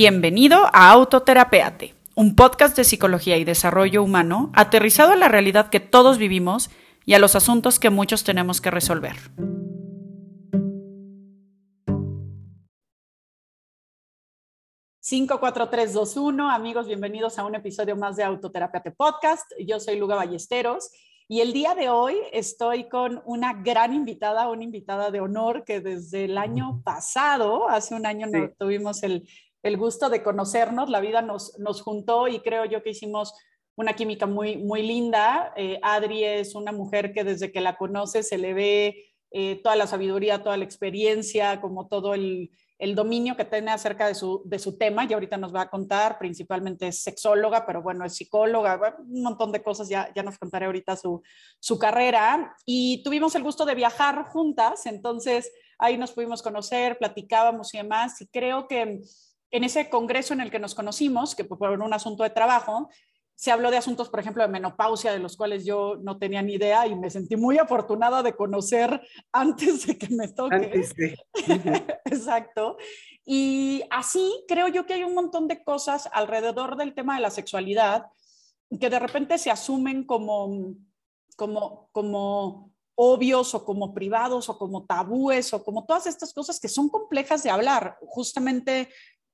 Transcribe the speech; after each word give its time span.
Bienvenido 0.00 0.66
a 0.72 0.92
Autoterapeate, 0.92 1.92
un 2.14 2.36
podcast 2.36 2.76
de 2.76 2.84
psicología 2.84 3.36
y 3.36 3.42
desarrollo 3.42 4.00
humano 4.04 4.52
aterrizado 4.54 5.10
a 5.10 5.16
la 5.16 5.26
realidad 5.26 5.70
que 5.70 5.80
todos 5.80 6.18
vivimos 6.18 6.70
y 7.04 7.14
a 7.14 7.18
los 7.18 7.34
asuntos 7.34 7.80
que 7.80 7.90
muchos 7.90 8.22
tenemos 8.22 8.60
que 8.60 8.70
resolver. 8.70 9.16
Cinco, 15.00 15.40
cuatro, 15.40 15.68
tres, 15.68 15.92
dos, 15.92 16.16
uno. 16.16 16.48
Amigos, 16.48 16.86
bienvenidos 16.86 17.36
a 17.40 17.44
un 17.44 17.56
episodio 17.56 17.96
más 17.96 18.14
de 18.14 18.22
Autoterapeate 18.22 18.92
Podcast. 18.92 19.50
Yo 19.66 19.80
soy 19.80 19.98
Luga 19.98 20.14
Ballesteros 20.14 20.92
y 21.26 21.40
el 21.40 21.52
día 21.52 21.74
de 21.74 21.88
hoy 21.88 22.14
estoy 22.32 22.88
con 22.88 23.20
una 23.26 23.52
gran 23.52 23.92
invitada, 23.92 24.48
una 24.48 24.62
invitada 24.62 25.10
de 25.10 25.20
honor 25.20 25.64
que 25.64 25.80
desde 25.80 26.26
el 26.26 26.38
año 26.38 26.82
pasado, 26.84 27.68
hace 27.68 27.96
un 27.96 28.06
año 28.06 28.28
no, 28.28 28.48
tuvimos 28.56 29.02
el, 29.02 29.28
el, 29.68 29.76
gusto 29.76 30.08
de 30.08 30.22
conocernos, 30.22 30.90
la 30.90 31.00
vida 31.00 31.22
nos, 31.22 31.58
nos 31.58 31.82
juntó 31.82 32.28
y 32.28 32.40
creo 32.40 32.64
yo 32.64 32.82
que 32.82 32.90
hicimos 32.90 33.34
una 33.76 33.94
química 33.94 34.26
muy, 34.26 34.56
muy 34.56 34.82
linda. 34.82 35.52
Eh, 35.56 35.78
Adri 35.82 36.24
es 36.24 36.54
una 36.54 36.72
mujer 36.72 37.12
que 37.12 37.24
desde 37.24 37.52
que 37.52 37.60
la 37.60 37.76
conoce 37.76 38.22
se 38.22 38.38
le 38.38 38.52
ve 38.54 39.04
eh, 39.30 39.60
toda 39.62 39.76
la 39.76 39.86
sabiduría, 39.86 40.42
toda 40.42 40.56
la 40.56 40.64
experiencia, 40.64 41.60
como 41.60 41.86
todo 41.86 42.14
el, 42.14 42.50
el 42.78 42.94
dominio 42.94 43.36
que 43.36 43.44
tiene 43.44 43.72
acerca 43.72 44.06
de 44.06 44.14
su, 44.14 44.42
de 44.44 44.58
su 44.58 44.78
tema, 44.78 45.04
y 45.04 45.12
ahorita 45.12 45.36
nos 45.36 45.54
va 45.54 45.62
a 45.62 45.70
contar, 45.70 46.18
principalmente 46.18 46.88
es 46.88 47.02
sexóloga, 47.02 47.66
pero 47.66 47.82
bueno, 47.82 48.04
es 48.04 48.14
psicóloga, 48.14 48.96
un 48.98 49.22
montón 49.22 49.50
de 49.50 49.62
cosas, 49.62 49.88
ya, 49.88 50.12
ya 50.14 50.22
nos 50.22 50.38
contaré 50.38 50.66
ahorita 50.66 50.96
su, 50.96 51.22
su 51.58 51.78
carrera, 51.78 52.54
y 52.64 53.02
tuvimos 53.02 53.34
el 53.34 53.42
gusto 53.42 53.66
de 53.66 53.74
viajar 53.74 54.24
juntas, 54.28 54.86
entonces 54.86 55.52
ahí 55.78 55.98
nos 55.98 56.12
pudimos 56.12 56.40
conocer, 56.40 56.98
platicábamos 56.98 57.74
y 57.74 57.78
demás, 57.78 58.20
y 58.20 58.28
creo 58.28 58.68
que 58.68 59.00
en 59.50 59.64
ese 59.64 59.88
congreso 59.88 60.34
en 60.34 60.40
el 60.40 60.50
que 60.50 60.58
nos 60.58 60.74
conocimos, 60.74 61.34
que 61.34 61.44
por 61.44 61.70
un 61.70 61.92
asunto 61.92 62.22
de 62.22 62.30
trabajo, 62.30 62.88
se 63.38 63.52
habló 63.52 63.70
de 63.70 63.76
asuntos, 63.76 64.08
por 64.08 64.18
ejemplo, 64.18 64.42
de 64.42 64.48
menopausia, 64.48 65.12
de 65.12 65.20
los 65.20 65.36
cuales 65.36 65.64
yo 65.64 65.96
no 66.02 66.18
tenía 66.18 66.42
ni 66.42 66.54
idea 66.54 66.88
y 66.88 66.96
me 66.96 67.08
sentí 67.08 67.36
muy 67.36 67.56
afortunada 67.56 68.20
de 68.24 68.34
conocer 68.34 69.00
antes 69.32 69.86
de 69.86 69.96
que 69.96 70.08
me 70.08 70.26
toque. 70.26 70.56
Antes 70.56 70.92
de. 70.96 71.16
Exacto. 72.04 72.76
Y 73.24 73.84
así 73.90 74.44
creo 74.48 74.66
yo 74.66 74.86
que 74.86 74.94
hay 74.94 75.04
un 75.04 75.14
montón 75.14 75.46
de 75.46 75.62
cosas 75.62 76.08
alrededor 76.12 76.76
del 76.76 76.94
tema 76.94 77.14
de 77.14 77.20
la 77.20 77.30
sexualidad 77.30 78.06
que 78.80 78.90
de 78.90 78.98
repente 78.98 79.38
se 79.38 79.52
asumen 79.52 80.04
como, 80.04 80.74
como, 81.36 81.88
como 81.92 82.72
obvios 82.96 83.54
o 83.54 83.64
como 83.64 83.94
privados 83.94 84.48
o 84.48 84.58
como 84.58 84.84
tabúes 84.84 85.54
o 85.54 85.62
como 85.62 85.86
todas 85.86 86.08
estas 86.08 86.34
cosas 86.34 86.58
que 86.58 86.68
son 86.68 86.88
complejas 86.88 87.44
de 87.44 87.50
hablar. 87.50 87.98
Justamente 88.00 88.88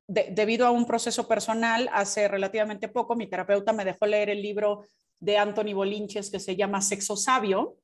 debido 0.06 0.66
a 0.66 0.70
un 0.70 0.86
proceso 0.86 1.26
personal, 1.26 1.88
hace 1.92 2.28
relativamente 2.28 2.88
poco 2.88 3.16
mi 3.16 3.26
terapeuta 3.26 3.72
me 3.72 3.84
dejó 3.84 4.06
leer 4.06 4.30
el 4.30 4.42
libro 4.42 4.86
de 5.18 5.38
Anthony 5.38 5.72
Bolinches 5.74 6.30
que 6.30 6.40
se 6.40 6.56
llama 6.56 6.82
Sexo 6.82 7.16
Sabio 7.16 7.78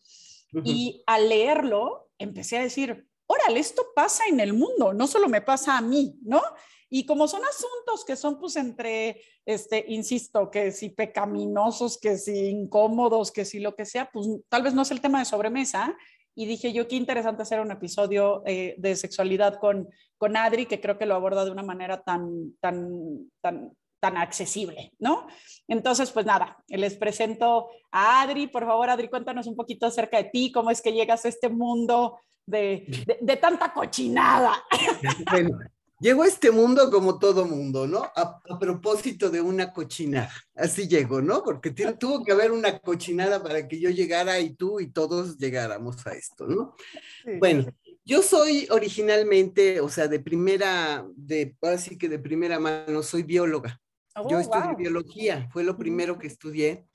y 0.64 1.02
al 1.06 1.28
leerlo 1.28 2.10
empecé 2.18 2.58
a 2.58 2.62
decir, 2.62 3.06
órale, 3.26 3.60
esto 3.60 3.86
pasa 3.94 4.24
en 4.28 4.40
el 4.40 4.52
mundo, 4.52 4.92
no 4.92 5.06
solo 5.06 5.28
me 5.28 5.40
pasa 5.40 5.78
a 5.78 5.80
mí, 5.80 6.16
¿no? 6.22 6.42
Y 6.92 7.06
como 7.06 7.28
son 7.28 7.42
asuntos 7.44 8.04
que 8.04 8.16
son 8.16 8.40
pues 8.40 8.56
entre, 8.56 9.22
este, 9.46 9.84
insisto, 9.88 10.50
que 10.50 10.72
si 10.72 10.90
pecaminosos, 10.90 11.98
que 11.98 12.18
si 12.18 12.48
incómodos, 12.48 13.30
que 13.30 13.44
si 13.44 13.60
lo 13.60 13.76
que 13.76 13.86
sea, 13.86 14.10
pues 14.12 14.26
tal 14.48 14.64
vez 14.64 14.74
no 14.74 14.82
es 14.82 14.90
el 14.90 15.00
tema 15.00 15.20
de 15.20 15.24
sobremesa, 15.24 15.96
y 16.40 16.46
dije 16.46 16.72
yo, 16.72 16.88
qué 16.88 16.96
interesante 16.96 17.42
hacer 17.42 17.60
un 17.60 17.70
episodio 17.70 18.42
eh, 18.46 18.74
de 18.78 18.96
sexualidad 18.96 19.58
con, 19.58 19.90
con 20.16 20.38
Adri, 20.38 20.64
que 20.64 20.80
creo 20.80 20.96
que 20.96 21.04
lo 21.04 21.14
aborda 21.14 21.44
de 21.44 21.50
una 21.50 21.62
manera 21.62 22.00
tan, 22.00 22.54
tan, 22.60 23.30
tan, 23.42 23.76
tan 24.00 24.16
accesible, 24.16 24.90
¿no? 24.98 25.26
Entonces, 25.68 26.10
pues 26.10 26.24
nada, 26.24 26.56
les 26.66 26.96
presento 26.96 27.68
a 27.92 28.22
Adri. 28.22 28.46
Por 28.46 28.64
favor, 28.64 28.88
Adri, 28.88 29.08
cuéntanos 29.08 29.48
un 29.48 29.54
poquito 29.54 29.84
acerca 29.84 30.16
de 30.16 30.30
ti, 30.30 30.50
cómo 30.50 30.70
es 30.70 30.80
que 30.80 30.94
llegas 30.94 31.26
a 31.26 31.28
este 31.28 31.50
mundo 31.50 32.16
de, 32.46 32.86
de, 33.06 33.18
de 33.20 33.36
tanta 33.36 33.74
cochinada. 33.74 34.54
Bueno, 35.30 35.58
Llegó 36.00 36.22
a 36.22 36.28
este 36.28 36.50
mundo 36.50 36.90
como 36.90 37.18
todo 37.18 37.44
mundo, 37.44 37.86
¿no? 37.86 38.10
A, 38.16 38.40
propósito 38.58 39.28
de 39.28 39.42
una 39.42 39.70
cochinada. 39.70 40.32
Así 40.54 40.88
llegó, 40.88 41.20
¿no? 41.20 41.44
Porque 41.44 41.70
tuvo 41.70 42.24
que 42.24 42.32
haber 42.32 42.52
una 42.52 42.78
cochinada 42.78 43.42
para 43.42 43.68
que 43.68 43.78
yo 43.78 43.90
llegara 43.90 44.40
y 44.40 44.54
tú 44.54 44.80
y 44.80 44.90
todos 44.90 45.36
llegáramos 45.36 46.06
a 46.06 46.12
esto, 46.12 46.46
¿no? 46.46 46.74
Bueno, 47.38 47.66
yo 48.02 48.22
soy 48.22 48.66
originalmente, 48.70 49.80
o 49.80 49.90
sea, 49.90 50.08
de 50.08 50.20
primera, 50.20 51.06
de, 51.14 51.54
así 51.60 51.98
que 51.98 52.08
de 52.08 52.18
primera 52.18 52.58
mano, 52.58 53.02
soy 53.02 53.22
bióloga. 53.22 53.78
yo 54.16 54.38
oh, 54.38 54.40
estudié 54.40 54.76
biología, 54.78 55.50
fue 55.52 55.64
lo 55.64 55.76
primero 55.76 56.18
que 56.18 56.28
estudié. 56.28 56.86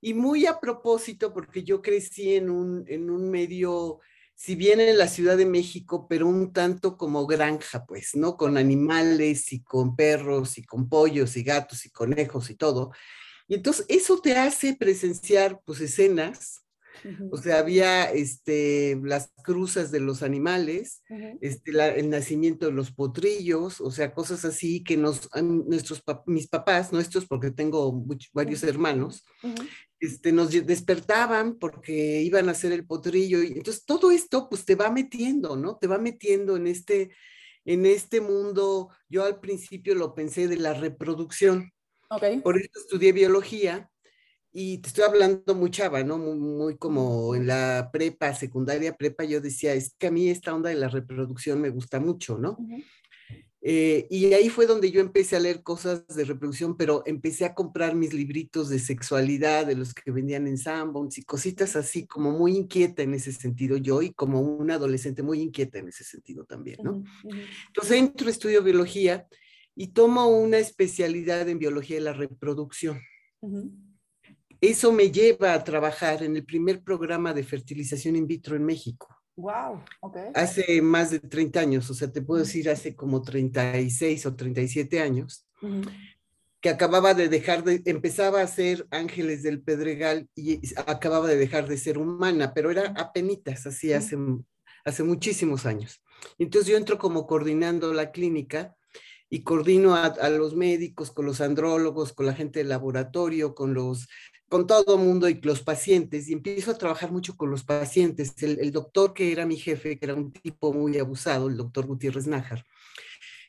Y 0.00 0.14
muy 0.14 0.46
a 0.46 0.58
propósito, 0.58 1.32
porque 1.32 1.62
yo 1.62 1.80
crecí 1.80 2.34
en 2.34 2.50
un, 2.50 2.84
en 2.88 3.08
un 3.08 3.30
medio 3.30 4.00
si 4.42 4.56
bien 4.56 4.80
en 4.80 4.98
la 4.98 5.06
Ciudad 5.06 5.36
de 5.36 5.46
México, 5.46 6.08
pero 6.08 6.26
un 6.26 6.52
tanto 6.52 6.96
como 6.96 7.28
granja, 7.28 7.86
pues, 7.86 8.16
¿no? 8.16 8.36
Con 8.36 8.56
animales 8.56 9.52
y 9.52 9.62
con 9.62 9.94
perros 9.94 10.58
y 10.58 10.64
con 10.64 10.88
pollos 10.88 11.36
y 11.36 11.44
gatos 11.44 11.86
y 11.86 11.90
conejos 11.90 12.50
y 12.50 12.56
todo. 12.56 12.90
Y 13.46 13.54
entonces 13.54 13.86
eso 13.88 14.20
te 14.20 14.36
hace 14.36 14.74
presenciar, 14.74 15.60
pues, 15.64 15.80
escenas. 15.80 16.64
O 17.30 17.36
sea, 17.36 17.58
había 17.60 18.10
este, 18.10 19.00
las 19.04 19.30
cruzas 19.44 19.92
de 19.92 20.00
los 20.00 20.24
animales, 20.24 21.02
este, 21.40 21.70
el 21.98 22.10
nacimiento 22.10 22.66
de 22.66 22.72
los 22.72 22.90
potrillos, 22.90 23.80
o 23.80 23.92
sea, 23.92 24.12
cosas 24.12 24.44
así 24.44 24.82
que 24.82 24.96
nos, 24.96 25.28
nuestros, 25.40 26.02
mis 26.26 26.48
papás, 26.48 26.92
nuestros, 26.92 27.26
porque 27.26 27.50
tengo 27.50 28.04
varios 28.32 28.62
hermanos, 28.64 29.24
este, 30.02 30.32
nos 30.32 30.50
despertaban 30.50 31.60
porque 31.60 32.22
iban 32.22 32.48
a 32.48 32.52
hacer 32.52 32.72
el 32.72 32.84
potrillo. 32.84 33.40
Y 33.40 33.52
entonces 33.52 33.84
todo 33.84 34.10
esto 34.10 34.48
pues 34.48 34.64
te 34.64 34.74
va 34.74 34.90
metiendo, 34.90 35.56
¿no? 35.56 35.76
Te 35.76 35.86
va 35.86 35.96
metiendo 35.98 36.56
en 36.56 36.66
este, 36.66 37.12
en 37.64 37.86
este 37.86 38.20
mundo. 38.20 38.90
Yo 39.08 39.24
al 39.24 39.38
principio 39.38 39.94
lo 39.94 40.12
pensé 40.12 40.48
de 40.48 40.56
la 40.56 40.74
reproducción. 40.74 41.70
Okay. 42.10 42.40
Por 42.40 42.58
eso 42.58 42.80
estudié 42.80 43.12
biología 43.12 43.92
y 44.52 44.78
te 44.78 44.88
estoy 44.88 45.04
hablando 45.04 45.54
muy 45.54 45.70
chava, 45.70 46.02
¿no? 46.02 46.18
Muy, 46.18 46.36
muy, 46.36 46.76
como 46.76 47.36
en 47.36 47.46
la 47.46 47.90
prepa, 47.92 48.34
secundaria, 48.34 48.96
prepa, 48.96 49.22
yo 49.22 49.40
decía, 49.40 49.72
es 49.72 49.94
que 49.96 50.08
a 50.08 50.10
mí 50.10 50.28
esta 50.28 50.52
onda 50.52 50.68
de 50.68 50.74
la 50.74 50.88
reproducción 50.88 51.60
me 51.60 51.70
gusta 51.70 52.00
mucho, 52.00 52.38
¿no? 52.38 52.58
Eh, 53.64 54.08
y 54.10 54.32
ahí 54.34 54.48
fue 54.48 54.66
donde 54.66 54.90
yo 54.90 55.00
empecé 55.00 55.36
a 55.36 55.40
leer 55.40 55.62
cosas 55.62 56.04
de 56.08 56.24
reproducción, 56.24 56.76
pero 56.76 57.04
empecé 57.06 57.44
a 57.44 57.54
comprar 57.54 57.94
mis 57.94 58.12
libritos 58.12 58.68
de 58.68 58.80
sexualidad, 58.80 59.66
de 59.66 59.76
los 59.76 59.94
que 59.94 60.10
vendían 60.10 60.48
en 60.48 60.58
Sanborns 60.58 61.18
y 61.18 61.22
cositas 61.22 61.76
así, 61.76 62.04
como 62.04 62.32
muy 62.32 62.56
inquieta 62.56 63.02
en 63.02 63.14
ese 63.14 63.30
sentido 63.30 63.76
yo 63.76 64.02
y 64.02 64.12
como 64.12 64.40
una 64.40 64.74
adolescente 64.74 65.22
muy 65.22 65.40
inquieta 65.40 65.78
en 65.78 65.88
ese 65.88 66.02
sentido 66.02 66.44
también, 66.44 66.78
¿no? 66.82 67.04
Entonces 67.68 67.92
entro, 67.92 68.28
estudio 68.28 68.64
biología 68.64 69.28
y 69.76 69.88
tomo 69.88 70.26
una 70.26 70.58
especialidad 70.58 71.48
en 71.48 71.60
biología 71.60 71.96
de 71.96 72.02
la 72.02 72.12
reproducción. 72.12 73.00
Eso 74.60 74.92
me 74.92 75.12
lleva 75.12 75.54
a 75.54 75.62
trabajar 75.62 76.24
en 76.24 76.34
el 76.34 76.44
primer 76.44 76.82
programa 76.82 77.32
de 77.32 77.44
fertilización 77.44 78.16
in 78.16 78.26
vitro 78.26 78.56
en 78.56 78.64
México. 78.64 79.21
Wow, 79.36 79.82
okay. 80.00 80.30
Hace 80.34 80.82
más 80.82 81.10
de 81.10 81.18
30 81.18 81.60
años, 81.60 81.88
o 81.90 81.94
sea, 81.94 82.12
te 82.12 82.20
puedo 82.20 82.42
decir 82.42 82.68
hace 82.68 82.94
como 82.94 83.22
36 83.22 84.26
o 84.26 84.36
37 84.36 85.00
años, 85.00 85.46
que 86.60 86.68
acababa 86.68 87.14
de 87.14 87.28
dejar 87.28 87.64
de, 87.64 87.82
empezaba 87.86 88.42
a 88.42 88.46
ser 88.46 88.86
Ángeles 88.90 89.42
del 89.42 89.62
Pedregal 89.62 90.28
y 90.34 90.60
acababa 90.86 91.28
de 91.28 91.36
dejar 91.36 91.66
de 91.66 91.78
ser 91.78 91.96
humana, 91.96 92.52
pero 92.52 92.70
era 92.70 92.92
apenitas, 92.96 93.66
así 93.66 93.92
hace, 93.92 94.18
hace 94.84 95.02
muchísimos 95.02 95.64
años. 95.64 96.02
Entonces 96.38 96.70
yo 96.70 96.76
entro 96.76 96.98
como 96.98 97.26
coordinando 97.26 97.92
la 97.94 98.12
clínica 98.12 98.76
y 99.30 99.44
coordino 99.44 99.94
a, 99.94 100.04
a, 100.04 100.28
los 100.28 100.54
médicos, 100.54 101.10
con 101.10 101.24
los 101.24 101.40
andrólogos, 101.40 102.12
con 102.12 102.26
la 102.26 102.34
gente 102.34 102.58
del 102.58 102.68
laboratorio, 102.68 103.54
con 103.54 103.72
los 103.72 104.08
con 104.52 104.66
todo 104.66 104.96
el 104.96 105.00
mundo 105.02 105.30
y 105.30 105.40
los 105.40 105.62
pacientes, 105.62 106.28
y 106.28 106.34
empiezo 106.34 106.72
a 106.72 106.76
trabajar 106.76 107.10
mucho 107.10 107.38
con 107.38 107.50
los 107.50 107.64
pacientes. 107.64 108.34
El, 108.42 108.70
doctor 108.70 109.14
que 109.14 109.32
era 109.32 109.46
mi 109.46 109.56
jefe, 109.56 109.98
que 109.98 110.04
era 110.04 110.14
un 110.14 110.30
tipo 110.30 110.74
muy 110.74 110.98
abusado, 110.98 111.48
el 111.48 111.56
doctor 111.56 111.86
Gutiérrez 111.86 112.26
Nájar, 112.26 112.62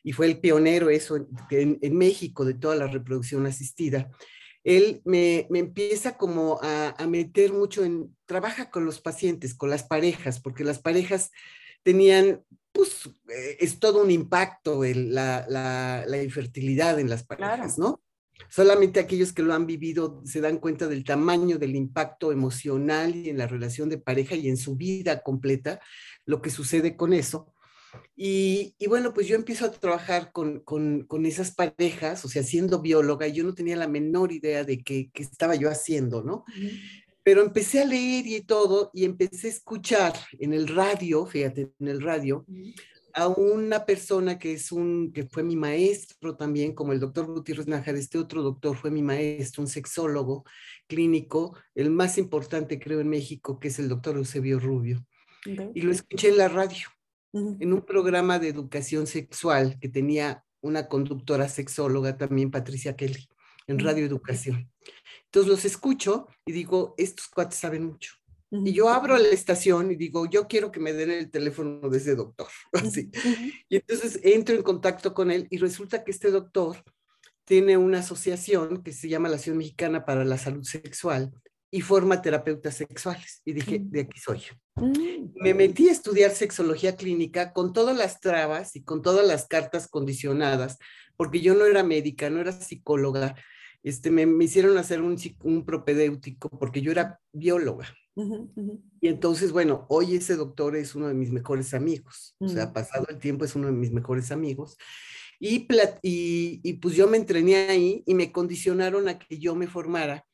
y 0.01 0.13
fue 0.13 0.27
el 0.27 0.39
pionero 0.39 0.89
eso 0.89 1.17
en, 1.17 1.77
en 1.81 1.97
México 1.97 2.45
de 2.45 2.53
toda 2.53 2.77
la 2.77 2.87
reproducción 2.87 3.45
asistida, 3.45 4.11
él 4.63 5.01
me, 5.03 5.45
me 5.49 5.59
empieza 5.59 6.15
como 6.15 6.57
a, 6.61 6.95
a, 6.97 7.05
meter 7.05 7.51
mucho 7.51 7.83
en, 7.83 8.15
trabaja 8.25 8.71
con 8.71 8.85
los 8.85 9.01
pacientes, 9.01 9.53
con 9.53 9.69
las 9.69 9.83
parejas, 9.83 10.39
porque 10.39 10.63
las 10.63 10.79
parejas 10.79 11.31
tenían, 11.83 12.45
pues, 12.71 13.07
eh, 13.27 13.57
es 13.59 13.77
todo 13.77 14.01
un 14.01 14.09
impacto 14.09 14.85
el, 14.85 15.13
la, 15.13 15.45
la, 15.49 16.05
la, 16.07 16.23
infertilidad 16.23 16.97
en 16.97 17.09
las 17.09 17.25
parejas, 17.25 17.77
¿no? 17.77 18.01
Solamente 18.49 18.99
aquellos 18.99 19.33
que 19.33 19.43
lo 19.43 19.53
han 19.53 19.65
vivido 19.65 20.21
se 20.25 20.41
dan 20.41 20.57
cuenta 20.57 20.87
del 20.87 21.03
tamaño 21.03 21.57
del 21.57 21.75
impacto 21.75 22.31
emocional 22.31 23.15
y 23.15 23.29
en 23.29 23.37
la 23.37 23.47
relación 23.47 23.89
de 23.89 23.97
pareja 23.97 24.35
y 24.35 24.47
en 24.47 24.57
su 24.57 24.75
vida 24.75 25.21
completa, 25.23 25.79
lo 26.25 26.41
que 26.41 26.49
sucede 26.49 26.95
con 26.95 27.13
eso. 27.13 27.53
Y, 28.15 28.75
bueno, 28.87 29.13
pues 29.13 29.27
yo 29.27 29.35
empiezo 29.35 29.65
a 29.65 29.71
trabajar 29.71 30.31
con, 30.31 30.59
con, 30.59 31.03
con, 31.05 31.25
esas 31.25 31.53
parejas, 31.53 32.25
o 32.25 32.27
sea, 32.27 32.43
siendo 32.43 32.81
bióloga, 32.81 33.27
yo 33.27 33.43
no 33.43 33.53
tenía 33.53 33.75
la 33.75 33.87
menor 33.87 34.31
idea 34.31 34.63
de 34.63 34.83
qué, 34.83 35.09
qué 35.13 35.23
estaba 35.23 35.55
yo 35.55 35.69
haciendo, 35.69 36.23
¿no? 36.23 36.43
Pero 37.23 37.41
empecé 37.41 37.81
a 37.81 37.85
leer 37.85 38.27
y 38.27 38.41
todo, 38.41 38.91
y 38.93 39.05
empecé 39.05 39.47
a 39.47 39.51
escuchar 39.51 40.13
en 40.39 40.53
el 40.53 40.67
radio, 40.67 41.25
fíjate, 41.25 41.71
en 41.79 41.87
el 41.87 42.01
radio, 42.01 42.45
a 43.13 43.27
una 43.27 43.85
persona 43.85 44.39
que 44.39 44.53
es 44.53 44.71
un, 44.71 45.11
que 45.13 45.23
fue 45.23 45.43
mi 45.43 45.55
maestro 45.55 46.35
también, 46.35 46.73
como 46.73 46.93
el 46.93 46.99
doctor 46.99 47.27
Gutiérrez 47.27 47.67
Nájar, 47.67 47.95
este 47.95 48.17
otro 48.17 48.41
doctor 48.41 48.75
fue 48.75 48.91
mi 48.91 49.03
maestro, 49.03 49.61
un 49.61 49.67
sexólogo 49.67 50.45
clínico, 50.87 51.55
el 51.75 51.91
más 51.91 52.17
importante 52.17 52.79
creo 52.79 52.99
en 52.99 53.09
México, 53.09 53.59
que 53.59 53.67
es 53.67 53.79
el 53.79 53.87
doctor 53.87 54.17
Eusebio 54.17 54.59
Rubio. 54.59 55.05
Y 55.45 55.81
lo 55.81 55.91
escuché 55.91 56.29
en 56.29 56.37
la 56.37 56.47
radio 56.47 56.87
en 57.33 57.73
un 57.73 57.81
programa 57.81 58.39
de 58.39 58.47
educación 58.47 59.07
sexual 59.07 59.77
que 59.79 59.89
tenía 59.89 60.43
una 60.61 60.87
conductora 60.87 61.49
sexóloga 61.49 62.17
también, 62.17 62.51
Patricia 62.51 62.95
Kelly, 62.95 63.27
en 63.67 63.79
Radio 63.79 64.05
Educación. 64.05 64.71
Entonces 65.25 65.51
los 65.51 65.65
escucho 65.65 66.27
y 66.45 66.51
digo, 66.51 66.93
estos 66.97 67.27
cuates 67.27 67.59
saben 67.59 67.85
mucho. 67.85 68.13
Y 68.53 68.71
yo 68.71 68.89
abro 68.89 69.17
la 69.17 69.29
estación 69.29 69.91
y 69.91 69.95
digo, 69.95 70.29
yo 70.29 70.47
quiero 70.47 70.71
que 70.71 70.79
me 70.79 70.93
den 70.93 71.09
el 71.09 71.31
teléfono 71.31 71.89
de 71.89 71.97
ese 71.97 72.15
doctor. 72.15 72.47
Así. 72.73 73.09
Y 73.67 73.77
entonces 73.77 74.19
entro 74.23 74.55
en 74.55 74.61
contacto 74.61 75.13
con 75.13 75.31
él 75.31 75.47
y 75.49 75.57
resulta 75.57 76.03
que 76.03 76.11
este 76.11 76.29
doctor 76.29 76.83
tiene 77.45 77.77
una 77.77 77.99
asociación 77.99 78.83
que 78.83 78.93
se 78.93 79.09
llama 79.09 79.27
la 79.27 79.35
Asociación 79.35 79.57
Mexicana 79.57 80.05
para 80.05 80.23
la 80.23 80.37
Salud 80.37 80.63
Sexual 80.63 81.31
y 81.71 81.81
forma 81.81 82.21
terapeutas 82.21 82.75
sexuales. 82.75 83.41
Y 83.43 83.53
dije, 83.53 83.81
de 83.81 84.01
aquí 84.01 84.19
soy. 84.19 84.43
Mm. 84.75 85.31
Me 85.35 85.55
metí 85.55 85.89
a 85.89 85.91
estudiar 85.91 86.29
sexología 86.29 86.95
clínica 86.95 87.51
con 87.51 87.73
todas 87.73 87.97
las 87.97 88.19
trabas 88.19 88.75
y 88.75 88.83
con 88.83 89.01
todas 89.01 89.25
las 89.25 89.47
cartas 89.47 89.87
condicionadas, 89.87 90.77
porque 91.17 91.41
yo 91.41 91.55
no 91.55 91.65
era 91.65 91.81
médica, 91.81 92.29
no 92.29 92.39
era 92.39 92.51
psicóloga. 92.51 93.35
Este, 93.81 94.11
me, 94.11 94.27
me 94.27 94.45
hicieron 94.45 94.77
hacer 94.77 95.01
un, 95.01 95.17
un, 95.41 95.65
propedéutico 95.65 96.49
porque 96.59 96.81
yo 96.81 96.91
era 96.91 97.19
bióloga. 97.33 97.87
Y 98.15 99.07
entonces, 99.07 99.51
bueno, 99.51 99.85
hoy 99.89 100.15
ese 100.15 100.35
doctor 100.35 100.75
es 100.75 100.95
uno 100.95 101.07
de 101.07 101.13
mis 101.13 101.31
mejores 101.31 101.73
amigos. 101.73 102.35
O 102.39 102.47
sea, 102.47 102.67
mm. 102.67 102.73
pasado 102.73 103.05
el 103.09 103.19
tiempo 103.19 103.45
es 103.45 103.55
uno 103.55 103.67
de 103.67 103.73
mis 103.73 103.91
mejores 103.91 104.31
amigos. 104.31 104.77
Y, 105.39 105.67
y, 106.01 106.61
y 106.63 106.73
pues 106.73 106.95
yo 106.95 107.07
me 107.07 107.17
entrené 107.17 107.55
ahí 107.55 108.03
y 108.05 108.13
me 108.13 108.31
condicionaron 108.31 109.09
a 109.09 109.19
que 109.19 109.39
yo 109.39 109.55
me 109.55 109.67
formara 109.67 110.25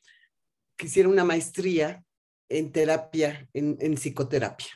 quisiera 0.79 1.09
una 1.09 1.25
maestría 1.25 2.03
en 2.47 2.71
terapia, 2.71 3.47
en, 3.53 3.95
psicoterapia. 3.97 4.69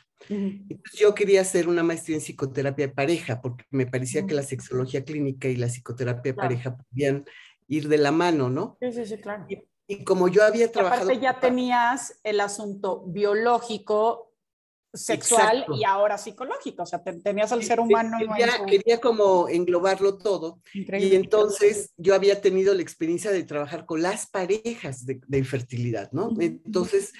yo 0.94 1.14
quería 1.14 1.40
hacer 1.40 1.66
una 1.66 1.82
maestría 1.82 2.16
en 2.18 2.22
psicoterapia 2.22 2.86
de 2.86 2.92
pareja, 2.92 3.40
porque 3.40 3.64
me 3.70 3.86
parecía 3.86 4.26
que 4.26 4.34
la 4.34 4.42
sexología 4.42 5.02
clínica 5.02 5.48
y 5.48 5.56
la 5.56 5.66
psicoterapia 5.66 6.32
de 6.32 6.36
pareja 6.36 6.76
podían 6.76 7.24
ir 7.66 7.88
de 7.88 7.98
la 7.98 8.12
mano, 8.12 8.50
¿no? 8.50 8.76
Sí, 8.80 8.92
sí, 8.92 9.06
sí, 9.06 9.16
claro. 9.16 9.46
Y, 9.48 9.66
como 10.04 10.28
yo 10.28 10.44
había 10.44 10.70
trabajado... 10.70 11.04
aparte 11.04 11.20
ya 11.20 11.40
tenías 11.40 12.18
el 12.22 12.40
asunto 12.40 13.04
biológico 13.06 14.34
sexual 14.94 15.66
y 15.76 15.84
ahora 15.84 16.16
psicológico, 16.16 16.84
o 16.84 16.86
sea, 16.86 17.02
tenías 17.02 17.50
al 17.52 17.64
ser 17.64 17.80
humano. 17.80 18.16
Quería, 18.36 18.64
quería 18.64 19.00
como 19.00 19.48
englobarlo 19.48 20.16
todo. 20.18 20.60
Y 20.72 21.14
entonces 21.14 21.92
yo 21.96 22.14
había 22.14 22.40
tenido 22.40 22.72
la 22.74 22.82
experiencia 22.82 23.32
de 23.32 23.42
trabajar 23.42 23.86
con 23.86 24.02
las 24.02 24.26
parejas 24.28 25.04
de, 25.04 25.20
de 25.26 25.44
fertilidad, 25.44 26.10
¿no? 26.12 26.30
Entonces, 26.38 27.12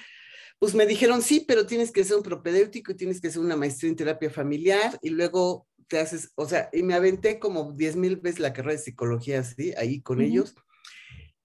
pues 0.57 0.73
me 0.73 0.85
dijeron, 0.85 1.21
sí, 1.21 1.43
pero 1.45 1.65
tienes 1.65 1.91
que 1.91 2.03
ser 2.03 2.17
un 2.17 2.23
propedéutico 2.23 2.93
y 2.93 2.95
tienes 2.95 3.19
que 3.19 3.27
hacer 3.27 3.41
una 3.41 3.57
maestría 3.57 3.89
en 3.89 3.97
terapia 3.97 4.29
familiar 4.29 4.97
y 5.01 5.09
luego 5.09 5.67
te 5.87 5.99
haces, 5.99 6.31
o 6.35 6.47
sea, 6.47 6.69
y 6.73 6.81
me 6.81 6.95
aventé 6.95 7.39
como 7.39 7.73
10 7.73 7.95
mil 7.97 8.15
veces 8.17 8.39
la 8.39 8.53
carrera 8.53 8.73
de 8.73 8.83
psicología, 8.83 9.41
así, 9.41 9.73
ahí 9.77 10.01
con 10.01 10.21
ellos. 10.21 10.55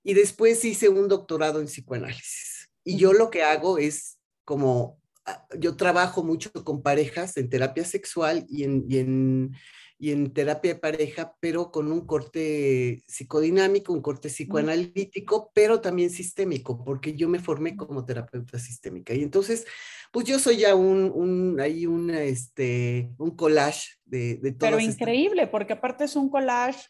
Y 0.03 0.15
después 0.15 0.65
hice 0.65 0.89
un 0.89 1.09
doctorado 1.09 1.61
en 1.61 1.67
psicoanálisis. 1.67 2.71
Y 2.85 2.97
yo 2.97 3.13
lo 3.13 3.31
que 3.31 3.43
hago 3.43 3.79
es 3.79 4.19
como 4.45 5.01
Ah, 5.27 5.47
yo 5.59 5.77
trabajo 5.77 6.23
mucho 6.23 6.51
con 6.65 6.83
parejas 6.83 7.37
en 7.37 7.51
terapia 7.51 7.85
sexual 7.85 8.47
y 8.49 8.65
en, 8.65 8.85
y 8.89 8.99
en, 8.99 9.55
y 9.99 10.13
en 10.13 10.33
terapia 10.33 10.75
de 10.75 10.81
pareja, 10.81 11.37
pero 11.41 11.71
con 11.71 11.93
un 11.93 12.07
corte 12.07 13.03
psicodinámico, 13.07 13.93
un 13.93 14.01
corte 14.01 14.29
psicoanalítico, 14.29 15.51
pero 15.53 15.83
también 15.83 16.09
sistémico, 16.09 16.83
porque 16.83 17.15
yo 17.15 17.29
me 17.29 17.39
formé 17.39 17.77
como 17.77 18.07
terapeuta 18.07 18.59
sistémica. 18.59 19.13
Y 19.13 19.23
entonces, 19.23 19.67
pues 20.11 20.25
yo 20.25 20.39
soy 20.39 20.57
ya 20.57 20.75
un, 20.75 21.13
un 21.15 21.61
ahí 21.61 21.85
un, 21.85 22.11
este, 22.11 23.11
un 23.19 23.37
collage 23.37 23.99
de, 24.07 24.37
de 24.37 24.53
todo. 24.53 24.71
Pero 24.71 24.81
increíble, 24.81 25.49
porque 25.49 25.75
aparte 25.75 26.05
es 26.05 26.17
un 26.17 26.31
collage 26.31 26.89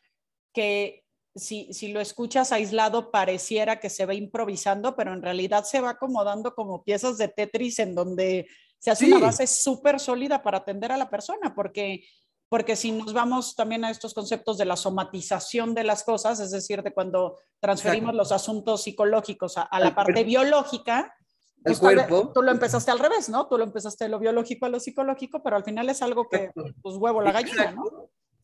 que 0.55 1.03
si, 1.35 1.73
si, 1.73 1.89
lo 1.89 2.01
escuchas 2.01 2.53
aislado, 2.53 3.11
pareciera 3.11 3.79
que 3.79 3.91
se 3.91 4.07
va 4.07 4.15
improvisando, 4.15 4.97
pero 4.97 5.13
en 5.13 5.23
realidad 5.23 5.65
se 5.65 5.81
va 5.81 5.91
acomodando 5.91 6.55
como 6.55 6.83
piezas 6.83 7.19
de 7.19 7.29
Tetris 7.29 7.79
en 7.79 7.95
donde 7.95 8.49
se 8.79 8.91
hace 8.91 9.07
una 9.07 9.19
base 9.19 9.47
súper 9.47 10.01
sólida 10.01 10.43
para 10.43 10.59
atender 10.59 10.91
a 10.91 10.97
la 10.97 11.11
persona, 11.11 11.55
porque, 11.55 12.05
porque 12.49 12.77
si 12.77 12.93
nos 12.93 13.13
vamos 13.13 13.55
también 13.55 13.85
a 13.85 13.91
estos 13.91 14.15
conceptos 14.15 14.59
de 14.59 14.65
la 14.65 14.77
somatización 14.77 15.75
de 15.75 15.85
las 15.85 16.03
cosas, 16.03 16.41
es 16.41 16.51
decir, 16.51 16.83
de 16.83 16.93
cuando 16.93 17.37
transferimos 17.61 18.15
los 18.15 18.33
asuntos 18.33 18.83
psicológicos 18.83 19.57
a, 19.57 19.69
la 19.79 19.95
parte 19.95 20.25
biológica, 20.25 21.15
el 21.59 21.63
pues 21.63 21.79
cuerpo. 21.79 22.33
Tú 22.35 22.41
lo 22.41 22.51
empezaste 22.51 22.91
al 22.91 22.99
revés, 22.99 23.29
¿no? 23.29 23.47
Tú 23.47 23.59
lo 23.59 23.65
empezaste 23.65 24.05
de 24.05 24.11
lo 24.11 24.19
biológico 24.19 24.65
a 24.65 24.71
lo 24.71 24.81
psicológico, 24.81 25.43
pero 25.43 25.57
al 25.57 25.65
final 25.65 25.91
es 25.91 26.01
algo 26.01 26.27
que, 26.27 26.51
pues 26.83 26.97
huevo 26.97 27.21
la 27.21 27.33
gallina, 27.33 27.73
¿no? 27.73 27.85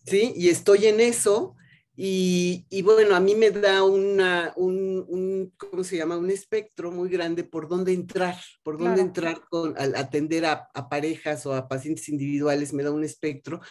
Sí, 0.05 0.35
y 0.37 0.50
estoy 0.50 0.87
en 0.87 1.00
eso 1.00 1.56
y, 1.96 2.66
y, 2.69 2.82
bueno, 2.82 3.16
a 3.16 3.20
mí 3.20 3.34
me 3.34 3.50
da 3.50 3.82
una, 3.82 4.52
un, 4.56 5.04
un, 5.08 5.52
¿cómo 5.56 5.82
se 5.82 5.96
llama? 5.96 6.19
Un 6.19 6.31
espectro 6.31 6.90
muy 6.90 7.08
grande 7.08 7.43
por 7.43 7.69
dónde 7.69 7.94
entrar, 7.94 8.37
por 8.62 8.76
dónde 8.76 9.00
entrar 9.00 9.40
con, 9.48 9.75
al 9.78 9.96
atender 9.96 10.44
a, 10.44 10.69
a, 10.75 10.88
parejas 10.90 11.46
o 11.46 11.54
a 11.54 11.69
pacientes 11.69 12.10
individuales, 12.10 12.75
me 12.75 12.82
da 12.82 12.90
un 12.90 13.02
espectro, 13.02 13.62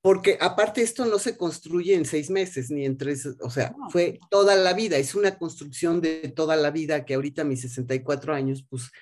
porque 0.00 0.38
aparte 0.40 0.82
esto 0.82 1.04
no 1.06 1.18
se 1.18 1.36
construye 1.36 1.96
en 1.96 2.04
seis 2.04 2.30
meses 2.30 2.70
ni 2.70 2.84
en 2.84 2.96
tres, 2.96 3.26
o 3.40 3.50
sea, 3.50 3.74
fue 3.90 4.20
toda 4.30 4.54
la 4.54 4.72
vida, 4.72 4.96
es 4.98 5.16
una 5.16 5.36
construcción 5.36 6.00
de 6.00 6.32
toda 6.36 6.54
la 6.54 6.70
vida 6.70 7.04
que 7.04 7.14
ahorita 7.14 7.42
a 7.42 7.46
mis 7.46 7.62
64 7.62 8.32
años, 8.32 8.64
pues, 8.70 8.92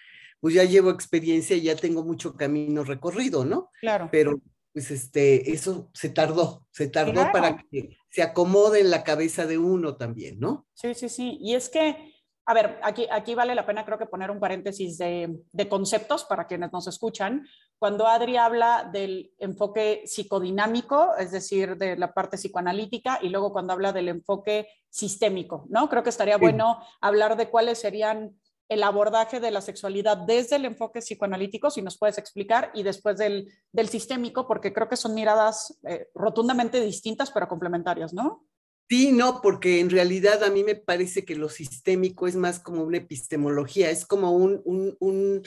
pues 0.40 0.54
ya 0.54 0.64
llevo 0.64 0.88
experiencia 0.88 1.54
y 1.54 1.60
ya 1.60 1.76
tengo 1.76 2.02
mucho 2.02 2.34
camino 2.34 2.84
recorrido, 2.84 3.44
¿no? 3.44 3.70
Claro. 3.80 4.08
Pero 4.10 4.40
pues 4.74 4.90
este, 4.90 5.52
eso 5.52 5.88
se 5.94 6.08
tardó, 6.08 6.66
se 6.72 6.88
tardó 6.88 7.30
para 7.30 7.64
que 7.70 7.96
se 8.10 8.22
acomode 8.22 8.80
en 8.80 8.90
la 8.90 9.04
cabeza 9.04 9.46
de 9.46 9.56
uno 9.56 9.96
también, 9.96 10.40
¿no? 10.40 10.66
Sí, 10.74 10.94
sí, 10.94 11.08
sí. 11.08 11.38
Y 11.40 11.54
es 11.54 11.68
que, 11.68 12.12
a 12.44 12.54
ver, 12.54 12.80
aquí, 12.82 13.06
aquí 13.08 13.36
vale 13.36 13.54
la 13.54 13.66
pena 13.66 13.84
creo 13.84 13.98
que 13.98 14.06
poner 14.06 14.32
un 14.32 14.40
paréntesis 14.40 14.98
de, 14.98 15.38
de 15.52 15.68
conceptos 15.68 16.24
para 16.24 16.48
quienes 16.48 16.72
nos 16.72 16.88
escuchan. 16.88 17.46
Cuando 17.78 18.08
Adri 18.08 18.36
habla 18.36 18.90
del 18.92 19.32
enfoque 19.38 20.02
psicodinámico, 20.06 21.14
es 21.20 21.30
decir, 21.30 21.76
de 21.76 21.96
la 21.96 22.12
parte 22.12 22.36
psicoanalítica, 22.36 23.20
y 23.22 23.28
luego 23.28 23.52
cuando 23.52 23.74
habla 23.74 23.92
del 23.92 24.08
enfoque 24.08 24.66
sistémico, 24.90 25.66
¿no? 25.68 25.88
Creo 25.88 26.02
que 26.02 26.10
estaría 26.10 26.36
bueno 26.36 26.80
hablar 27.00 27.36
de 27.36 27.48
cuáles 27.48 27.78
serían 27.78 28.36
el 28.68 28.82
abordaje 28.82 29.40
de 29.40 29.50
la 29.50 29.60
sexualidad 29.60 30.16
desde 30.16 30.56
el 30.56 30.64
enfoque 30.64 31.00
psicoanalítico, 31.00 31.70
si 31.70 31.82
nos 31.82 31.98
puedes 31.98 32.18
explicar, 32.18 32.70
y 32.74 32.82
después 32.82 33.18
del, 33.18 33.52
del 33.72 33.88
sistémico, 33.88 34.46
porque 34.46 34.72
creo 34.72 34.88
que 34.88 34.96
son 34.96 35.14
miradas 35.14 35.78
eh, 35.88 36.08
rotundamente 36.14 36.80
distintas, 36.80 37.30
pero 37.30 37.48
complementarias, 37.48 38.12
¿no? 38.12 38.46
Sí, 38.88 39.12
no, 39.12 39.40
porque 39.42 39.80
en 39.80 39.90
realidad 39.90 40.44
a 40.44 40.50
mí 40.50 40.62
me 40.62 40.74
parece 40.74 41.24
que 41.24 41.36
lo 41.36 41.48
sistémico 41.48 42.26
es 42.26 42.36
más 42.36 42.58
como 42.60 42.82
una 42.82 42.98
epistemología, 42.98 43.90
es 43.90 44.04
como 44.04 44.32
un, 44.32 44.60
un, 44.64 44.96
un, 45.00 45.42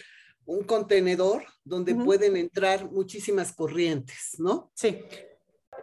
un 0.46 0.64
contenedor 0.64 1.46
donde 1.64 1.94
pueden 1.96 2.36
entrar 2.36 2.92
muchísimas 2.92 3.54
corrientes, 3.54 4.36
¿no? 4.40 4.72
Sí 4.74 5.04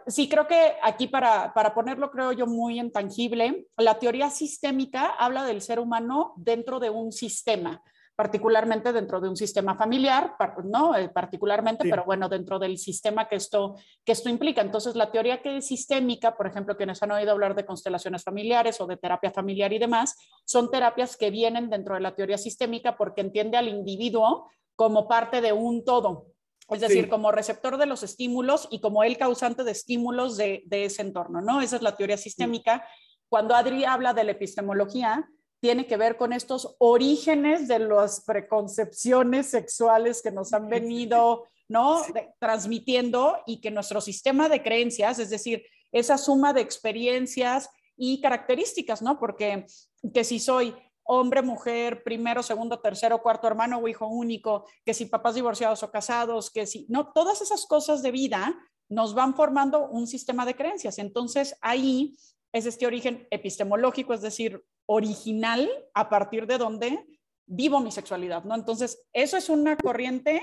sí, 0.07 0.29
creo 0.29 0.47
que 0.47 0.75
aquí 0.81 1.07
para, 1.07 1.53
para 1.53 1.73
ponerlo, 1.73 2.11
creo 2.11 2.31
yo, 2.31 2.47
muy 2.47 2.79
intangible, 2.79 3.67
la 3.77 3.99
teoría 3.99 4.29
sistémica 4.29 5.07
habla 5.17 5.43
del 5.45 5.61
ser 5.61 5.79
humano 5.79 6.33
dentro 6.37 6.79
de 6.79 6.89
un 6.89 7.11
sistema 7.11 7.81
particularmente 8.15 8.93
dentro 8.93 9.19
de 9.19 9.27
un 9.27 9.35
sistema 9.35 9.75
familiar, 9.75 10.35
¿no? 10.63 10.95
Eh, 10.95 11.09
particularmente, 11.09 11.87
pero 11.89 12.05
bueno, 12.05 12.29
dentro 12.29 12.59
del 12.59 12.77
sistema 12.77 13.27
que 13.27 13.35
esto, 13.35 13.75
que 14.05 14.13
esto 14.13 14.29
implica. 14.29 14.61
Entonces, 14.61 14.95
la 14.95 15.11
teoría 15.11 15.41
que 15.41 15.57
es 15.57 15.67
sistémica, 15.67 16.35
por 16.37 16.47
ejemplo, 16.47 16.77
quienes 16.77 17.03
han 17.03 17.11
oído 17.11 17.31
hablar 17.31 17.55
de 17.55 17.65
constelaciones 17.65 18.23
familiares 18.23 18.79
o 18.79 18.87
de 18.87 18.97
terapia 18.97 19.31
familiar 19.31 19.73
y 19.73 19.79
demás, 19.79 20.15
son 20.45 20.71
terapias 20.71 21.17
que 21.17 21.29
vienen 21.29 21.69
dentro 21.69 21.95
de 21.95 22.01
la 22.01 22.15
teoría 22.15 22.37
sistémica 22.37 22.95
porque 22.95 23.21
entiende 23.21 23.57
al 23.57 23.67
individuo 23.67 24.49
como 24.75 25.07
parte 25.07 25.41
de 25.41 25.51
un 25.51 25.83
todo, 25.83 26.27
es 26.69 26.81
decir, 26.81 27.09
como 27.09 27.31
receptor 27.31 27.77
de 27.77 27.85
los 27.85 28.01
estímulos 28.01 28.67
y 28.71 28.81
como 28.81 29.03
el 29.03 29.17
causante 29.17 29.63
de 29.63 29.71
estímulos 29.71 30.35
de, 30.37 30.63
ese 30.69 31.03
entorno, 31.03 31.41
¿no? 31.41 31.61
Esa 31.61 31.75
es 31.75 31.81
la 31.81 31.95
teoría 31.95 32.17
sistémica. 32.17 32.85
Cuando 33.29 33.55
Adri 33.55 33.85
habla 33.85 34.13
de 34.13 34.23
la 34.23 34.31
epistemología, 34.31 35.29
tiene 35.59 35.85
que 35.85 35.97
ver 35.97 36.17
con 36.17 36.33
estos 36.33 36.75
orígenes 36.79 37.67
de 37.67 37.79
las 37.79 38.23
preconcepciones 38.25 39.47
sexuales 39.47 40.21
que 40.21 40.31
nos 40.31 40.53
han 40.53 40.69
venido 40.69 41.45
¿no? 41.67 42.01
transmitiendo 42.39 43.37
y 43.45 43.61
que 43.61 43.71
nuestro 43.71 44.01
sistema 44.01 44.49
de 44.49 44.61
creencias, 44.61 45.19
es 45.19 45.29
decir, 45.29 45.63
esa 45.91 46.17
suma 46.17 46.53
de 46.53 46.61
experiencias 46.61 47.69
y 47.97 48.21
características, 48.21 49.01
¿no? 49.01 49.17
Porque 49.19 49.65
que 50.13 50.23
si 50.23 50.39
soy 50.39 50.75
hombre, 51.05 51.41
mujer, 51.41 52.03
primero, 52.03 52.43
segundo, 52.43 52.79
tercero, 52.79 53.21
cuarto 53.21 53.47
hermano 53.47 53.77
o 53.77 53.87
hijo 53.87 54.07
único, 54.07 54.65
que 54.83 54.93
si 54.93 55.05
papás 55.05 55.35
divorciados 55.35 55.83
o 55.83 55.91
casados, 55.91 56.49
que 56.51 56.65
si, 56.65 56.85
no, 56.89 57.11
todas 57.13 57.41
esas 57.41 57.65
cosas 57.65 58.01
de 58.01 58.11
vida 58.11 58.55
nos 58.89 59.13
van 59.13 59.35
formando 59.35 59.87
un 59.87 60.07
sistema 60.07 60.45
de 60.45 60.55
creencias. 60.55 60.99
Entonces 60.99 61.57
ahí 61.61 62.17
es 62.51 62.65
este 62.65 62.87
origen 62.87 63.27
epistemológico, 63.31 64.13
es 64.13 64.21
decir, 64.21 64.63
original 64.87 65.69
a 65.93 66.09
partir 66.09 66.47
de 66.47 66.57
donde 66.57 67.05
vivo 67.47 67.79
mi 67.79 67.91
sexualidad, 67.91 68.43
¿no? 68.43 68.55
Entonces, 68.55 69.05
eso 69.13 69.37
es 69.37 69.49
una 69.49 69.77
corriente 69.77 70.41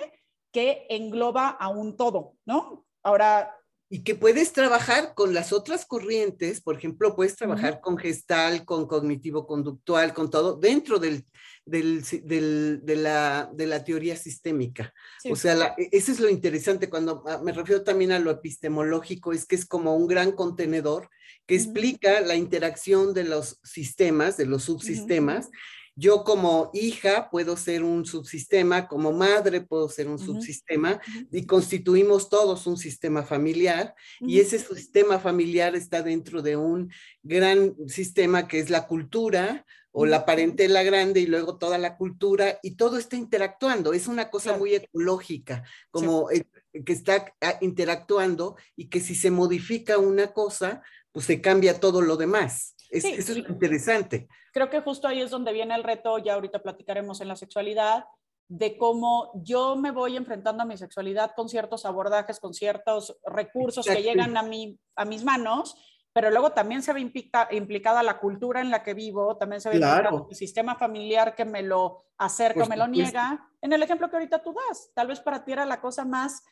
que 0.52 0.87
engloba 0.88 1.49
a 1.49 1.69
un 1.69 1.97
todo, 1.97 2.37
¿no? 2.45 2.87
Ahora, 3.02 3.57
y 3.93 4.05
que 4.05 4.15
puedes 4.15 4.55
trabajar 4.55 5.13
con 5.13 5.35
las 5.35 5.53
otras 5.53 5.85
corrientes, 5.85 6.63
por 6.63 6.79
ejemplo, 6.79 7.15
puedes 7.15 7.37
trabajar 7.37 7.83
con 7.83 7.99
gestal, 7.99 8.65
con 8.65 8.87
cognitivo-conductual, 8.87 10.15
con 10.15 10.31
todo, 10.31 10.57
dentro 10.57 10.99
del, 10.99 11.27
del, 11.67 12.03
del, 12.25 12.81
de, 12.85 12.97
la, 12.97 13.51
de, 13.53 13.67
la, 13.67 13.85
teoría 13.85 14.17
sistémica. 14.17 14.95
O 15.31 15.37
sea, 15.37 15.75
e, 15.77 15.91
eso 15.93 16.11
es 16.11 16.21
lo 16.21 16.31
interesante 16.31 16.89
cuando 16.89 17.23
ah, 17.27 17.43
me 17.45 17.53
refiero 17.53 17.85
también 17.85 18.13
a 18.13 18.19
lo 18.19 18.31
epistemológico, 18.31 19.35
es 19.35 19.45
que 19.45 19.57
es 19.57 19.67
como 19.67 19.95
un 19.95 20.07
gran 20.07 20.33
contenedor 20.33 21.11
que 21.47 21.57
explica 21.57 22.23
la 22.23 22.35
interacción 22.35 23.13
de 23.13 23.25
los 23.25 23.61
sistemas, 23.63 24.39
de 24.39 24.47
los 24.47 24.63
subsistemas, 24.63 25.51
yo 25.95 26.25
como 26.25 26.71
hija 26.73 27.29
puedo 27.31 27.57
ser 27.57 27.83
un 27.83 28.07
subsistema, 28.07 28.89
como 28.89 29.13
madre 29.13 29.61
puedo 29.61 29.89
ser 29.89 30.09
un 30.09 30.19
subsistema 30.19 31.01
y 31.31 31.45
constituimos 31.45 32.29
todos 32.29 32.67
un 32.67 32.79
sistema 32.79 33.23
familiar 33.23 33.95
y 34.21 34.41
ese 34.41 34.59
sistema 34.59 35.19
familiar 35.19 35.77
está 35.77 36.03
dentro 36.03 36.41
de 36.41 36.57
un 36.57 36.91
gran 37.23 37.77
sistema 37.89 38.49
que 38.49 38.59
es 38.59 38.71
la 38.71 38.87
cultura 38.87 39.67
o 39.93 40.07
la 40.07 40.25
parentela 40.25 40.83
grande 40.83 41.21
y 41.21 41.27
luego 41.27 41.59
toda 41.59 41.77
la 41.77 41.97
cultura 41.99 42.59
y 42.63 42.77
todo 42.77 42.97
está 42.97 43.17
interactuando. 43.17 43.93
Es 43.93 44.07
una 44.07 44.31
cosa 44.31 44.57
muy 44.57 44.75
ecológica, 44.75 45.65
como 45.91 46.29
que 46.29 46.93
está 46.93 47.35
ah, 47.43 47.59
interactuando 47.61 48.57
y 48.75 48.89
que 48.89 49.01
si 49.01 49.15
se 49.15 49.31
modifica 49.31 49.99
una 49.99 50.33
cosa, 50.33 50.83
pues 51.13 51.27
se 51.27 51.43
cambia 51.43 51.79
todo 51.79 52.01
lo 52.01 52.17
demás. 52.17 52.75
Eso 52.93 53.33
es 53.33 53.39
interesante. 53.39 54.29
Creo 54.53 54.69
que 54.69 54.81
justo 54.81 55.09
ahí 55.09 55.21
es 55.21 55.31
donde 55.31 55.53
viene 55.53 55.75
el 55.75 55.85
reto, 55.85 56.19
ya 56.19 56.35
ahorita 56.35 56.63
platicaremos 56.63 57.21
en 57.21 57.29
la 57.29 57.37
sexualidad, 57.37 58.05
de 58.49 58.77
cómo 58.77 59.31
yo 59.35 59.77
me 59.77 59.91
voy 59.93 60.17
enfrentando 60.17 60.63
a 60.63 60.67
mi 60.67 60.77
sexualidad 60.77 61.33
con 61.35 61.49
ciertos 61.49 61.87
abordajes, 61.87 62.39
con 62.39 62.53
ciertos 62.53 63.17
recursos 63.25 63.87
que 63.87 64.03
llegan 64.03 64.37
a, 64.37 64.43
mí, 64.43 64.79
a 64.95 65.07
mis 65.07 65.25
manos, 65.25 65.75
pero 66.13 66.31
luego 66.31 66.53
también 66.53 66.83
se 66.83 66.93
ve 66.93 67.01
implicada 67.01 68.03
la 68.03 68.19
cultura 68.19 68.61
en 68.61 68.71
la 68.71 68.83
que 68.83 68.93
vivo, 68.93 69.39
también 69.39 69.63
se 69.63 69.71
ve 69.71 69.77
implicado 69.77 70.27
el 70.29 70.37
sistema 70.37 70.75
familiar 70.75 71.35
que 71.35 71.47
me 71.47 71.63
lo 71.63 72.05
acerca 72.19 72.67
me 72.67 72.77
lo 72.77 72.87
niega. 72.87 73.49
En 73.63 73.73
el 73.73 73.83
ejemplo 73.83 74.11
que 74.11 74.17
ahorita 74.17 74.43
tú 74.43 74.55
das, 74.69 74.91
tal 74.95 75.07
vez 75.07 75.21
para 75.21 75.45
ti 75.45 75.53
era 75.53 75.65
la 75.65 75.81
cosa 75.81 76.05
más 76.05 76.43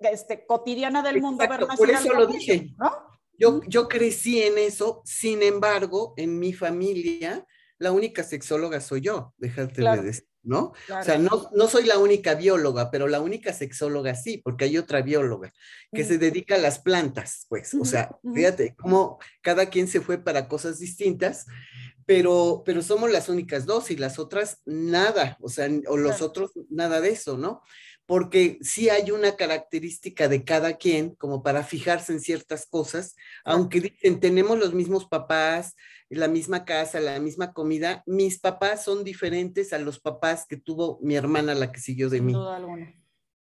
este, 0.00 0.44
cotidiana 0.46 1.02
del 1.02 1.22
mundo 1.22 1.48
ver 1.48 1.66
Por 1.66 1.88
eso 1.88 2.12
lo 2.12 2.26
dije. 2.26 2.74
¿no? 2.76 3.07
Yo, 3.38 3.60
yo 3.66 3.88
crecí 3.88 4.42
en 4.42 4.58
eso, 4.58 5.00
sin 5.04 5.42
embargo, 5.42 6.12
en 6.16 6.38
mi 6.38 6.52
familia, 6.52 7.46
la 7.78 7.92
única 7.92 8.24
sexóloga 8.24 8.80
soy 8.80 9.02
yo, 9.02 9.32
déjate 9.38 9.82
de 9.82 10.02
decir, 10.02 10.28
¿no? 10.42 10.72
O 10.88 11.02
sea, 11.04 11.18
no, 11.18 11.48
no 11.54 11.68
soy 11.68 11.84
la 11.84 11.98
única 11.98 12.34
bióloga, 12.34 12.90
pero 12.90 13.06
la 13.06 13.20
única 13.20 13.52
sexóloga 13.52 14.16
sí, 14.16 14.38
porque 14.38 14.64
hay 14.64 14.76
otra 14.76 15.02
bióloga 15.02 15.52
que 15.92 16.04
se 16.04 16.18
dedica 16.18 16.56
a 16.56 16.58
las 16.58 16.80
plantas, 16.80 17.46
pues, 17.48 17.74
o 17.74 17.84
sea, 17.84 18.10
fíjate 18.34 18.74
cómo 18.76 19.18
cada 19.40 19.66
quien 19.66 19.86
se 19.86 20.00
fue 20.00 20.18
para 20.18 20.48
cosas 20.48 20.80
distintas, 20.80 21.46
pero, 22.06 22.62
pero 22.64 22.82
somos 22.82 23.10
las 23.12 23.28
únicas 23.28 23.66
dos 23.66 23.90
y 23.90 23.96
las 23.96 24.18
otras 24.18 24.62
nada, 24.64 25.36
o 25.40 25.48
sea, 25.48 25.68
o 25.86 25.96
los 25.96 26.22
otros 26.22 26.52
nada 26.70 27.00
de 27.00 27.10
eso, 27.10 27.38
¿no? 27.38 27.62
Porque 28.08 28.58
sí 28.62 28.88
hay 28.88 29.10
una 29.10 29.36
característica 29.36 30.28
de 30.28 30.42
cada 30.42 30.78
quien 30.78 31.14
como 31.16 31.42
para 31.42 31.62
fijarse 31.62 32.10
en 32.14 32.20
ciertas 32.20 32.64
cosas, 32.64 33.14
aunque 33.44 33.82
dicen, 33.82 34.18
tenemos 34.18 34.58
los 34.58 34.72
mismos 34.72 35.04
papás, 35.04 35.76
la 36.08 36.26
misma 36.26 36.64
casa, 36.64 37.00
la 37.00 37.20
misma 37.20 37.52
comida, 37.52 38.02
mis 38.06 38.40
papás 38.40 38.82
son 38.82 39.04
diferentes 39.04 39.74
a 39.74 39.78
los 39.78 40.00
papás 40.00 40.46
que 40.48 40.56
tuvo 40.56 40.98
mi 41.02 41.16
hermana, 41.16 41.54
la 41.54 41.70
que 41.70 41.80
siguió 41.80 42.08
de 42.08 42.22
mí. 42.22 42.34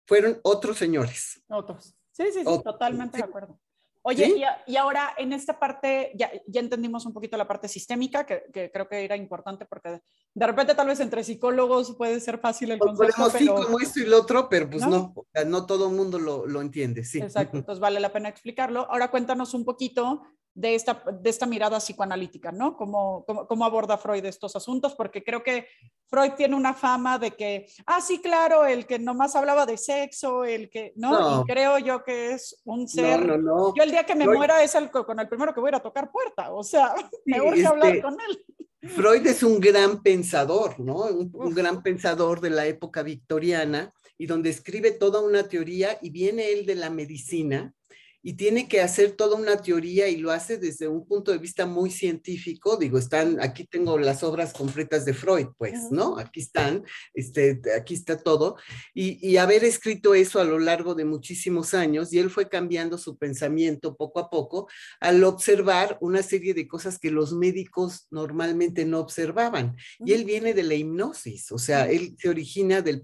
Fueron 0.05 0.41
otros 0.43 0.79
señores. 0.79 1.41
Otros. 1.49 1.95
Sí, 2.11 2.25
sí, 2.33 2.41
sí, 2.41 2.63
totalmente 2.65 3.19
de 3.19 3.23
acuerdo. 3.23 3.61
Oye, 4.03 4.47
y, 4.67 4.77
ahora 4.77 5.15
en 5.19 5.33
esta 5.33 5.59
parte, 5.59 6.13
ya, 6.15 6.31
ya, 6.47 6.61
entendimos 6.61 7.05
un 7.05 7.13
poquito 7.13 7.37
la 7.37 7.47
parte 7.47 7.69
sistémica, 7.69 8.25
que, 8.25 8.45
que, 8.53 8.71
creo 8.71 8.89
que 8.89 9.05
era 9.05 9.15
importante 9.15 9.67
porque 9.67 10.01
de 10.35 10.47
repente 10.47 10.75
tal 10.75 10.87
vez 10.87 11.01
entre 11.01 11.23
psicólogos 11.23 11.95
puede 11.97 12.19
ser 12.21 12.39
fácil 12.39 12.71
el 12.71 12.79
pues 12.79 12.93
concepto. 13.15 13.39
sí, 13.39 13.47
como 13.47 13.79
esto 13.79 14.01
y 14.01 14.07
lo 14.07 14.21
otro, 14.21 14.49
pero 14.49 14.71
pues 14.71 14.87
no, 14.87 15.13
no, 15.15 15.45
no 15.45 15.67
todo 15.67 15.89
el 15.91 15.97
mundo 15.97 16.19
lo, 16.19 16.47
lo, 16.47 16.63
entiende, 16.63 17.05
sí. 17.05 17.21
Exacto, 17.21 17.59
entonces 17.59 17.81
vale 17.81 18.01
la 18.01 18.13
pena 18.13 18.31
explicarlo. 18.31 18.91
Ahora 18.91 19.11
cuéntanos 19.11 19.53
un 19.53 19.67
poquito 19.67 20.23
de 20.55 20.75
esta, 20.75 21.03
de 21.13 21.31
esta 21.31 21.47
mirada 21.47 21.79
psicoanalítica, 21.79 22.51
¿no? 22.53 22.77
¿Cómo, 22.77 23.25
cómo, 23.25 23.65
aborda 23.65 23.97
Freud 23.97 24.25
estos 24.25 24.57
asuntos? 24.57 24.95
Porque 24.95 25.23
creo 25.23 25.43
que 25.43 25.67
Freud 26.09 26.33
tiene 26.37 26.57
una 26.57 26.75
fama 26.75 27.19
de 27.19 27.31
que, 27.31 27.67
ah, 27.87 28.01
sí, 28.01 28.21
claro, 28.21 28.67
el 28.67 28.87
que 28.87 28.99
nomás 28.99 29.37
hablaba 29.37 29.65
de 29.67 29.77
sexo, 29.77 30.45
el 30.45 30.69
que, 30.69 30.93
¿no? 30.97 31.43
Y 31.43 31.45
creo 31.45 31.79
yo 31.79 32.03
que 32.03 32.33
es 32.33 32.61
un 32.65 32.89
ser. 32.89 33.25
No, 33.25 33.39
no, 33.39 33.75
yo 33.75 33.83
el 33.83 33.91
día 33.91 34.05
que 34.05 34.15
me 34.15 34.27
muera 34.27 34.63
es 34.63 34.75
el, 34.75 34.91
con 34.91 35.19
el 35.21 35.29
primero 35.29 35.55
que 35.55 35.61
voy 35.61 35.69
a 35.69 35.71
ir 35.71 35.77
a 35.77 35.83
tocar 35.83 36.11
puerta, 36.11 36.53
o 36.53 36.65
sea, 36.65 36.95
me 37.25 37.41
urge 37.41 37.67
hablar 37.67 37.89
este, 37.89 38.03
con 38.03 38.17
él. 38.29 38.45
Freud 38.83 39.27
es 39.27 39.43
un 39.43 39.61
gran 39.61 40.03
pensador, 40.03 40.81
¿no? 40.81 41.05
un 41.05 41.55
gran 41.55 41.83
pensador 41.83 42.41
de 42.41 42.49
la 42.49 42.67
época 42.67 43.03
victoriana 43.03 43.93
y 44.17 44.27
donde 44.27 44.51
escribe 44.51 44.91
toda 44.91 45.21
una 45.21 45.49
teoría 45.49 45.99
y 46.01 46.11
viene 46.11 46.51
él 46.53 46.65
de 46.65 46.75
la 46.75 46.89
medicina 46.89 47.75
y 48.23 48.35
tiene 48.35 48.69
que 48.69 48.83
hacer 48.83 49.13
toda 49.13 49.37
una 49.37 49.57
teoría 49.57 50.09
y 50.09 50.17
lo 50.17 50.31
hace 50.31 50.59
desde 50.59 50.89
un 50.89 51.07
punto 51.07 51.33
de 51.33 51.39
vista 51.39 51.65
muy 51.65 51.91
científico. 51.91 52.77
Digo, 52.77 52.99
están, 52.99 53.41
aquí 53.41 53.65
tengo 53.65 53.99
las 53.99 54.23
obras 54.23 54.53
completas 54.53 55.05
de 55.05 55.15
Freud, 55.15 55.49
pues, 55.57 55.91
¿no? 55.91 56.19
Aquí 56.19 56.41
están, 56.41 56.85
este, 57.15 57.61
aquí 57.77 57.95
está 57.95 58.19
todo. 58.19 58.57
Y, 58.95 59.27
y, 59.27 59.39
haber 59.39 59.65
escrito 59.65 60.15
eso 60.15 60.39
a 60.39 60.45
lo 60.45 60.59
largo 60.59 60.95
de 60.95 61.07
muchísimos 61.07 61.73
años 61.73 62.13
y 62.13 62.19
él 62.19 62.29
fue 62.29 62.49
cambiando 62.49 62.99
su 62.99 63.17
pensamiento 63.17 63.97
poco 63.97 64.21
a 64.21 64.29
poco 64.29 64.69
al 65.01 65.25
observar 65.25 65.97
una 66.03 66.23
serie 66.23 66.53
de 66.53 66.69
cosas 66.69 66.99
que 66.99 67.11
los 67.11 67.33
médicos 67.33 68.07
normalmente 68.11 68.85
no 68.85 69.01
observaban. 69.01 69.77
Y 70.05 70.13
él 70.13 70.25
viene 70.25 70.53
de 70.53 70.63
la 70.63 70.75
hipnosis, 70.75 71.51
o 71.53 71.59
sea, 71.59 71.91
él 71.91 72.17
se 72.19 72.29
origina 72.29 72.83
del, 72.83 73.01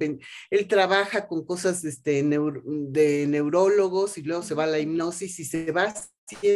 él 0.51 0.69
trabaja 0.69 1.27
con 1.27 1.47
cosas 1.47 1.85
este, 1.85 2.23
de 2.23 3.27
neurólogos 3.27 4.19
y 4.19 4.23
luego 4.23 4.43
se 4.43 4.55
va 4.55 4.65
a 4.65 4.67
la 4.67 4.79
hipnosis 4.79 5.06
y 5.39 5.45
se 5.45 5.73
va 5.73 5.95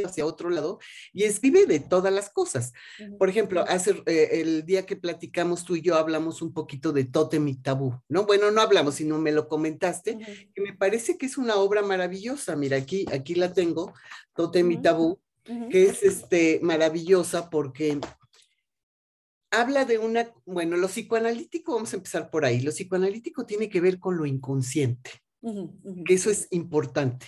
hacia 0.04 0.26
otro 0.26 0.50
lado 0.50 0.78
y 1.12 1.24
escribe 1.24 1.66
de 1.66 1.80
todas 1.80 2.12
las 2.12 2.30
cosas. 2.30 2.72
Por 3.18 3.28
ejemplo, 3.28 3.64
hace 3.68 4.02
eh, 4.06 4.40
el 4.40 4.66
día 4.66 4.86
que 4.86 4.96
platicamos 4.96 5.64
tú 5.64 5.76
y 5.76 5.82
yo 5.82 5.96
hablamos 5.96 6.42
un 6.42 6.52
poquito 6.52 6.92
de 6.92 7.04
Totem 7.04 7.46
y 7.48 7.56
Tabú, 7.56 7.94
¿no? 8.08 8.26
Bueno, 8.26 8.50
no 8.50 8.60
hablamos, 8.60 8.96
sino 8.96 9.18
me 9.18 9.32
lo 9.32 9.48
comentaste, 9.48 10.18
que 10.54 10.62
me 10.62 10.74
parece 10.74 11.16
que 11.16 11.26
es 11.26 11.38
una 11.38 11.56
obra 11.56 11.82
maravillosa. 11.82 12.56
Mira, 12.56 12.76
aquí, 12.76 13.06
aquí 13.12 13.34
la 13.34 13.52
tengo, 13.52 13.94
Totem 14.34 14.70
y 14.72 14.82
Tabú, 14.82 15.20
que 15.44 15.84
es 15.84 16.02
este, 16.02 16.60
maravillosa 16.62 17.50
porque 17.50 18.00
habla 19.50 19.84
de 19.84 19.98
una, 19.98 20.32
bueno, 20.46 20.76
lo 20.76 20.88
psicoanalítico, 20.88 21.74
vamos 21.74 21.92
a 21.92 21.96
empezar 21.96 22.30
por 22.30 22.44
ahí, 22.44 22.60
lo 22.60 22.70
psicoanalítico 22.70 23.46
tiene 23.46 23.68
que 23.68 23.80
ver 23.80 23.98
con 23.98 24.16
lo 24.16 24.26
inconsciente 24.26 25.10
que 26.04 26.14
eso 26.14 26.30
es 26.30 26.48
importante. 26.50 27.26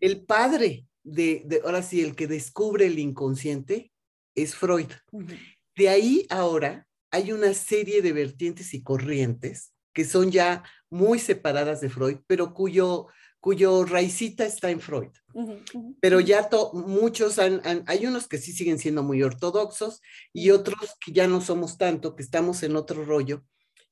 El 0.00 0.24
padre 0.24 0.86
de, 1.02 1.60
ahora 1.64 1.82
sí, 1.82 2.00
el 2.00 2.14
que 2.14 2.26
descubre 2.26 2.86
el 2.86 2.98
inconsciente 2.98 3.92
es 4.34 4.54
Freud. 4.54 4.90
De 5.76 5.88
ahí 5.88 6.26
ahora 6.30 6.86
hay 7.10 7.32
una 7.32 7.54
serie 7.54 8.02
de 8.02 8.12
vertientes 8.12 8.74
y 8.74 8.82
corrientes 8.82 9.72
que 9.92 10.04
son 10.04 10.30
ya 10.30 10.62
muy 10.90 11.18
separadas 11.18 11.80
de 11.80 11.90
Freud, 11.90 12.18
pero 12.26 12.54
cuyo, 12.54 13.08
cuyo 13.40 13.84
raicita 13.84 14.44
está 14.44 14.70
en 14.70 14.80
Freud. 14.80 15.10
Pero 16.00 16.20
ya 16.20 16.48
muchos 16.72 17.38
han, 17.38 17.62
hay 17.86 18.06
unos 18.06 18.28
que 18.28 18.38
sí 18.38 18.52
siguen 18.52 18.78
siendo 18.78 19.02
muy 19.02 19.22
ortodoxos 19.22 20.00
y 20.32 20.50
otros 20.50 20.78
que 21.04 21.12
ya 21.12 21.26
no 21.26 21.40
somos 21.40 21.78
tanto, 21.78 22.14
que 22.14 22.22
estamos 22.22 22.62
en 22.62 22.76
otro 22.76 23.04
rollo 23.04 23.44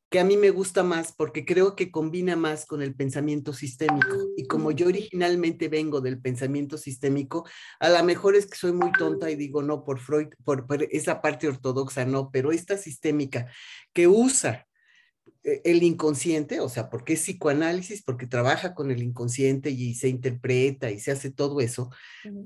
que 0.08 0.20
a 0.20 0.24
mí 0.24 0.36
me 0.36 0.50
gusta 0.50 0.82
más 0.84 1.12
porque 1.12 1.44
creo 1.44 1.74
que 1.74 1.90
combina 1.90 2.36
más 2.36 2.64
con 2.64 2.80
el 2.80 2.94
pensamiento 2.94 3.52
sistémico. 3.52 4.30
Y 4.36 4.46
como 4.46 4.70
yo 4.70 4.86
originalmente 4.86 5.68
vengo 5.68 6.00
del 6.00 6.20
pensamiento 6.20 6.78
sistémico, 6.78 7.46
a 7.80 7.88
lo 7.88 8.04
mejor 8.04 8.36
es 8.36 8.46
que 8.46 8.56
soy 8.56 8.72
muy 8.72 8.92
tonta 8.92 9.30
y 9.30 9.36
digo, 9.36 9.62
no, 9.62 9.84
por 9.84 9.98
Freud, 9.98 10.28
por, 10.44 10.66
esa 10.90 11.20
parte 11.20 11.48
ortodoxa, 11.48 12.04
no, 12.04 12.30
pero 12.30 12.52
esta 12.52 12.76
sistémica 12.76 13.50
que 13.92 14.06
usa 14.06 14.66
eh, 15.42 15.62
el 15.64 15.82
inconsciente, 15.82 16.60
o 16.60 16.68
sea, 16.68 16.88
porque 16.88 17.14
es 17.14 17.22
psicoanálisis, 17.22 18.02
porque 18.04 18.28
trabaja 18.28 18.74
con 18.74 18.92
el 18.92 19.02
inconsciente 19.02 19.70
y 19.70 19.94
se 19.94 20.08
interpreta 20.08 20.90
y 20.90 21.00
se 21.00 21.10
hace 21.10 21.32
todo 21.32 21.60
eso, 21.60 21.90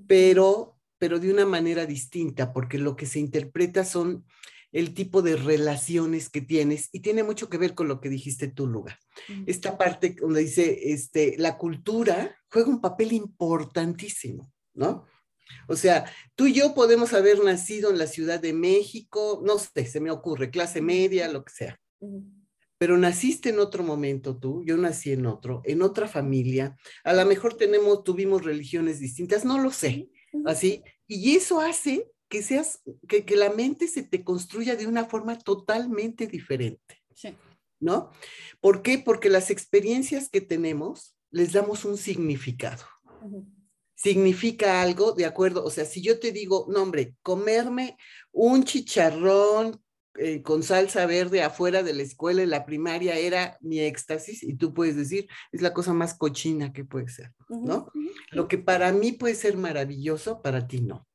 pero, 0.07 0.79
pero 0.97 1.19
de 1.19 1.31
una 1.31 1.45
manera 1.45 1.85
distinta, 1.85 2.55
porque 2.55 2.79
lo 2.79 2.97
que 2.97 3.05
se 3.05 3.19
interpreta 3.19 3.85
son 3.85 4.25
el 4.73 4.95
tipo 4.95 5.23
de 5.23 5.37
relaciones 5.37 6.29
que 6.29 6.41
tienes 6.41 6.89
y 6.93 7.01
tiene 7.01 7.23
mucho 7.23 7.49
que 7.49 7.59
ver 7.59 7.75
con 7.75 7.89
lo 7.89 8.01
que 8.01 8.09
dijiste 8.09 8.49
tú, 8.49 8.67
Luga. 8.67 8.99
Esta 9.47 9.77
parte 9.77 10.17
donde 10.21 10.43
dice, 10.43 10.93
este, 10.93 11.37
la 11.39 11.59
cultura 11.59 12.37
juega 12.51 12.69
un 12.69 12.81
papel 12.81 13.13
importantísimo, 13.13 14.53
¿no? 14.75 15.07
O 15.67 15.77
sea, 15.77 16.05
tú 16.35 16.47
y 16.47 16.53
yo 16.53 16.75
podemos 16.75 17.13
haber 17.13 17.43
nacido 17.43 17.91
en 17.91 17.99
la 17.99 18.07
Ciudad 18.07 18.41
de 18.41 18.53
México, 18.53 19.43
no 19.45 19.59
sé, 19.59 19.87
se 19.87 20.01
me 20.01 20.11
ocurre, 20.11 20.51
clase 20.51 20.81
media, 20.81 21.29
lo 21.29 21.45
que 21.45 21.53
sea. 21.53 21.81
Pero 22.79 22.97
naciste 22.97 23.51
en 23.51 23.59
otro 23.59 23.83
momento 23.83 24.39
tú, 24.39 24.63
yo 24.65 24.77
nací 24.77 25.13
en 25.13 25.27
otro, 25.27 25.63
en 25.65 25.83
otra 25.83 26.09
familia, 26.09 26.77
a 27.05 27.13
lo 27.13 27.27
mejor 27.27 27.55
tenemos, 27.55 28.05
tuvimos 28.05 28.45
religiones 28.45 29.01
distintas, 29.01 29.45
no 29.45 29.59
lo 29.59 29.71
sé, 29.71 30.09
así, 30.47 30.83
y 31.07 31.37
eso 31.37 31.61
hace 31.61 32.09
que 32.31 32.43
seas, 32.43 32.81
que, 33.09 33.25
que 33.27 33.37
la 33.37 33.51
mente 33.51 33.89
se 33.89 34.03
te 34.03 34.25
construya 34.25 34.77
de 34.77 34.87
una 34.87 35.05
forma 35.05 35.37
totalmente 35.37 36.29
diferente, 36.29 37.03
sí. 37.15 37.37
¿no? 37.81 38.11
¿Por 38.61 38.83
qué? 38.83 38.99
Porque 38.99 39.29
las 39.29 39.51
experiencias 39.51 40.31
que 40.31 40.41
tenemos 40.41 41.17
les 41.31 41.53
damos 41.53 41.85
un 41.85 41.99
significado. 41.99 42.85
Significa 43.95 44.81
algo 44.81 45.13
de 45.13 45.27
acuerdo, 45.27 45.65
o 45.65 45.71
sea, 45.71 45.85
si 45.85 46.01
yo 46.01 46.19
te 46.19 46.33
digo, 46.33 46.67
no 46.71 46.83
hombre, 46.83 47.17
comerme 47.23 47.99
un 48.33 48.65
chicharrón 48.65 49.83
eh, 50.15 50.43
con 50.43 50.63
salsa 50.63 51.07
verde 51.07 51.43
afuera 51.43 51.83
de 51.83 51.93
la 51.93 52.03
escuela 52.03 52.43
en 52.43 52.51
la 52.51 52.65
primaria 52.65 53.19
era 53.19 53.59
mi 53.61 53.81
éxtasis 53.81 54.43
y 54.43 54.55
tú 54.55 54.73
puedes 54.73 54.97
decir, 54.97 55.29
es 55.53 55.61
la 55.61 55.75
cosa 55.75 55.93
más 55.93 56.15
cochina 56.15 56.73
que 56.73 56.85
puede 56.85 57.09
ser, 57.09 57.33
¿no? 57.49 57.91
Lo 58.31 58.49
que 58.49 58.59
para 58.59 58.93
mí 58.93 59.13
puede 59.13 59.35
ser 59.35 59.57
maravilloso, 59.57 60.41
para 60.43 60.67
ti 60.67 60.81
no. 60.81 61.07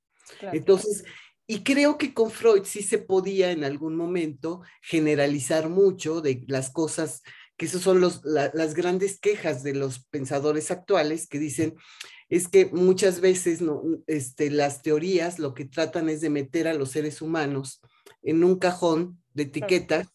Entonces, 0.53 1.03
y 1.47 1.63
creo 1.63 1.97
que 1.97 2.13
con 2.13 2.31
Freud 2.31 2.63
sí 2.63 2.81
se 2.81 2.97
podía 2.97 3.51
en 3.51 3.63
algún 3.63 3.95
momento 3.95 4.61
generalizar 4.81 5.69
mucho 5.69 6.21
de 6.21 6.43
las 6.47 6.71
cosas, 6.71 7.21
que 7.57 7.67
esas 7.67 7.81
son 7.81 8.01
los, 8.01 8.21
las 8.23 8.73
grandes 8.73 9.19
quejas 9.19 9.63
de 9.63 9.75
los 9.75 10.05
pensadores 10.05 10.71
actuales 10.71 11.27
que 11.27 11.39
dicen, 11.39 11.75
es 12.29 12.47
que 12.47 12.65
muchas 12.65 13.21
veces 13.21 13.61
no, 13.61 13.83
este, 14.07 14.49
las 14.49 14.81
teorías 14.81 15.37
lo 15.37 15.53
que 15.53 15.65
tratan 15.65 16.09
es 16.09 16.21
de 16.21 16.31
meter 16.31 16.67
a 16.67 16.73
los 16.73 16.91
seres 16.91 17.21
humanos 17.21 17.81
en 18.23 18.43
un 18.43 18.57
cajón 18.57 19.21
de 19.33 19.43
etiquetas. 19.43 20.07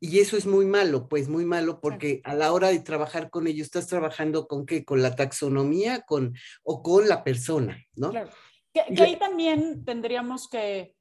Y 0.00 0.18
eso 0.18 0.36
es 0.36 0.44
muy 0.44 0.66
malo, 0.66 1.08
pues 1.08 1.30
muy 1.30 1.46
malo, 1.46 1.80
porque 1.80 2.20
a 2.24 2.34
la 2.34 2.52
hora 2.52 2.68
de 2.68 2.80
trabajar 2.80 3.30
con 3.30 3.46
ellos, 3.46 3.64
estás 3.64 3.86
trabajando 3.86 4.46
con 4.46 4.66
qué? 4.66 4.84
Con 4.84 5.00
la 5.00 5.16
taxonomía 5.16 6.02
con, 6.02 6.34
o 6.62 6.82
con 6.82 7.08
la 7.08 7.24
persona, 7.24 7.82
¿no? 7.96 8.10
Claro. 8.10 8.30
Que, 8.74 9.02
ahí 9.02 9.16
también 9.16 9.84
tendríamos 9.84 10.48
que, 10.48 10.96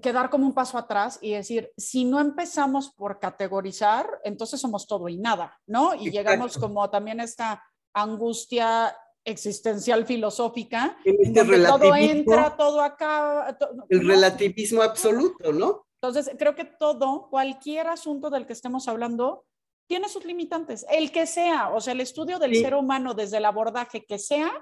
que, 0.00 0.12
dar 0.12 0.30
como 0.30 0.46
un 0.46 0.54
paso 0.54 0.78
atrás 0.78 1.18
y 1.20 1.32
decir, 1.32 1.72
si 1.76 2.04
no 2.04 2.20
empezamos 2.20 2.92
por 2.94 3.18
categorizar, 3.18 4.06
entonces 4.22 4.60
somos 4.60 4.86
todo 4.86 5.08
y 5.08 5.16
nada, 5.16 5.58
¿no? 5.66 5.94
Y 5.96 6.12
llegamos 6.12 6.56
como 6.56 6.88
también 6.88 7.20
a 7.20 7.24
esta 7.24 7.64
angustia 7.92 8.96
existencial 9.24 10.06
filosófica, 10.06 10.96
en 11.04 11.34
donde 11.34 11.64
todo 11.64 11.94
entra, 11.96 12.56
todo 12.56 12.80
acaba. 12.80 13.58
el 13.88 14.06
relativismo 14.06 14.82
absoluto, 14.82 15.52
¿no? 15.52 15.84
Entonces, 16.00 16.30
creo 16.38 16.54
que 16.54 16.64
todo, 16.64 17.28
cualquier 17.28 17.88
asunto 17.88 18.30
del 18.30 18.46
que 18.46 18.52
estemos 18.52 18.86
hablando, 18.86 19.44
tiene 19.88 20.08
sus 20.08 20.24
limitantes. 20.24 20.86
El 20.90 21.10
que 21.10 21.26
sea, 21.26 21.70
o 21.70 21.80
sea, 21.80 21.92
el 21.92 22.00
estudio 22.00 22.38
del 22.38 22.54
ser 22.54 22.74
humano 22.74 23.14
desde 23.14 23.38
el 23.38 23.44
abordaje 23.44 24.04
que 24.04 24.18
sea, 24.18 24.52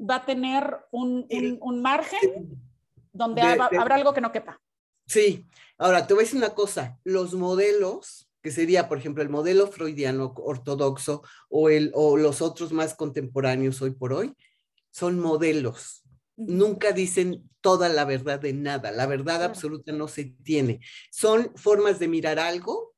va 0.00 0.16
a 0.16 0.26
tener 0.26 0.78
un, 0.90 1.26
un, 1.60 1.82
margen 1.82 2.58
donde 3.12 3.42
habrá 3.42 3.96
algo 3.96 4.14
que 4.14 4.20
no 4.20 4.32
quepa. 4.32 4.60
Sí, 5.06 5.46
ahora 5.78 6.06
te 6.06 6.14
voy 6.14 6.22
a 6.22 6.24
decir 6.24 6.38
una 6.38 6.54
cosa, 6.54 6.98
los 7.04 7.34
modelos 7.34 8.30
que 8.42 8.50
sería, 8.50 8.88
por 8.88 8.98
ejemplo, 8.98 9.22
el 9.22 9.28
modelo 9.28 9.66
freudiano 9.66 10.32
ortodoxo 10.36 11.22
o, 11.48 11.68
el, 11.68 11.90
o 11.94 12.16
los 12.16 12.40
otros 12.40 12.72
más 12.72 12.94
contemporáneos 12.94 13.82
hoy 13.82 13.90
por 13.90 14.12
hoy, 14.12 14.34
son 14.90 15.18
modelos. 15.18 16.02
Nunca 16.36 16.92
dicen 16.92 17.50
toda 17.60 17.88
la 17.88 18.04
verdad 18.04 18.40
de 18.40 18.54
nada. 18.54 18.90
La 18.92 19.06
verdad 19.06 19.42
absoluta 19.44 19.92
no 19.92 20.08
se 20.08 20.36
tiene. 20.42 20.80
Son 21.10 21.52
formas 21.54 21.98
de 21.98 22.08
mirar 22.08 22.38
algo 22.38 22.94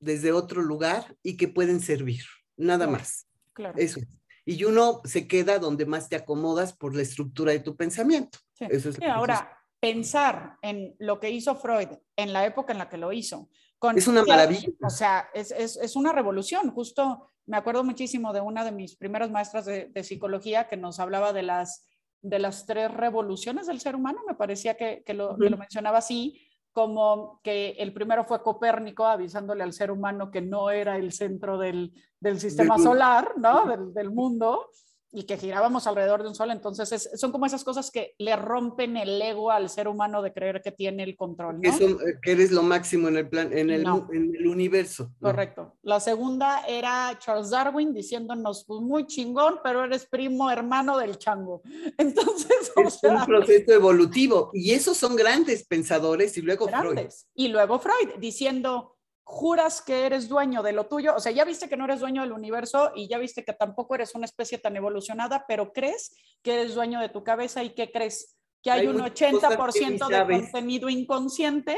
desde 0.00 0.32
otro 0.32 0.62
lugar 0.62 1.16
y 1.22 1.36
que 1.36 1.48
pueden 1.48 1.80
servir. 1.80 2.24
Nada 2.56 2.86
más. 2.86 3.26
Claro. 3.52 3.78
Eso. 3.78 4.00
Y 4.46 4.64
uno 4.64 5.02
se 5.04 5.28
queda 5.28 5.58
donde 5.58 5.84
más 5.84 6.08
te 6.08 6.16
acomodas 6.16 6.72
por 6.72 6.94
la 6.94 7.02
estructura 7.02 7.52
de 7.52 7.60
tu 7.60 7.76
pensamiento. 7.76 8.38
Eso 8.58 8.88
es 8.88 9.02
ahora, 9.02 9.58
pensar 9.80 10.56
en 10.62 10.94
lo 10.98 11.20
que 11.20 11.30
hizo 11.30 11.54
Freud 11.56 11.88
en 12.16 12.32
la 12.32 12.46
época 12.46 12.72
en 12.72 12.78
la 12.78 12.88
que 12.88 12.96
lo 12.96 13.12
hizo, 13.12 13.50
es 13.94 14.08
una 14.08 14.24
maravilla. 14.24 14.68
O 14.82 14.90
sea, 14.90 15.28
es, 15.34 15.50
es, 15.50 15.76
es, 15.76 15.96
una 15.96 16.12
revolución. 16.12 16.70
Justo 16.70 17.30
me 17.46 17.56
acuerdo 17.56 17.84
muchísimo 17.84 18.32
de 18.32 18.40
una 18.40 18.64
de 18.64 18.72
mis 18.72 18.96
primeras 18.96 19.30
maestras 19.30 19.66
de, 19.66 19.86
de, 19.86 20.04
psicología 20.04 20.66
que 20.66 20.76
nos 20.76 20.98
hablaba 20.98 21.32
de 21.32 21.42
las, 21.42 21.86
de 22.22 22.38
las 22.38 22.66
tres 22.66 22.90
revoluciones 22.90 23.66
del 23.66 23.80
ser 23.80 23.94
humano. 23.94 24.20
Me 24.26 24.34
parecía 24.34 24.76
que, 24.76 25.02
que, 25.04 25.14
lo, 25.14 25.36
lo, 25.36 25.56
mencionaba 25.56 25.98
así, 25.98 26.45
como 26.76 27.40
que 27.42 27.70
el 27.78 27.94
primero 27.94 28.26
fue 28.26 28.42
Copérnico 28.42 29.06
avisándole 29.06 29.62
al 29.62 29.72
ser 29.72 29.90
humano 29.90 30.30
que 30.30 30.42
no 30.42 30.68
era 30.68 30.98
el 30.98 31.10
centro 31.10 31.56
del, 31.56 31.90
del 32.20 32.38
sistema 32.38 32.76
solar, 32.76 33.32
¿no? 33.38 33.64
Del, 33.64 33.94
del 33.94 34.10
mundo 34.10 34.68
y 35.16 35.22
que 35.22 35.38
girábamos 35.38 35.86
alrededor 35.86 36.22
de 36.22 36.28
un 36.28 36.34
sol. 36.34 36.50
Entonces, 36.50 37.08
son 37.14 37.32
como 37.32 37.46
esas 37.46 37.64
cosas 37.64 37.90
que 37.90 38.14
le 38.18 38.36
rompen 38.36 38.98
el 38.98 39.20
ego 39.22 39.50
al 39.50 39.70
ser 39.70 39.88
humano 39.88 40.20
de 40.20 40.30
creer 40.30 40.60
que 40.60 40.72
tiene 40.72 41.04
el 41.04 41.16
control. 41.16 41.58
¿no? 41.58 41.70
Eh, 41.70 42.18
que 42.20 42.32
eres 42.32 42.50
lo 42.50 42.62
máximo 42.62 43.08
en 43.08 43.16
el, 43.16 43.26
plan, 43.26 43.50
en 43.50 43.70
el, 43.70 43.86
en 44.12 44.36
el 44.36 44.46
universo. 44.46 45.10
Correcto. 45.18 45.72
La 45.82 46.00
segunda 46.00 46.66
era 46.66 47.18
Charles 47.18 47.48
Darwin 47.48 47.94
diciéndonos, 47.94 48.66
pues 48.66 48.82
muy 48.82 49.06
chingón, 49.06 49.60
pero 49.64 49.84
eres 49.84 50.04
primo 50.04 50.50
hermano 50.50 50.98
del 50.98 51.16
chango. 51.16 51.62
Entonces, 51.96 52.72
es 52.76 53.02
un 53.02 53.24
proceso 53.24 53.72
evolutivo. 53.72 54.50
Y 54.52 54.72
esos 54.72 54.98
son 54.98 55.16
grandes 55.16 55.66
pensadores 55.66 56.36
y 56.36 56.42
luego 56.42 56.68
Freud. 56.68 57.08
Y 57.34 57.48
luego 57.48 57.78
Freud 57.78 58.16
diciendo, 58.18 58.95
juras 59.28 59.82
que 59.82 60.06
eres 60.06 60.28
dueño 60.28 60.62
de 60.62 60.72
lo 60.72 60.86
tuyo, 60.86 61.16
o 61.16 61.18
sea, 61.18 61.32
ya 61.32 61.44
viste 61.44 61.68
que 61.68 61.76
no 61.76 61.84
eres 61.84 61.98
dueño 61.98 62.22
del 62.22 62.30
universo 62.30 62.92
y 62.94 63.08
ya 63.08 63.18
viste 63.18 63.44
que 63.44 63.52
tampoco 63.52 63.96
eres 63.96 64.14
una 64.14 64.24
especie 64.24 64.58
tan 64.58 64.76
evolucionada, 64.76 65.44
pero 65.48 65.72
crees 65.72 66.14
que 66.42 66.54
eres 66.54 66.76
dueño 66.76 67.00
de 67.00 67.08
tu 67.08 67.24
cabeza 67.24 67.64
y 67.64 67.70
que 67.70 67.90
crees 67.90 68.38
que 68.62 68.70
hay, 68.70 68.86
un 68.86 68.98
80% 68.98 70.06
de 70.06 70.32
contenido 70.32 70.88
inconsciente 70.88 71.76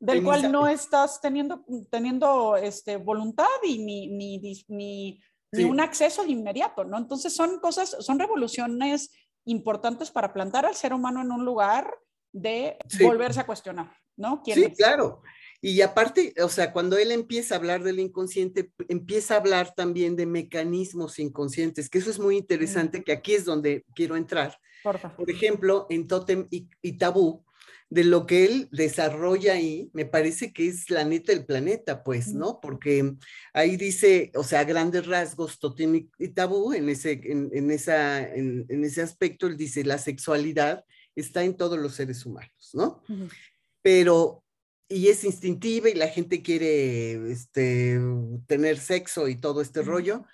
del 0.00 0.24
cual 0.24 0.50
no 0.50 0.66
estás 0.66 1.20
teniendo, 1.20 1.64
teniendo 1.92 2.56
este, 2.56 2.96
voluntad 2.96 3.46
y 3.62 3.78
ni, 3.78 4.08
ni, 4.08 4.64
ni, 4.66 5.20
ni 5.52 5.64
un 5.64 5.80
acceso 5.80 6.24
de 6.24 6.32
inmediato, 6.32 6.84
¿no? 6.84 6.98
Entonces 6.98 7.32
son 7.32 7.60
cosas, 7.60 7.96
son 8.00 8.18
revoluciones 8.18 9.12
importantes 9.44 10.10
para 10.10 10.32
plantar 10.32 10.66
al 10.66 10.74
ser 10.74 10.92
humano 10.92 11.20
en 11.20 11.30
un 11.30 11.44
lugar 11.44 11.94
de 12.32 12.78
volverse 13.00 13.40
a 13.40 13.46
cuestionar, 13.46 13.92
¿no? 14.16 14.42
sí, 14.44 14.74
claro. 14.74 15.22
Y 15.62 15.82
aparte, 15.82 16.34
o 16.42 16.48
sea, 16.48 16.72
cuando 16.72 16.96
él 16.96 17.12
empieza 17.12 17.54
a 17.54 17.58
hablar 17.58 17.82
del 17.82 17.98
inconsciente, 17.98 18.72
empieza 18.88 19.34
a 19.34 19.38
hablar 19.38 19.74
también 19.74 20.16
de 20.16 20.24
mecanismos 20.24 21.18
inconscientes, 21.18 21.90
que 21.90 21.98
eso 21.98 22.10
es 22.10 22.18
muy 22.18 22.36
interesante, 22.36 23.04
que 23.04 23.12
aquí 23.12 23.34
es 23.34 23.44
donde 23.44 23.84
quiero 23.94 24.16
entrar. 24.16 24.58
Por, 24.82 24.98
ejemplo, 25.28 25.86
en 25.90 26.06
Totem 26.08 26.46
y, 26.50 26.92
Tabú, 26.96 27.44
de 27.90 28.04
lo 28.04 28.24
que 28.24 28.46
él 28.46 28.68
desarrolla 28.72 29.52
ahí, 29.52 29.90
me 29.92 30.06
parece 30.06 30.54
que 30.54 30.66
es 30.66 30.88
la 30.88 31.04
neta 31.04 31.32
del 31.32 31.44
planeta, 31.44 32.02
pues, 32.02 32.32
¿no? 32.32 32.58
Porque 32.62 33.16
ahí 33.52 33.76
dice, 33.76 34.32
o 34.36 34.44
sea, 34.44 34.64
grandes 34.64 35.06
rasgos, 35.06 35.58
Totem 35.58 36.08
y, 36.18 36.28
Tabú, 36.28 36.72
en 36.72 36.88
ese, 36.88 37.20
en, 37.22 37.70
esa, 37.70 38.26
en, 38.26 38.64
ese 38.82 39.02
aspecto, 39.02 39.46
él 39.46 39.58
dice, 39.58 39.84
la 39.84 39.98
sexualidad 39.98 40.86
está 41.14 41.44
en 41.44 41.54
todos 41.54 41.78
los 41.78 41.94
seres 41.94 42.24
humanos, 42.24 42.70
¿no? 42.72 43.02
Pero 43.82 44.42
y 44.90 45.08
es 45.08 45.22
instintiva 45.22 45.88
y 45.88 45.94
la 45.94 46.08
gente 46.08 46.42
quiere 46.42 47.30
este, 47.30 47.98
tener 48.48 48.78
sexo 48.78 49.28
y 49.28 49.36
todo 49.36 49.62
este 49.62 49.82
rollo, 49.82 50.24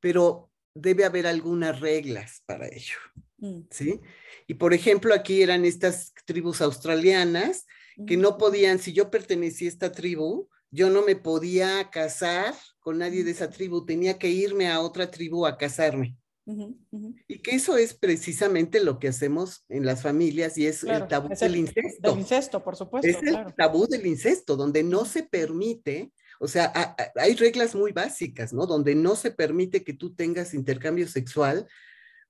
pero 0.00 0.52
debe 0.74 1.04
haber 1.04 1.26
algunas 1.26 1.80
reglas 1.80 2.42
para 2.46 2.68
ello, 2.68 2.96
mm. 3.38 3.62
¿sí? 3.70 4.00
Y 4.46 4.54
por 4.54 4.72
ejemplo, 4.72 5.12
aquí 5.12 5.42
eran 5.42 5.64
estas 5.64 6.14
tribus 6.24 6.60
australianas 6.60 7.66
que 8.06 8.16
no 8.16 8.38
podían, 8.38 8.78
si 8.78 8.92
yo 8.92 9.10
pertenecía 9.10 9.68
a 9.68 9.72
esta 9.72 9.92
tribu, 9.92 10.48
yo 10.70 10.88
no 10.88 11.02
me 11.02 11.16
podía 11.16 11.90
casar 11.90 12.54
con 12.78 12.98
nadie 12.98 13.24
de 13.24 13.32
esa 13.32 13.50
tribu, 13.50 13.84
tenía 13.84 14.18
que 14.18 14.28
irme 14.28 14.68
a 14.68 14.80
otra 14.80 15.10
tribu 15.10 15.46
a 15.46 15.56
casarme. 15.56 16.16
Y 16.46 17.38
que 17.40 17.56
eso 17.56 17.76
es 17.76 17.94
precisamente 17.94 18.82
lo 18.82 19.00
que 19.00 19.08
hacemos 19.08 19.64
en 19.68 19.84
las 19.84 20.02
familias 20.02 20.56
y 20.56 20.66
es 20.66 20.84
el 20.84 21.08
tabú 21.08 21.28
del 21.28 21.56
incesto. 21.56 22.10
Del 22.10 22.20
incesto, 22.20 22.62
por 22.62 22.76
supuesto. 22.76 23.08
Es 23.08 23.20
el 23.22 23.52
tabú 23.56 23.86
del 23.86 24.06
incesto, 24.06 24.54
donde 24.56 24.84
no 24.84 25.04
se 25.04 25.24
permite 25.24 26.12
O 26.38 26.46
sea, 26.46 26.72
hay 27.16 27.34
reglas 27.34 27.74
muy 27.74 27.90
básicas, 27.92 28.52
¿no? 28.52 28.66
Donde 28.66 28.94
no 28.94 29.16
se 29.16 29.32
permite 29.32 29.82
que 29.82 29.92
tú 29.92 30.14
tengas 30.14 30.54
intercambio 30.54 31.08
sexual 31.08 31.66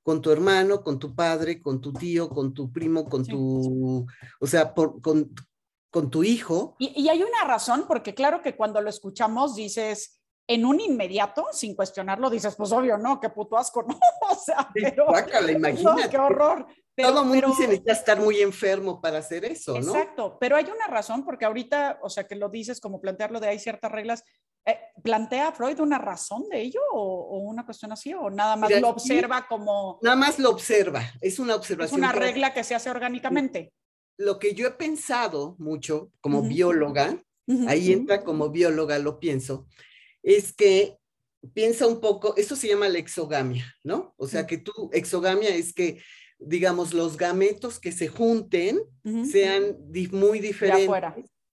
con 0.03 0.23
tu 0.23 0.31
hermano, 0.31 0.83
con 0.83 0.99
tu 0.99 1.15
padre, 1.15 1.61
con 1.61 1.81
tu 1.81 1.93
tío, 1.93 2.29
con 2.29 2.55
tu 2.55 2.73
primo, 2.73 3.07
con 3.07 3.27
tu, 3.27 4.07
o 4.41 4.47
sea, 4.47 4.73
por, 4.73 5.03
con, 5.03 5.35
con 5.91 6.11
tu 6.11 6.23
hijo. 6.23 6.77
Y, 6.79 6.93
y, 7.03 7.09
hay 7.09 7.23
una 7.23 7.45
razón, 7.45 7.87
porque 7.89 8.15
claro 8.15 8.41
que 8.41 8.55
cuando 8.55 8.81
lo 8.81 8.89
escuchamos 8.89 9.57
dices, 9.57 10.21
en 10.49 10.65
un 10.65 10.81
inmediato, 10.81 11.47
sin 11.53 11.75
cuestionarlo, 11.75 12.31
dices, 12.31 12.55
pues 12.55 12.71
obvio, 12.73 12.97
no, 12.97 13.21
qué 13.21 13.31
puto 13.31 13.57
asco, 13.57 13.83
¿no? 13.89 13.99
O 14.31 14.35
sea, 14.35 14.69
pero, 14.73 15.07
imagínate. 15.51 16.09
qué 16.09 16.19
horror. 16.19 16.67
Pero, 16.95 17.11
Todo 17.11 17.25
mundo 17.25 17.49
dice 17.49 17.65
necesita 17.65 17.93
estar 17.93 18.19
muy 18.19 18.41
enfermo 18.41 19.03
para 19.03 19.19
hacer 19.19 19.45
eso, 19.45 19.73
¿no? 19.73 19.95
Exacto, 19.95 20.39
pero 20.41 20.57
hay 20.57 20.65
una 20.65 20.87
razón, 20.87 21.27
porque 21.27 21.45
ahorita, 21.45 21.99
o 22.03 22.09
sea, 22.09 22.27
que 22.27 22.37
lo 22.37 22.49
dices 22.49 22.81
como 22.81 23.03
plantearlo 23.03 23.39
de 23.39 23.49
hay 23.49 23.59
ciertas 23.59 23.93
reglas. 23.93 24.25
Eh, 24.65 24.79
¿Plantea 25.03 25.53
Freud 25.53 25.79
una 25.81 25.99
razón 25.99 26.49
de 26.49 26.63
ello 26.63 26.81
o, 26.91 27.39
una 27.41 27.67
cuestión 27.67 27.93
así? 27.93 28.15
¿O 28.15 28.31
nada 28.31 28.57
más 28.57 28.71
lo 28.81 28.89
observa 28.89 29.47
como.? 29.47 29.99
Nada 30.03 30.17
más 30.17 30.39
lo 30.39 30.49
observa, 30.49 31.03
es 31.21 31.39
una 31.39 31.55
observación. 31.55 32.01
Es 32.01 32.11
una 32.11 32.19
regla 32.19 32.55
que 32.55 32.65
se 32.65 32.75
hace 32.75 32.89
orgánicamente. 32.89 33.75
Lo 34.19 34.39
que 34.39 34.55
yo 34.55 34.67
he 34.67 34.71
pensado 34.73 35.55
mucho 35.59 36.11
como 36.23 36.43
bióloga, 36.43 37.23
ahí 37.69 37.93
entra 37.93 38.25
como 38.25 38.49
bióloga, 38.49 38.99
lo 38.99 39.21
pienso, 39.21 39.67
es 40.27 40.53
que 40.53 40.99
piensa 41.55 41.87
un 41.87 42.01
poco, 42.01 42.37
esto 42.37 42.57
se 42.57 42.67
llama 42.67 42.89
la 42.89 42.99
exogamia, 42.99 43.73
¿no? 43.85 44.13
O 44.19 44.27
sea, 44.27 44.47
que 44.47 44.59
tú, 44.59 44.91
exogamia 44.93 45.55
es 45.55 45.73
que, 45.73 46.03
digamos, 46.39 46.93
los 46.93 47.17
gametos 47.17 47.79
que 47.79 47.93
se 47.93 48.09
junten 48.09 48.81
sean 49.31 49.77
muy 50.11 50.41
diferentes 50.41 50.89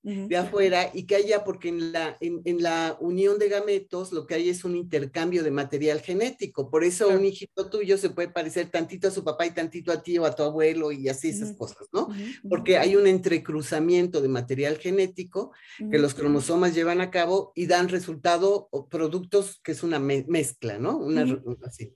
de 0.04 0.36
afuera 0.36 0.92
y 0.94 1.04
que 1.04 1.16
haya, 1.16 1.46
porque 1.46 1.70
en 1.70 1.94
la, 1.94 2.18
en, 2.20 2.62
la 2.62 2.98
unión 3.00 3.40
de 3.40 3.48
gametos 3.48 4.12
lo 4.12 4.28
que 4.28 4.36
hay 4.36 4.50
es 4.50 4.66
un 4.66 4.76
intercambio 4.76 5.44
de 5.44 5.52
material 5.52 6.02
genético. 6.02 6.70
Por 6.70 6.84
eso 6.84 7.08
un 7.08 7.24
hijito 7.24 7.70
tuyo 7.70 7.98
se 7.98 8.10
puede 8.10 8.28
parecer 8.28 8.70
tantito 8.70 9.08
a 9.08 9.12
su 9.12 9.24
papá 9.24 9.46
y 9.46 9.52
tantito 9.52 9.94
a 9.94 10.04
ti 10.04 10.18
o 10.18 10.26
a 10.26 10.36
tu 10.36 10.44
abuelo 10.44 10.92
y 10.92 11.08
así 11.08 11.30
esas 11.30 11.54
cosas, 11.54 11.88
¿no? 11.94 12.10
Porque 12.50 12.78
hay 12.78 12.98
un 12.98 13.08
entrecruzamiento 13.08 14.22
de 14.22 14.28
material 14.28 14.78
genético 14.78 15.54
que 15.90 16.00
los 16.00 16.14
cromosomas 16.14 16.76
llevan 16.76 17.00
a 17.00 17.10
cabo 17.10 17.54
y 17.56 17.68
dan 17.68 17.88
resultado 17.88 18.68
o 18.72 18.90
productos 18.90 19.62
que 19.64 19.72
es 19.72 19.84
una 19.84 20.00
mezcla, 20.00 20.80
¿no? 20.80 20.98
Una, 20.98 21.26
así. 21.66 21.94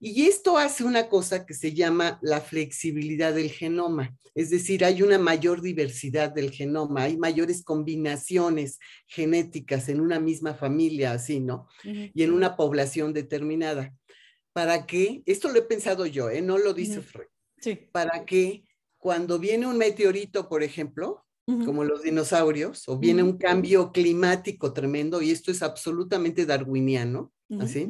Y 0.00 0.26
esto 0.26 0.58
hace 0.58 0.84
una 0.84 1.08
cosa 1.08 1.44
que 1.44 1.54
se 1.54 1.74
llama 1.74 2.18
la 2.22 2.40
flexibilidad 2.40 3.34
del 3.34 3.50
genoma, 3.50 4.16
es 4.34 4.50
decir, 4.50 4.84
hay 4.84 5.02
una 5.02 5.18
mayor 5.18 5.60
diversidad 5.60 6.30
del 6.30 6.52
genoma, 6.52 7.02
hay 7.02 7.16
mayores 7.16 7.64
combinaciones 7.64 8.78
genéticas 9.08 9.88
en 9.88 10.00
una 10.00 10.20
misma 10.20 10.54
familia, 10.54 11.10
así, 11.10 11.40
¿no? 11.40 11.66
Y 11.82 12.22
en 12.22 12.32
una 12.32 12.54
población 12.54 13.12
determinada. 13.12 13.92
¿Para 14.52 14.86
qué? 14.86 15.22
Esto 15.26 15.48
lo 15.48 15.58
he 15.58 15.62
pensado 15.62 16.06
yo, 16.06 16.30
¿eh? 16.30 16.40
No 16.40 16.56
lo 16.58 16.72
dice 16.72 17.00
Freud. 17.00 17.26
Sí. 17.60 17.88
Para 17.90 18.24
que 18.24 18.62
cuando 18.96 19.40
viene 19.40 19.66
un 19.66 19.78
meteorito, 19.78 20.48
por 20.48 20.62
ejemplo, 20.62 21.24
como 21.64 21.82
los 21.82 22.02
dinosaurios, 22.02 22.88
o 22.88 22.98
viene 22.98 23.22
un 23.22 23.38
cambio 23.38 23.90
climático 23.90 24.72
tremendo, 24.72 25.20
y 25.20 25.32
esto 25.32 25.50
es 25.50 25.62
absolutamente 25.62 26.46
darwiniano, 26.46 27.32
¿así? 27.58 27.88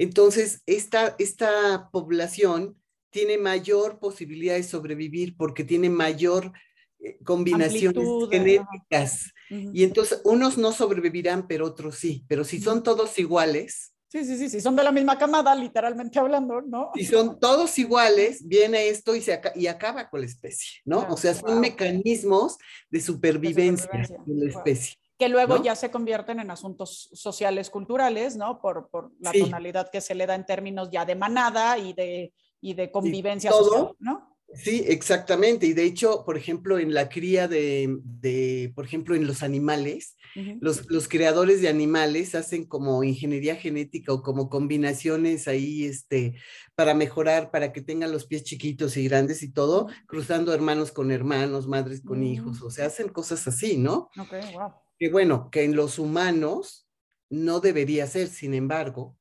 Entonces, 0.00 0.62
esta, 0.64 1.14
esta 1.18 1.90
población 1.92 2.74
tiene 3.10 3.36
mayor 3.36 3.98
posibilidad 3.98 4.54
de 4.54 4.62
sobrevivir 4.62 5.36
porque 5.36 5.62
tiene 5.62 5.90
mayor 5.90 6.52
eh, 7.00 7.18
combinaciones 7.22 8.08
genéticas. 8.30 9.30
Y 9.50 9.84
entonces, 9.84 10.22
unos 10.24 10.56
no 10.56 10.72
sobrevivirán, 10.72 11.46
pero 11.46 11.66
otros 11.66 11.96
sí. 11.96 12.24
Pero 12.28 12.44
si 12.44 12.62
son 12.62 12.82
todos 12.82 13.18
iguales. 13.18 13.92
Sí, 14.08 14.24
sí, 14.24 14.38
sí, 14.38 14.48
sí, 14.48 14.62
son 14.62 14.74
de 14.74 14.84
la 14.84 14.90
misma 14.90 15.18
camada, 15.18 15.54
literalmente 15.54 16.18
hablando, 16.18 16.62
¿no? 16.62 16.92
Si 16.94 17.04
son 17.04 17.38
todos 17.38 17.78
iguales, 17.78 18.48
viene 18.48 18.88
esto 18.88 19.14
y, 19.14 19.20
se 19.20 19.38
y 19.54 19.66
acaba 19.66 20.08
con 20.08 20.20
la 20.20 20.26
especie, 20.26 20.80
¿no? 20.84 21.06
o 21.10 21.16
sea, 21.16 21.32
son 21.34 21.60
mecanismos 21.60 22.56
de 22.90 23.00
supervivencia 23.00 23.88
de, 23.92 24.34
la 24.34 24.50
especie 24.50 24.99
que 25.20 25.28
luego 25.28 25.62
ya 25.62 25.76
se 25.76 25.90
convierten 25.90 26.40
en 26.40 26.50
asuntos 26.50 27.10
sociales 27.12 27.68
culturales, 27.68 28.36
¿no? 28.36 28.58
Por, 28.58 28.88
por 28.88 29.12
la 29.20 29.32
tonalidad 29.32 29.90
que 29.90 30.00
se 30.00 30.14
le 30.14 30.26
da 30.26 30.34
en 30.34 30.46
términos 30.46 30.88
ya 30.90 31.04
de 31.04 31.14
manada 31.14 31.76
y 31.76 31.92
de, 31.92 32.32
y 32.62 32.72
de 32.72 32.90
convivencia 32.90 33.50
social, 33.50 33.90
¿no? 33.98 34.34
Sí, 34.54 34.82
exactamente. 34.88 35.66
Y 35.66 35.74
de 35.74 35.84
hecho, 35.84 36.24
por 36.24 36.38
ejemplo, 36.38 36.78
en 36.78 36.94
la 36.94 37.10
cría 37.10 37.48
de, 37.48 37.98
de 38.02 38.72
por 38.74 38.86
ejemplo, 38.86 39.14
en 39.14 39.26
los 39.26 39.42
animales, 39.42 40.16
los, 40.60 40.90
los, 40.90 41.06
creadores 41.06 41.60
de 41.60 41.68
animales 41.68 42.34
hacen 42.34 42.64
como 42.64 43.04
ingeniería 43.04 43.56
genética 43.56 44.14
o 44.14 44.22
como 44.22 44.48
combinaciones 44.48 45.48
ahí, 45.48 45.84
este, 45.84 46.34
para 46.74 46.94
mejorar, 46.94 47.50
para 47.50 47.74
que 47.74 47.82
tengan 47.82 48.10
los 48.10 48.24
pies 48.24 48.44
chiquitos 48.44 48.96
y 48.96 49.06
grandes 49.06 49.42
y 49.42 49.52
todo, 49.52 49.88
cruzando 50.06 50.54
hermanos 50.54 50.92
con 50.92 51.10
hermanos, 51.10 51.68
madres 51.68 52.00
con 52.00 52.22
hijos, 52.22 52.62
o 52.62 52.70
sea, 52.70 52.86
hacen 52.86 53.10
cosas 53.10 53.46
así, 53.46 53.76
¿no? 53.76 54.08
Ok, 54.18 54.32
wow 54.54 54.72
que 55.00 55.08
bueno, 55.08 55.48
que 55.50 55.64
en 55.64 55.74
los 55.74 55.98
humanos 55.98 56.86
no 57.30 57.60
debería 57.60 58.06
ser, 58.06 58.28
sin 58.28 58.52
embargo, 58.52 59.16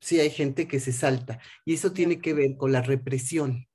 sí 0.00 0.20
hay 0.20 0.30
gente 0.30 0.68
que 0.68 0.78
se 0.78 0.92
salta 0.92 1.40
y 1.64 1.74
eso 1.74 1.92
tiene 1.92 2.20
que 2.20 2.32
ver 2.32 2.56
con 2.56 2.70
la 2.70 2.80
represión. 2.80 3.66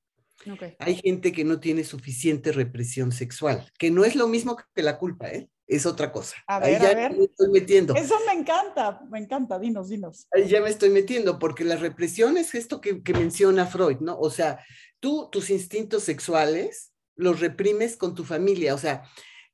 Hay 0.80 0.96
gente 0.96 1.32
que 1.32 1.44
no 1.44 1.60
tiene 1.60 1.84
suficiente 1.84 2.52
represión 2.52 3.12
sexual, 3.12 3.70
que 3.78 3.92
no 3.92 4.06
es 4.06 4.16
lo 4.16 4.28
mismo 4.28 4.58
que 4.74 4.82
la 4.82 4.98
culpa, 4.98 5.30
¿eh? 5.30 5.50
es 5.68 5.86
otra 5.86 6.12
cosa. 6.12 6.38
A 6.48 6.60
ver, 6.60 6.82
ya 6.82 7.10
Me 7.10 7.26
estoy 7.26 7.50
metiendo. 7.52 7.96
Eso 7.96 8.16
me 8.26 8.34
encanta, 8.34 9.02
me 9.10 9.20
encanta, 9.20 9.60
dinos, 9.60 9.90
dinos. 9.90 10.28
Ahí 10.32 10.48
ya 10.48 10.62
me 10.62 10.70
estoy 10.70 10.90
metiendo, 10.90 11.38
porque 11.38 11.64
la 11.64 11.76
represión 11.76 12.38
es 12.38 12.56
esto 12.56 12.82
que, 12.82 13.04
que 13.04 13.14
menciona 13.14 13.68
Freud, 13.68 13.98
¿no? 14.00 14.18
O 14.18 14.30
sea, 14.30 14.66
tú 15.00 15.30
tus 15.32 15.50
instintos 15.50 16.04
sexuales 16.04 16.94
los 17.16 17.40
reprimes 17.40 17.98
con 17.98 18.16
tu 18.16 18.24
familia, 18.24 18.74
o 18.74 18.78
sea, 18.78 19.04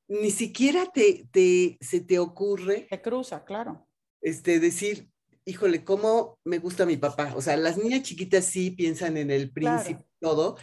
ni 0.08 0.32
siquiera 0.32 0.86
te, 0.86 1.28
te, 1.32 1.78
se 1.82 2.02
te 2.02 2.20
ocurre. 2.20 2.88
Te 2.90 3.02
cruza, 3.02 3.44
claro. 3.44 3.88
Este, 4.22 4.60
decir, 4.60 5.10
híjole, 5.46 5.84
¿cómo 5.84 6.40
me 6.44 6.60
gusta 6.60 6.86
mi 6.86 6.98
papá? 6.98 7.34
O 7.36 7.42
sea, 7.42 7.58
las 7.58 7.78
niñas 7.78 8.04
chiquitas 8.04 8.46
sí 8.46 8.72
piensan 8.72 9.18
en 9.18 9.32
el 9.32 9.52
príncipe 9.52 10.02
y 10.02 10.26
todo, 10.26 10.58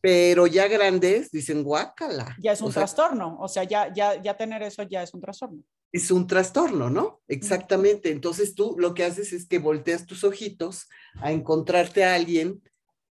pero 0.00 0.46
ya 0.46 0.68
grandes 0.68 1.30
dicen 1.30 1.62
guácala. 1.62 2.36
Ya 2.40 2.52
es 2.52 2.60
un 2.60 2.72
trastorno, 2.72 3.36
o 3.40 3.48
sea, 3.48 3.64
ya, 3.64 3.92
ya, 3.92 4.20
ya 4.20 4.36
tener 4.36 4.62
eso 4.62 4.82
ya 4.82 5.02
es 5.02 5.12
un 5.14 5.20
trastorno. 5.20 5.62
Es 5.90 6.10
un 6.10 6.26
trastorno, 6.26 6.90
¿no? 6.90 7.22
Exactamente. 7.28 8.10
Entonces 8.10 8.54
tú 8.54 8.76
lo 8.78 8.92
que 8.92 9.04
haces 9.04 9.32
es 9.32 9.46
que 9.46 9.58
volteas 9.58 10.04
tus 10.04 10.22
ojitos 10.22 10.86
a 11.20 11.32
encontrarte 11.32 12.04
a 12.04 12.14
alguien 12.14 12.62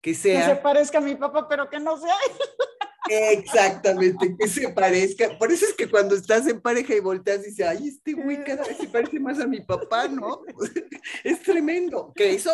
que 0.00 0.14
sea... 0.14 0.40
Que 0.40 0.54
se 0.54 0.60
parezca 0.60 0.98
a 0.98 1.02
mi 1.02 1.14
papá, 1.14 1.46
pero 1.48 1.68
que 1.68 1.78
no 1.78 1.98
sea 1.98 2.14
él. 2.28 2.32
Exactamente, 3.08 4.36
que 4.38 4.48
se 4.48 4.68
parezca. 4.68 5.36
Por 5.38 5.52
eso 5.52 5.66
es 5.66 5.74
que 5.74 5.90
cuando 5.90 6.14
estás 6.14 6.46
en 6.46 6.60
pareja 6.60 6.94
y 6.94 7.00
volteas, 7.00 7.42
dices, 7.42 7.66
ay, 7.66 7.88
este 7.88 8.12
güey 8.12 8.42
cada 8.44 8.64
vez 8.64 8.76
se 8.78 8.88
parece 8.88 9.18
más 9.18 9.40
a 9.40 9.46
mi 9.46 9.60
papá, 9.60 10.08
¿no? 10.08 10.42
es 11.24 11.42
tremendo. 11.42 12.12
Que 12.14 12.34
eso, 12.34 12.50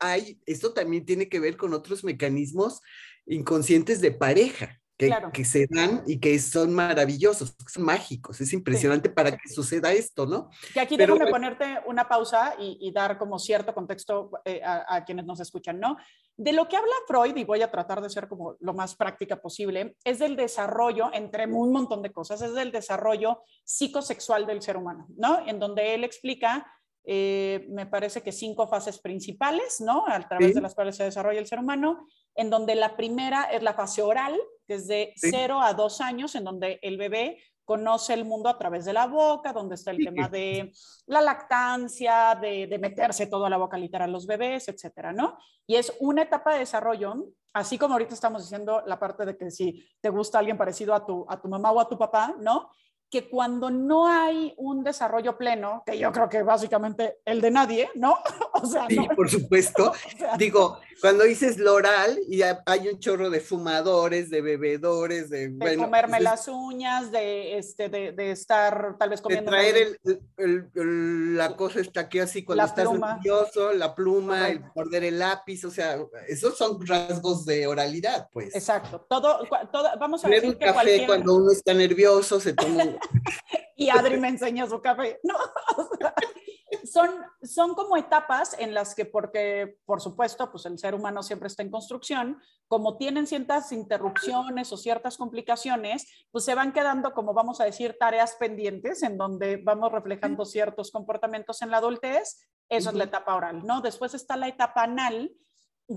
hay, 0.00 0.40
esto 0.46 0.72
también 0.72 1.04
tiene 1.04 1.28
que 1.28 1.40
ver 1.40 1.56
con 1.56 1.74
otros 1.74 2.04
mecanismos 2.04 2.80
inconscientes 3.26 4.00
de 4.00 4.12
pareja 4.12 4.80
que, 4.96 5.44
se 5.44 5.66
dan 5.68 6.02
y 6.06 6.18
que 6.18 6.38
son 6.38 6.72
maravillosos, 6.72 7.54
son 7.68 7.84
mágicos, 7.84 8.40
es 8.40 8.52
impresionante 8.52 9.10
para 9.10 9.30
que 9.32 9.48
suceda 9.48 9.92
esto, 9.92 10.26
¿no? 10.26 10.48
Que 10.72 10.80
aquí 10.80 10.96
Pero, 10.96 11.14
déjame 11.14 11.30
ponerte 11.30 11.78
una 11.86 12.08
pausa 12.08 12.54
y, 12.58 12.90
dar 12.92 13.18
como 13.18 13.38
cierto 13.38 13.74
contexto 13.74 14.30
eh, 14.44 14.62
a, 14.64 15.04
quienes 15.04 15.26
nos 15.26 15.40
escuchan, 15.40 15.78
¿no? 15.78 15.96
De 16.36 16.52
lo 16.52 16.66
que 16.68 16.76
habla 16.76 16.92
Freud, 17.06 17.36
y 17.36 17.44
voy 17.44 17.62
a 17.62 17.70
tratar 17.70 18.00
de 18.00 18.08
ser 18.08 18.28
como 18.28 18.56
lo 18.60 18.72
más 18.72 18.94
práctica 18.96 19.40
posible, 19.40 19.96
es 20.04 20.18
del 20.18 20.36
desarrollo, 20.36 21.10
entre 21.12 21.46
un 21.46 21.72
montón 21.72 22.02
de 22.02 22.12
cosas, 22.12 22.40
es 22.40 22.54
del 22.54 22.72
desarrollo 22.72 23.42
psicosexual 23.64 24.46
del 24.46 24.62
ser 24.62 24.76
humano, 24.76 25.06
¿no? 25.16 25.46
En 25.46 25.58
donde 25.58 25.94
él 25.94 26.04
explica 26.04 26.66
eh, 27.08 27.66
me 27.68 27.86
parece 27.86 28.20
que 28.20 28.32
cinco 28.32 28.66
fases 28.66 28.98
principales, 28.98 29.80
¿no? 29.80 30.04
A 30.08 30.18
través 30.26 30.56
de 30.56 30.60
las 30.60 30.74
cuales 30.74 30.96
se 30.96 31.04
desarrolla 31.04 31.38
el 31.38 31.46
ser 31.46 31.60
humano, 31.60 32.08
en 32.34 32.50
donde 32.50 32.74
la 32.74 32.96
primera 32.96 33.44
es 33.44 33.62
la 33.62 33.74
fase 33.74 34.02
oral, 34.02 34.36
desde 34.66 35.12
cero 35.16 35.60
a 35.60 35.74
dos 35.74 36.00
años, 36.00 36.34
en 36.34 36.44
donde 36.44 36.78
el 36.82 36.96
bebé 36.96 37.38
conoce 37.66 38.14
el 38.14 38.24
mundo 38.24 38.48
a 38.48 38.56
través 38.56 38.84
de 38.84 38.92
la 38.92 39.06
boca, 39.06 39.52
donde 39.52 39.74
está 39.74 39.90
el 39.90 39.98
tema 39.98 40.28
de 40.28 40.72
la 41.06 41.20
lactancia, 41.20 42.38
de, 42.40 42.78
meterse 42.80 43.26
todo 43.26 43.44
a 43.44 43.50
la 43.50 43.56
boca 43.56 43.76
literal 43.76 44.12
los 44.12 44.26
bebés, 44.26 44.68
etcétera, 44.68 45.12
¿no? 45.12 45.36
Y 45.66 45.74
es 45.74 45.92
una 45.98 46.22
etapa 46.22 46.52
de 46.52 46.60
desarrollo, 46.60 47.14
así 47.52 47.76
como 47.76 47.94
ahorita 47.94 48.14
estamos 48.14 48.42
diciendo 48.42 48.82
la 48.86 49.00
parte 49.00 49.26
de 49.26 49.36
que 49.36 49.50
si 49.50 49.84
te 50.00 50.10
gusta 50.10 50.38
alguien 50.38 50.56
parecido 50.56 50.94
a 50.94 51.04
tu, 51.04 51.26
a 51.28 51.40
tu 51.40 51.48
mamá 51.48 51.72
o 51.72 51.80
a 51.80 51.88
tu 51.88 51.98
papá, 51.98 52.36
¿no? 52.38 52.70
Que 53.10 53.28
cuando 53.28 53.70
no 53.70 54.08
hay 54.08 54.54
un 54.56 54.82
desarrollo 54.82 55.38
pleno, 55.38 55.82
que 55.86 55.98
yo 55.98 56.10
creo 56.12 56.28
que 56.28 56.42
básicamente 56.42 57.18
el 57.24 57.40
de 57.40 57.50
nadie, 57.50 57.90
¿no? 57.94 58.18
O 58.58 58.64
sea, 58.64 58.86
sí, 58.88 58.96
por 59.14 59.28
supuesto. 59.28 59.92
Digo, 60.38 60.78
cuando 61.02 61.24
dices 61.24 61.58
loral 61.58 62.18
y 62.26 62.40
hay 62.42 62.88
un 62.88 62.98
chorro 62.98 63.28
de 63.28 63.40
fumadores, 63.40 64.30
de 64.30 64.40
bebedores, 64.40 65.28
de, 65.28 65.48
de 65.48 65.76
comerme 65.76 66.20
las 66.20 66.48
uñas, 66.48 67.12
de, 67.12 67.58
este, 67.58 67.90
de, 67.90 68.30
estar 68.30 68.96
tal 68.98 69.10
vez 69.10 69.20
comiendo. 69.20 69.50
De 69.50 69.56
traer 69.56 69.98
el, 70.38 71.36
la 71.36 71.54
cosa 71.54 71.80
está 71.80 72.00
aquí 72.00 72.18
así 72.18 72.44
cuando 72.44 72.64
estás 72.64 72.90
nervioso, 72.90 73.72
la 73.74 73.94
pluma, 73.94 74.48
el 74.48 74.62
morder 74.74 75.04
el 75.04 75.18
lápiz, 75.18 75.64
o 75.64 75.70
sea, 75.70 75.98
esos 76.28 76.56
son 76.56 76.84
rasgos 76.86 77.44
de 77.44 77.66
oralidad, 77.66 78.28
pues. 78.32 78.54
Exacto. 78.54 79.04
Todo, 79.08 79.46
todo 79.70 79.90
vamos 80.00 80.24
a 80.24 80.28
decir 80.28 80.48
un 80.48 80.54
café 80.54 81.04
cuando 81.06 81.34
uno 81.34 81.52
está 81.52 81.74
nervioso, 81.74 82.40
se 82.40 82.54
toma 82.54 82.84
un... 82.84 82.95
y 83.76 83.90
Adri 83.90 84.18
me 84.18 84.28
enseña 84.28 84.66
su 84.66 84.80
café. 84.80 85.20
No, 85.22 85.34
son, 86.84 87.10
son 87.42 87.74
como 87.74 87.96
etapas 87.96 88.56
en 88.58 88.74
las 88.74 88.94
que, 88.94 89.04
porque 89.04 89.78
por 89.84 90.00
supuesto, 90.00 90.50
pues 90.50 90.66
el 90.66 90.78
ser 90.78 90.94
humano 90.94 91.22
siempre 91.22 91.48
está 91.48 91.62
en 91.62 91.70
construcción, 91.70 92.40
como 92.68 92.96
tienen 92.96 93.26
ciertas 93.26 93.72
interrupciones 93.72 94.72
o 94.72 94.76
ciertas 94.76 95.16
complicaciones, 95.16 96.06
pues 96.30 96.44
se 96.44 96.54
van 96.54 96.72
quedando, 96.72 97.12
como 97.12 97.34
vamos 97.34 97.60
a 97.60 97.64
decir, 97.64 97.96
tareas 97.98 98.36
pendientes 98.36 99.02
en 99.02 99.16
donde 99.16 99.58
vamos 99.58 99.92
reflejando 99.92 100.44
ciertos 100.44 100.90
comportamientos 100.90 101.62
en 101.62 101.70
la 101.70 101.78
adultez. 101.78 102.48
Eso 102.68 102.90
es 102.90 102.96
la 102.96 103.04
etapa 103.04 103.34
oral, 103.34 103.64
¿no? 103.64 103.80
Después 103.80 104.14
está 104.14 104.36
la 104.36 104.48
etapa 104.48 104.82
anal, 104.82 105.30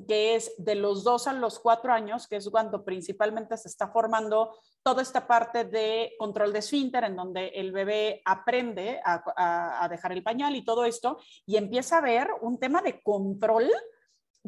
que 0.08 0.36
es 0.36 0.54
de 0.58 0.76
los 0.76 1.04
dos 1.04 1.28
a 1.28 1.34
los 1.34 1.60
cuatro 1.60 1.92
años, 1.92 2.28
que 2.28 2.36
es 2.36 2.50
cuando 2.50 2.84
principalmente 2.86 3.58
se 3.58 3.68
está 3.68 3.88
formando 3.90 4.56
toda 4.84 5.02
esta 5.02 5.26
parte 5.28 5.66
de 5.66 6.14
control 6.20 6.54
de 6.54 6.60
esfínter, 6.60 7.04
en 7.04 7.16
donde 7.16 7.48
el 7.50 7.72
bebé 7.72 8.22
aprende 8.26 9.02
a, 9.04 9.88
dejar 9.90 10.12
el 10.12 10.24
pañal 10.24 10.56
y 10.56 10.64
todo 10.64 10.86
esto, 10.86 11.18
y 11.46 11.58
empieza 11.58 11.98
a 11.98 12.02
ver 12.02 12.30
un 12.42 12.60
tema 12.60 12.82
de 12.82 13.02
control 13.02 13.70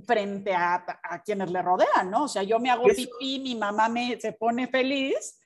frente 0.06 0.54
a, 0.54 0.86
quienes 1.26 1.52
le 1.52 1.62
rodean, 1.62 2.10
¿no? 2.10 2.26
O 2.26 2.28
sea, 2.28 2.44
yo 2.44 2.60
me 2.60 2.70
hago 2.70 2.86
pipí, 2.86 3.40
mi 3.40 3.56
mamá 3.56 3.90
me, 3.90 4.20
se 4.20 4.34
pone 4.34 4.68
feliz, 4.68 5.41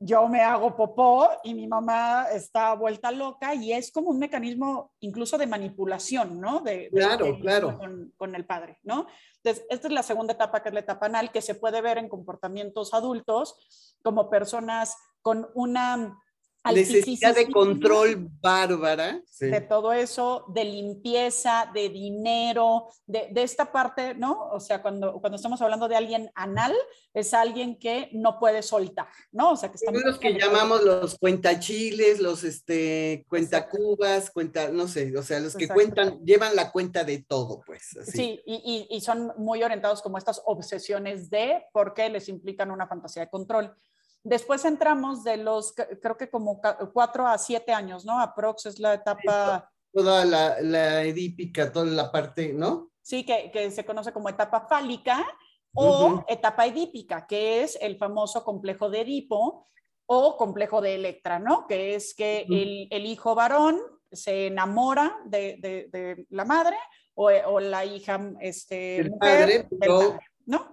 yo 0.00 0.28
me 0.28 0.40
hago 0.42 0.76
popó 0.76 1.28
y 1.42 1.54
mi 1.54 1.66
mamá 1.66 2.26
está 2.32 2.74
vuelta 2.74 3.10
loca 3.10 3.54
y 3.54 3.72
es 3.72 3.90
como 3.90 4.10
un 4.10 4.18
mecanismo 4.18 4.92
incluso 5.00 5.36
de 5.36 5.46
manipulación, 5.46 6.40
¿no? 6.40 6.60
De, 6.60 6.88
claro, 6.90 7.36
claro. 7.40 7.78
Con, 7.78 8.12
con, 8.16 8.34
el 8.36 8.46
padre, 8.46 8.78
¿no? 8.84 9.06
Entonces, 9.36 9.66
esta 9.70 9.88
es 9.88 9.92
la 9.92 10.02
segunda 10.04 10.34
etapa, 10.34 10.62
que 10.62 10.68
es 10.68 10.74
la 10.74 10.80
etapa 10.80 11.06
anal, 11.06 11.32
que 11.32 11.42
se 11.42 11.56
puede 11.56 11.80
ver 11.80 11.98
en 11.98 12.08
comportamientos 12.08 12.94
adultos 12.94 13.96
como 14.02 14.30
personas 14.30 14.96
con 15.20 15.48
una 15.54 16.16
necesidad 16.72 17.34
de 17.34 17.50
control 17.50 18.28
bárbara. 18.40 19.22
De 19.40 19.60
todo 19.60 19.92
eso, 19.92 20.44
de 20.48 20.64
limpieza, 20.64 21.70
de 21.72 21.88
dinero, 21.88 22.88
de, 23.06 23.28
de, 23.30 23.42
esta 23.42 23.70
parte, 23.70 24.14
¿no? 24.14 24.48
O 24.50 24.58
sea, 24.58 24.82
cuando, 24.82 25.20
cuando 25.20 25.36
estamos 25.36 25.62
hablando 25.62 25.88
de 25.88 25.96
alguien 25.96 26.30
anal, 26.34 26.74
es 27.14 27.32
alguien 27.34 27.78
que 27.78 28.10
no 28.12 28.38
puede 28.38 28.62
soltar, 28.62 29.08
¿no? 29.32 29.52
O 29.52 29.56
sea, 29.56 29.70
que 29.70 29.76
estamos... 29.76 30.02
Los 30.02 30.18
que 30.18 30.38
llamamos 30.38 30.82
los 30.82 31.18
cuentachiles, 31.18 32.20
los 32.20 32.44
este, 32.44 33.24
cuentacubas, 33.28 34.30
cuenta, 34.30 34.68
no 34.68 34.88
sé, 34.88 35.16
o 35.16 35.22
sea, 35.22 35.40
los 35.40 35.54
que 35.54 35.68
cuentan, 35.68 36.24
llevan 36.24 36.56
la 36.56 36.72
cuenta 36.72 37.04
de 37.04 37.22
todo, 37.22 37.60
pues. 37.64 37.96
Así. 37.96 38.12
Sí, 38.12 38.40
y, 38.44 38.86
y, 38.90 38.96
y 38.96 39.00
son 39.00 39.32
muy 39.36 39.62
orientados 39.62 40.02
como 40.02 40.18
estas 40.18 40.42
obsesiones 40.46 41.30
de, 41.30 41.64
porque 41.72 42.08
les 42.08 42.28
implican 42.28 42.70
una 42.70 42.86
fantasía 42.86 43.22
de 43.22 43.30
control. 43.30 43.74
Después 44.22 44.64
entramos 44.64 45.24
de 45.24 45.36
los, 45.36 45.72
creo 45.72 46.16
que 46.16 46.30
como 46.30 46.60
cuatro 46.92 47.26
a 47.26 47.38
siete 47.38 47.72
años, 47.72 48.04
¿no? 48.04 48.20
Aprox 48.20 48.66
es 48.66 48.78
la 48.78 48.94
etapa... 48.94 49.70
Toda 49.92 50.24
la, 50.24 50.60
la 50.60 51.02
edípica, 51.02 51.72
toda 51.72 51.86
la 51.86 52.12
parte, 52.12 52.52
¿no? 52.52 52.90
Sí, 53.00 53.24
que, 53.24 53.50
que 53.50 53.70
se 53.70 53.86
conoce 53.86 54.12
como 54.12 54.28
etapa 54.28 54.66
fálica 54.68 55.26
o 55.74 56.24
etapa 56.28 56.66
edípica, 56.66 57.26
que 57.26 57.62
es 57.62 57.78
el 57.80 57.96
famoso 57.96 58.44
complejo 58.44 58.90
de 58.90 59.00
Edipo 59.00 59.66
o 60.06 60.36
complejo 60.36 60.80
de 60.80 60.94
Electra, 60.94 61.38
¿no? 61.38 61.66
Que 61.66 61.94
es 61.94 62.14
que 62.14 62.46
el, 62.48 62.88
el, 62.90 63.06
hijo 63.06 63.34
varón 63.34 63.80
se 64.10 64.48
enamora 64.48 65.18
de, 65.24 65.56
de, 65.58 65.88
de 65.90 66.26
la 66.30 66.44
madre 66.44 66.76
o, 67.14 67.30
o, 67.30 67.60
la 67.60 67.84
hija 67.84 68.32
este, 68.40 68.98
el 68.98 69.12
padre, 69.14 69.68
¿no? 70.46 70.72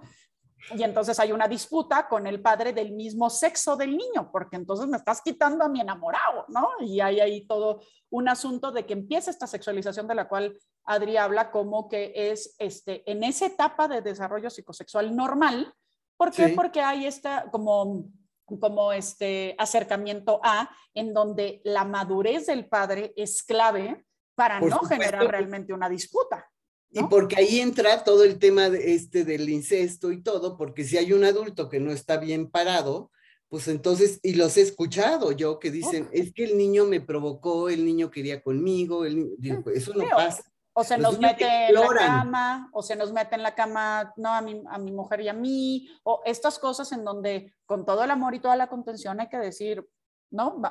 Y 0.74 0.84
entonces 0.84 1.20
hay 1.20 1.32
una 1.32 1.48
disputa 1.48 2.08
con 2.08 2.26
el 2.26 2.42
padre 2.42 2.74
del 2.74 2.92
mismo 2.94 3.30
sexo 3.30 3.76
del 3.76 3.92
niño, 3.92 4.32
porque 4.32 4.56
entonces 4.56 4.88
me 4.88 4.98
estás 4.98 5.22
quitando 5.22 5.64
a 5.64 5.70
mi 5.70 5.82
enamorado, 5.82 6.46
¿no? 6.48 6.70
Y 6.80 7.02
hay 7.02 7.20
ahí 7.20 7.46
todo 7.46 7.82
un 8.10 8.28
asunto 8.28 8.72
de 8.72 8.86
que 8.86 8.94
empieza 8.94 9.30
esta 9.30 9.46
sexualización 9.46 10.08
de 10.08 10.16
la 10.16 10.28
cual 10.28 10.58
Adri 10.86 11.18
habla 11.18 11.52
como 11.52 11.88
que 11.88 12.14
es 12.16 12.56
este, 12.58 13.10
en 13.10 13.24
esa 13.24 13.46
etapa 13.46 13.88
de 13.88 14.02
desarrollo 14.02 14.50
psicosexual 14.50 15.16
normal. 15.16 15.72
¿Por 16.18 16.32
qué? 16.32 16.50
Porque 16.50 16.82
hay 16.82 17.06
esta 17.06 17.50
como 17.52 18.06
como 18.46 18.94
este 18.94 19.56
acercamiento 19.58 20.40
a 20.44 20.70
en 20.94 21.14
donde 21.14 21.62
la 21.64 21.84
madurez 21.84 22.46
del 22.46 22.68
padre 22.68 23.12
es 23.16 23.42
clave 23.42 24.06
para 24.36 24.60
no 24.60 24.80
generar 24.80 25.26
realmente 25.28 25.74
una 25.74 25.90
disputa. 25.90 26.48
Y 26.96 27.04
porque 27.10 27.36
ahí 27.36 27.60
entra 27.60 28.06
todo 28.06 28.24
el 28.24 28.40
tema 28.40 28.70
de 28.70 28.96
este, 28.96 29.26
del 29.26 29.50
incesto 29.50 30.14
y 30.14 30.24
todo, 30.24 30.58
porque 30.58 30.86
si 30.86 30.98
hay 30.98 31.12
un 31.12 31.26
adulto 31.26 31.68
que 31.68 31.82
no 31.82 31.92
está 31.92 32.16
bien 32.18 32.50
parado, 32.50 33.12
pues 33.50 33.68
entonces, 33.68 34.20
y 34.24 34.36
los 34.36 34.56
he 34.56 34.62
escuchado 34.62 35.34
yo 35.34 35.60
que 35.60 35.72
dicen, 35.72 36.10
es 36.14 36.34
que 36.34 36.46
el 36.46 36.58
niño 36.58 36.86
me 36.86 37.02
provocó, 37.02 37.70
el 37.70 37.86
niño 37.86 38.10
quería 38.10 38.42
conmigo, 38.42 39.06
el 39.06 39.36
digo, 39.38 39.62
pues, 39.62 39.78
eso 39.78 39.94
no 39.94 40.06
pasa. 40.10 40.44
O 40.72 40.84
se 40.84 40.98
nos 40.98 41.20
mete 41.20 41.68
en 41.68 41.74
la 41.76 41.88
cama, 41.88 42.70
o 42.74 42.82
se 42.82 42.96
nos 42.96 43.12
mete 43.12 43.36
en 43.36 43.44
la 43.44 43.56
cama, 43.56 44.14
no, 44.18 44.34
a 44.34 44.42
mi, 44.42 44.62
a 44.68 44.78
mi 44.78 44.92
mujer 44.92 45.22
y 45.22 45.30
a 45.30 45.34
mí, 45.34 45.90
o 46.04 46.22
estas 46.26 46.60
cosas 46.60 46.92
en 46.92 47.04
donde 47.04 47.54
con 47.66 47.86
todo 47.86 48.04
el 48.04 48.12
amor 48.12 48.36
y 48.36 48.40
toda 48.40 48.56
la 48.56 48.68
contención 48.68 49.20
hay 49.20 49.30
que 49.30 49.38
decir, 49.38 49.86
¿no? 50.32 50.62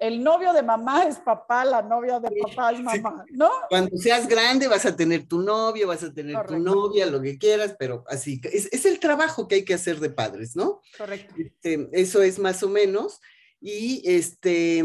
El, 0.00 0.22
novio 0.22 0.52
de 0.52 0.62
mamá 0.62 1.04
es 1.04 1.16
papá, 1.18 1.64
la 1.64 1.82
novia 1.82 2.18
de 2.18 2.30
papá 2.42 2.72
es 2.72 2.80
mamá, 2.80 3.24
¿no? 3.30 3.50
Cuando 3.68 3.96
seas 3.96 4.26
grande 4.26 4.68
vas 4.68 4.84
a 4.86 4.96
tener 4.96 5.26
tu 5.26 5.40
novio, 5.40 5.88
vas 5.88 6.02
a 6.02 6.12
tener 6.12 6.46
tu 6.46 6.58
novia, 6.58 7.06
lo 7.06 7.20
que 7.20 7.38
quieras, 7.38 7.76
pero 7.78 8.04
así, 8.08 8.40
es, 8.44 8.84
el 8.84 8.98
trabajo 8.98 9.46
que 9.46 9.56
hay 9.56 9.64
que 9.64 9.74
hacer 9.74 10.00
de 10.00 10.10
padres, 10.10 10.56
¿no? 10.56 10.80
Correcto. 10.96 11.34
Este, 11.38 11.88
eso 11.92 12.22
es 12.22 12.38
más 12.38 12.62
o 12.62 12.68
menos, 12.68 13.20
y 13.60 14.02
este, 14.04 14.84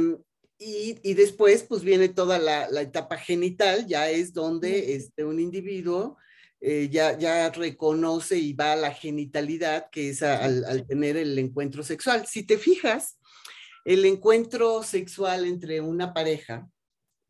y, 0.60 1.14
después 1.14 1.64
pues 1.64 1.84
viene 1.84 2.10
toda 2.10 2.38
la, 2.40 2.82
etapa 2.82 3.18
genital, 3.18 3.88
ya 3.88 4.10
es 4.10 4.34
donde 4.34 4.96
este, 4.96 5.24
un 5.24 5.40
individuo 5.40 6.18
eh, 6.60 6.90
ya, 6.92 7.18
ya 7.18 7.50
reconoce 7.52 8.38
y 8.38 8.54
va 8.54 8.74
a 8.74 8.76
la 8.76 8.92
genitalidad, 8.92 9.90
que 9.92 10.10
es 10.10 10.24
al, 10.24 10.66
al 10.66 10.88
tener 10.88 11.16
el 11.18 11.38
encuentro 11.38 11.84
sexual. 11.84 12.26
Si 12.26 12.44
te 12.44 12.58
fijas, 12.58 13.17
el 13.88 14.04
encuentro 14.04 14.84
sexual 14.84 15.46
entre 15.46 15.80
una 15.80 16.14
pareja, 16.14 16.70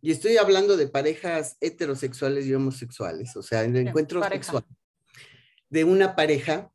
y 0.02 0.10
estoy 0.12 0.38
hablando 0.38 0.76
de 0.76 0.88
parejas 0.88 1.56
heterosexuales 1.62 2.48
y 2.48 2.56
homosexuales, 2.56 3.36
o 3.36 3.44
sea, 3.44 3.64
el 3.64 3.76
encuentro 3.76 4.28
sexual 4.28 4.66
de 5.70 5.84
una 5.84 6.16
pareja 6.16 6.72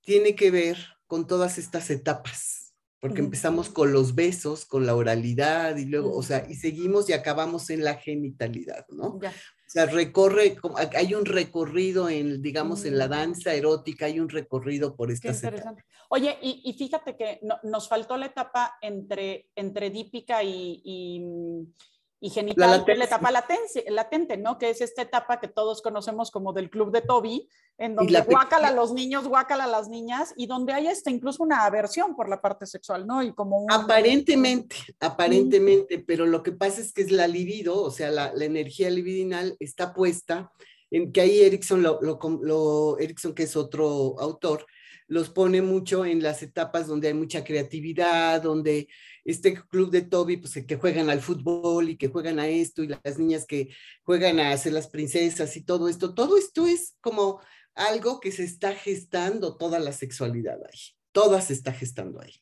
tiene 0.00 0.34
que 0.34 0.50
ver 0.50 0.78
con 1.06 1.28
todas 1.28 1.58
estas 1.58 1.90
etapas, 1.90 2.74
porque 2.98 3.20
empezamos 3.20 3.68
con 3.68 3.92
los 3.92 4.16
besos, 4.16 4.66
con 4.66 4.84
la 4.84 4.96
oralidad 4.96 5.76
y 5.76 5.84
luego, 5.84 6.12
o 6.12 6.24
sea, 6.24 6.44
y 6.50 6.56
seguimos 6.56 7.08
y 7.08 7.12
acabamos 7.12 7.70
en 7.70 7.84
la 7.84 7.94
genitalidad, 7.94 8.84
¿no? 8.88 9.20
O 9.70 9.72
sea, 9.72 9.86
recorre, 9.86 10.56
hay 10.96 11.14
un 11.14 11.24
recorrido 11.24 12.08
en, 12.08 12.42
digamos, 12.42 12.84
en 12.84 12.98
la 12.98 13.06
mm. 13.06 13.10
danza 13.10 13.54
erótica, 13.54 14.06
hay 14.06 14.18
un 14.18 14.28
recorrido 14.28 14.96
por 14.96 15.12
esta 15.12 15.28
interesante. 15.28 15.84
Oye, 16.08 16.36
y, 16.42 16.72
fíjate 16.72 17.16
que 17.16 17.38
nos 17.62 17.88
faltó 17.88 18.16
la 18.16 18.26
etapa 18.26 18.76
entre, 18.80 19.48
entre 19.54 19.90
dípica 19.90 20.42
y, 20.42 20.82
y, 20.84 21.22
genital, 22.28 22.84
la, 22.86 22.94
la 22.94 23.04
etapa 23.04 23.30
latente, 23.30 23.84
latente, 23.88 24.36
¿no? 24.36 24.58
Que 24.58 24.68
es 24.68 24.82
esta 24.82 25.00
etapa 25.00 25.40
que 25.40 25.48
todos 25.48 25.80
conocemos 25.80 26.30
como 26.30 26.52
del 26.52 26.68
club 26.68 26.92
de 26.92 27.00
Toby, 27.00 27.48
en 27.78 27.94
donde 27.94 28.20
guácala 28.20 28.68
a 28.68 28.72
los 28.72 28.92
niños, 28.92 29.26
guácala 29.26 29.64
a 29.64 29.68
las 29.68 29.88
niñas, 29.88 30.34
y 30.36 30.46
donde 30.46 30.74
hay 30.74 30.88
hasta 30.88 31.10
incluso 31.10 31.42
una 31.42 31.64
aversión 31.64 32.14
por 32.14 32.28
la 32.28 32.42
parte 32.42 32.66
sexual, 32.66 33.06
¿no? 33.06 33.22
Y 33.22 33.32
como 33.32 33.64
Aparentemente, 33.70 34.76
aparentemente, 35.00 35.98
pero 35.98 36.26
lo 36.26 36.42
que 36.42 36.52
pasa 36.52 36.82
es 36.82 36.92
que 36.92 37.00
es 37.00 37.10
la 37.10 37.26
libido, 37.26 37.80
o 37.80 37.90
sea, 37.90 38.10
la, 38.10 38.34
la 38.34 38.44
energía 38.44 38.90
libidinal 38.90 39.56
está 39.58 39.94
puesta 39.94 40.50
en 40.90 41.12
que 41.12 41.20
ahí 41.20 41.40
Erickson, 41.40 41.82
lo, 41.82 42.00
lo, 42.02 42.98
Erickson, 42.98 43.34
que 43.34 43.44
es 43.44 43.56
otro 43.56 44.18
autor, 44.18 44.66
los 45.06 45.30
pone 45.30 45.62
mucho 45.62 46.04
en 46.04 46.22
las 46.22 46.42
etapas 46.42 46.86
donde 46.86 47.08
hay 47.08 47.14
mucha 47.14 47.44
creatividad, 47.44 48.42
donde 48.42 48.88
este 49.24 49.54
club 49.54 49.90
de 49.90 50.02
Toby, 50.02 50.38
pues 50.38 50.64
que 50.66 50.76
juegan 50.76 51.10
al 51.10 51.20
fútbol 51.20 51.90
y 51.90 51.96
que 51.96 52.08
juegan 52.08 52.38
a 52.38 52.48
esto, 52.48 52.82
y 52.82 52.88
las 52.88 53.18
niñas 53.18 53.46
que 53.46 53.70
juegan 54.04 54.40
a 54.40 54.56
ser 54.56 54.72
las 54.72 54.88
princesas 54.88 55.56
y 55.56 55.62
todo 55.62 55.88
esto, 55.88 56.14
todo 56.14 56.36
esto 56.36 56.66
es 56.66 56.96
como 57.00 57.40
algo 57.74 58.20
que 58.20 58.32
se 58.32 58.44
está 58.44 58.74
gestando 58.74 59.56
toda 59.56 59.78
la 59.78 59.92
sexualidad 59.92 60.58
ahí. 60.64 60.80
Toda 61.12 61.40
se 61.40 61.52
está 61.52 61.72
gestando 61.72 62.20
ahí. 62.20 62.34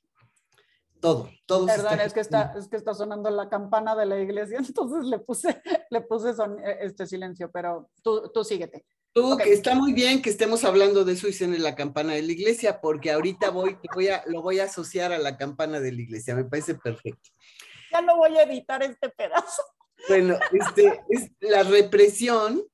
Todo, 1.00 1.30
todo. 1.46 1.66
Perdón, 1.66 2.00
es 2.00 2.12
que, 2.12 2.20
está, 2.20 2.54
es 2.58 2.68
que 2.68 2.76
está 2.76 2.92
sonando 2.92 3.30
la 3.30 3.48
campana 3.48 3.94
de 3.94 4.06
la 4.06 4.20
iglesia, 4.20 4.58
entonces 4.66 5.04
le 5.04 5.18
puse, 5.20 5.62
le 5.90 6.00
puse 6.00 6.34
son, 6.34 6.58
e, 6.58 6.78
este 6.80 7.06
silencio, 7.06 7.50
pero 7.52 7.90
tú, 8.02 8.30
tú 8.32 8.42
síguete. 8.42 8.84
Tú, 9.20 9.36
que 9.36 9.52
está 9.52 9.74
muy 9.74 9.92
bien 9.92 10.22
que 10.22 10.30
estemos 10.30 10.64
hablando 10.64 11.04
de 11.04 11.14
eso 11.14 11.28
y 11.28 11.44
en 11.44 11.62
la 11.62 11.74
campana 11.74 12.12
de 12.12 12.22
la 12.22 12.32
iglesia, 12.32 12.80
porque 12.80 13.10
ahorita 13.10 13.50
voy, 13.50 13.76
voy 13.94 14.08
a, 14.08 14.22
lo 14.26 14.42
voy 14.42 14.60
a 14.60 14.64
asociar 14.64 15.12
a 15.12 15.18
la 15.18 15.36
campana 15.36 15.80
de 15.80 15.92
la 15.92 16.02
iglesia, 16.02 16.34
me 16.34 16.44
parece 16.44 16.74
perfecto. 16.74 17.30
Ya 17.90 18.00
no 18.00 18.16
voy 18.16 18.36
a 18.36 18.42
editar 18.42 18.82
este 18.82 19.08
pedazo. 19.08 19.62
Bueno, 20.08 20.38
este, 20.52 21.00
es 21.08 21.30
la 21.40 21.64
represión 21.64 22.64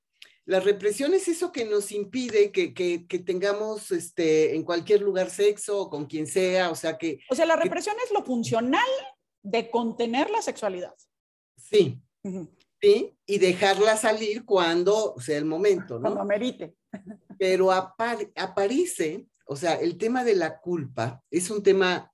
la 0.47 0.61
represión 0.61 1.15
es 1.15 1.27
eso 1.29 1.53
que 1.53 1.65
nos 1.65 1.91
impide 1.91 2.53
que, 2.53 3.07
tengamos 3.25 3.91
este, 3.91 4.55
en 4.55 4.63
cualquier 4.63 5.01
lugar 5.01 5.31
sexo 5.31 5.81
o 5.81 5.91
con 5.91 6.05
quien 6.05 6.27
sea, 6.27 6.71
o 6.71 6.75
sea 6.75 6.99
que... 6.99 7.21
O 7.31 7.35
sea, 7.35 7.47
la 7.47 7.57
represión 7.57 7.97
es 8.05 8.13
lo 8.13 8.23
funcional 8.23 8.89
de 9.43 9.71
contener 9.71 10.29
la 10.29 10.43
sexualidad. 10.43 10.95
Sí, 11.57 11.99
sí, 12.85 13.17
y 13.27 13.39
dejarla 13.39 13.97
salir 13.97 14.45
cuando 14.45 15.15
sea 15.19 15.39
el 15.39 15.45
momento, 15.45 15.95
¿no? 15.95 16.03
Cuando 16.03 16.21
amerite. 16.21 16.75
Pero 17.39 17.73
aparece, 17.73 19.27
o 19.47 19.57
sea, 19.57 19.75
el 19.75 19.97
tema 19.97 20.25
de 20.25 20.37
la 20.37 20.61
culpa 20.61 21.23
es 21.31 21.51
un 21.51 21.63
tema 21.63 22.13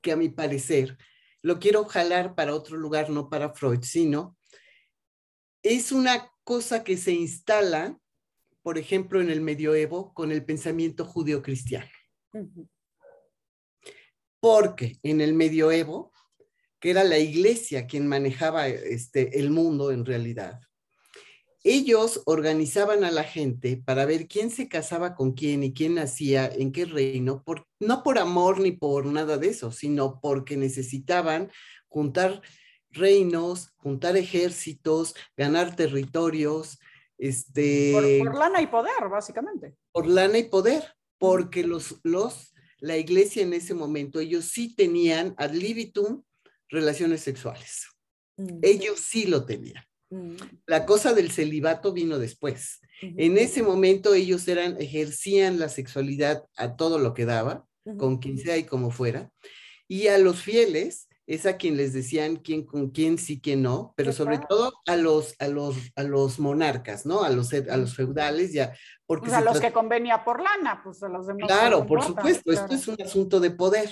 que 0.00 0.12
a 0.12 0.16
mi 0.16 0.28
parecer 0.28 0.96
lo 1.42 1.58
quiero 1.58 1.84
jalar 1.84 2.34
para 2.34 2.54
otro 2.54 2.76
lugar, 2.76 3.10
no 3.10 3.28
para 3.28 3.52
Freud, 3.52 3.82
sino 3.82 4.36
es 5.62 5.92
una 5.92 6.32
cosa 6.44 6.84
que 6.84 6.96
se 6.96 7.12
instala, 7.12 7.98
por 8.62 8.78
ejemplo, 8.78 9.20
en 9.20 9.30
el 9.30 9.40
medioevo 9.40 10.14
con 10.14 10.30
el 10.30 10.44
pensamiento 10.44 11.04
judio-cristiano. 11.04 11.90
Porque 14.40 14.98
en 15.02 15.20
el 15.20 15.34
medioevo, 15.34 16.11
que 16.82 16.90
era 16.90 17.04
la 17.04 17.18
iglesia 17.18 17.86
quien 17.86 18.08
manejaba 18.08 18.66
este, 18.66 19.38
el 19.38 19.50
mundo 19.50 19.92
en 19.92 20.04
realidad, 20.04 20.60
ellos 21.62 22.22
organizaban 22.26 23.04
a 23.04 23.12
la 23.12 23.22
gente 23.22 23.76
para 23.76 24.04
ver 24.04 24.26
quién 24.26 24.50
se 24.50 24.68
casaba 24.68 25.14
con 25.14 25.30
quién 25.32 25.62
y 25.62 25.72
quién 25.72 25.94
nacía 25.94 26.46
en 26.46 26.72
qué 26.72 26.84
reino, 26.84 27.44
por, 27.44 27.68
no 27.78 28.02
por 28.02 28.18
amor 28.18 28.58
ni 28.58 28.72
por 28.72 29.06
nada 29.06 29.38
de 29.38 29.50
eso, 29.50 29.70
sino 29.70 30.20
porque 30.20 30.56
necesitaban 30.56 31.52
juntar 31.86 32.42
reinos, 32.90 33.72
juntar 33.76 34.16
ejércitos, 34.16 35.14
ganar 35.36 35.76
territorios, 35.76 36.80
este... 37.16 38.20
Por, 38.24 38.36
lana 38.36 38.60
y 38.60 38.66
poder, 38.66 39.08
básicamente. 39.08 39.76
Por 39.92 40.08
lana 40.08 40.36
y 40.36 40.48
poder, 40.48 40.82
porque 41.18 41.62
los, 41.62 42.00
los, 42.02 42.52
la 42.78 42.96
iglesia 42.96 43.44
en 43.44 43.52
ese 43.52 43.72
momento, 43.72 44.18
ellos 44.18 44.46
sí 44.46 44.74
tenían 44.74 45.36
ad 45.38 45.52
libitum 45.52 46.24
relaciones 46.72 47.20
sexuales. 47.20 47.86
Mm. 48.36 48.58
Ellos 48.62 48.98
sí 48.98 49.26
lo 49.26 49.44
tenían. 49.44 49.84
Mm. 50.10 50.36
La 50.66 50.84
cosa 50.84 51.14
del 51.14 51.30
celibato 51.30 51.92
vino 51.92 52.18
después. 52.18 52.80
En 53.00 53.36
ese 53.36 53.64
momento 53.64 54.14
ellos 54.14 54.46
eran, 54.46 54.80
ejercían 54.80 55.58
la 55.58 55.68
sexualidad 55.68 56.44
a 56.56 56.76
todo 56.76 56.98
lo 56.98 57.14
que 57.14 57.24
daba, 57.24 57.66
con 57.98 58.18
quien 58.18 58.38
sea 58.38 58.56
y 58.56 58.64
como 58.64 58.92
fuera, 58.92 59.32
y 59.88 60.06
a 60.06 60.18
los 60.18 60.40
fieles 60.40 61.08
es 61.34 61.46
a 61.46 61.56
quien 61.56 61.78
les 61.78 61.94
decían 61.94 62.36
quién 62.36 62.66
con 62.66 62.90
quién 62.90 63.16
sí, 63.16 63.40
quién 63.40 63.62
no, 63.62 63.94
pero 63.96 64.12
sobre 64.12 64.38
todo 64.38 64.70
a 64.86 64.96
los, 64.96 65.34
a 65.38 65.48
los, 65.48 65.76
a 65.96 66.02
los 66.02 66.38
monarcas, 66.38 67.06
¿no? 67.06 67.24
A 67.24 67.30
los, 67.30 67.54
a 67.54 67.76
los 67.78 67.96
feudales 67.96 68.52
ya. 68.52 68.74
Porque 69.06 69.28
pues 69.28 69.38
a 69.38 69.40
los 69.40 69.58
que 69.58 69.72
convenía 69.72 70.24
por 70.24 70.42
lana, 70.42 70.82
pues 70.84 71.02
a 71.02 71.08
los 71.08 71.26
demás. 71.26 71.46
Claro, 71.46 71.86
por 71.86 72.02
supuesto, 72.02 72.52
esto 72.52 72.74
es 72.74 72.86
un 72.86 73.00
asunto 73.00 73.40
de 73.40 73.50
poder. 73.50 73.90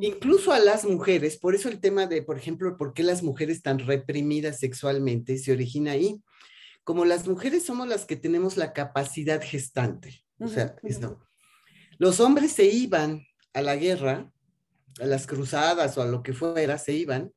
Incluso 0.00 0.52
a 0.52 0.58
las 0.58 0.86
mujeres, 0.86 1.36
por 1.36 1.54
eso 1.54 1.68
el 1.68 1.80
tema 1.80 2.06
de, 2.06 2.22
por 2.22 2.38
ejemplo, 2.38 2.78
por 2.78 2.94
qué 2.94 3.02
las 3.02 3.22
mujeres 3.22 3.60
tan 3.60 3.78
reprimidas 3.80 4.58
sexualmente 4.58 5.36
se 5.36 5.52
origina 5.52 5.92
ahí. 5.92 6.18
Como 6.82 7.04
las 7.04 7.28
mujeres 7.28 7.66
somos 7.66 7.88
las 7.88 8.06
que 8.06 8.16
tenemos 8.16 8.56
la 8.56 8.72
capacidad 8.72 9.42
gestante, 9.42 10.24
o 10.40 10.48
sea, 10.48 10.76
esto. 10.82 11.20
Los 11.98 12.20
hombres 12.20 12.52
se 12.52 12.64
iban 12.64 13.26
a 13.52 13.60
la 13.60 13.76
guerra 13.76 14.32
a 15.00 15.06
las 15.06 15.26
cruzadas 15.26 15.96
o 15.98 16.02
a 16.02 16.06
lo 16.06 16.22
que 16.22 16.32
fuera, 16.32 16.78
se 16.78 16.92
iban. 16.92 17.32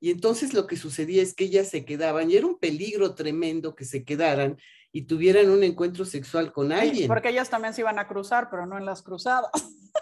Y 0.00 0.10
entonces 0.10 0.52
lo 0.52 0.66
que 0.66 0.76
sucedía 0.76 1.22
es 1.22 1.34
que 1.34 1.44
ellas 1.44 1.68
se 1.68 1.84
quedaban 1.84 2.30
y 2.30 2.36
era 2.36 2.46
un 2.46 2.58
peligro 2.58 3.14
tremendo 3.14 3.74
que 3.74 3.84
se 3.84 4.04
quedaran 4.04 4.58
y 4.90 5.02
tuvieran 5.02 5.48
un 5.48 5.62
encuentro 5.62 6.04
sexual 6.04 6.52
con 6.52 6.72
alguien. 6.72 7.08
porque 7.08 7.28
ellas 7.28 7.48
también 7.48 7.72
se 7.72 7.82
iban 7.82 7.98
a 7.98 8.08
cruzar, 8.08 8.48
pero 8.50 8.66
no 8.66 8.76
en 8.76 8.84
las 8.84 9.02
cruzadas. 9.02 9.50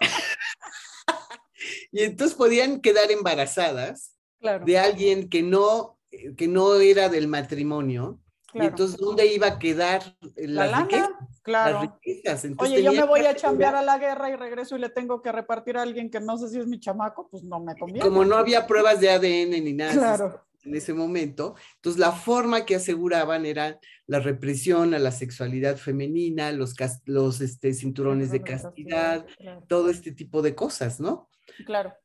y 1.91 2.03
entonces 2.03 2.35
podían 2.35 2.81
quedar 2.81 3.11
embarazadas 3.11 4.15
de 4.65 4.79
alguien 4.79 5.29
que 5.29 5.43
no, 5.43 5.99
que 6.35 6.47
no 6.47 6.75
era 6.75 7.09
del 7.09 7.27
matrimonio 7.27 8.19
y 8.53 8.59
entonces, 8.59 8.97
¿dónde 8.97 9.25
iba 9.27 9.47
a 9.47 9.59
quedar 9.59 10.15
la 10.35 10.67
lana? 10.67 11.09
claro. 11.41 11.99
Oye, 12.57 12.83
yo 12.83 12.91
me 12.91 13.03
voy 13.03 13.21
a 13.21 13.35
chambear 13.35 13.75
a 13.75 13.81
la 13.81 13.97
guerra 13.97 14.29
y 14.29 14.35
regreso 14.35 14.75
y 14.75 14.79
le 14.79 14.89
tengo 14.89 15.21
que 15.21 15.31
repartir 15.31 15.77
a 15.77 15.81
alguien 15.81 16.09
que 16.09 16.19
no 16.19 16.37
sé 16.37 16.49
si 16.49 16.59
es 16.59 16.67
mi 16.67 16.79
chamaco, 16.79 17.27
pues 17.29 17.43
no 17.43 17.59
me 17.59 17.75
conviene. 17.75 18.01
Como 18.01 18.25
no 18.25 18.35
había 18.35 18.67
pruebas 18.67 18.99
de 18.99 19.09
ADN 19.09 19.63
ni 19.63 19.73
nada 19.73 20.43
en 20.63 20.75
ese 20.75 20.93
momento, 20.93 21.55
entonces 21.77 21.99
la 21.99 22.11
forma 22.11 22.65
que 22.65 22.75
aseguraban 22.75 23.47
era 23.47 23.79
la 24.05 24.19
represión 24.19 24.93
a 24.93 24.99
la 24.99 25.11
sexualidad 25.11 25.77
femenina, 25.77 26.51
los, 26.51 26.75
los 27.05 27.41
este, 27.41 27.73
cinturones 27.73 28.31
de 28.31 28.43
castidad, 28.43 29.25
todo 29.67 29.89
este 29.89 30.11
tipo 30.11 30.43
de 30.43 30.53
cosas, 30.53 30.99
¿no? 30.99 31.29
Claro. 31.65 31.95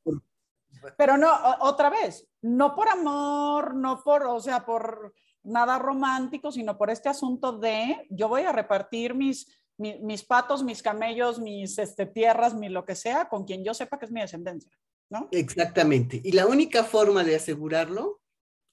Pero 0.97 1.19
no, 1.19 1.31
otra 1.61 1.91
vez, 1.91 2.27
no 2.43 2.75
por 2.75 2.89
amor, 2.89 3.75
no 3.75 4.03
por, 4.03 4.23
o 4.25 4.41
sea, 4.41 4.65
por 4.65 5.13
nada 5.47 5.79
romántico, 5.79 6.53
sino 6.53 6.77
por 6.77 6.91
este 6.91 7.09
asunto 7.09 7.53
de 7.53 8.07
yo 8.11 8.29
voy 8.29 8.43
a 8.43 8.53
repartir 8.53 9.15
mis, 9.15 9.47
mis, 9.79 10.25
patos, 10.25 10.63
mis 10.63 10.83
camellos, 10.83 11.39
mis 11.39 11.79
este, 11.79 12.07
tierras, 12.07 12.55
mi 12.55 12.69
lo 12.69 12.85
que 12.85 12.95
sea, 12.95 13.29
con 13.29 13.45
quien 13.45 13.65
yo 13.65 13.75
sepa 13.75 13.99
que 13.99 14.07
es 14.07 14.11
mi 14.11 14.21
descendencia, 14.21 14.71
¿no? 15.11 15.29
Exactamente. 15.31 16.21
Y 16.23 16.33
la 16.33 16.47
única 16.47 16.85
forma 16.85 17.25
de 17.25 17.37
asegurarlo 17.37 18.21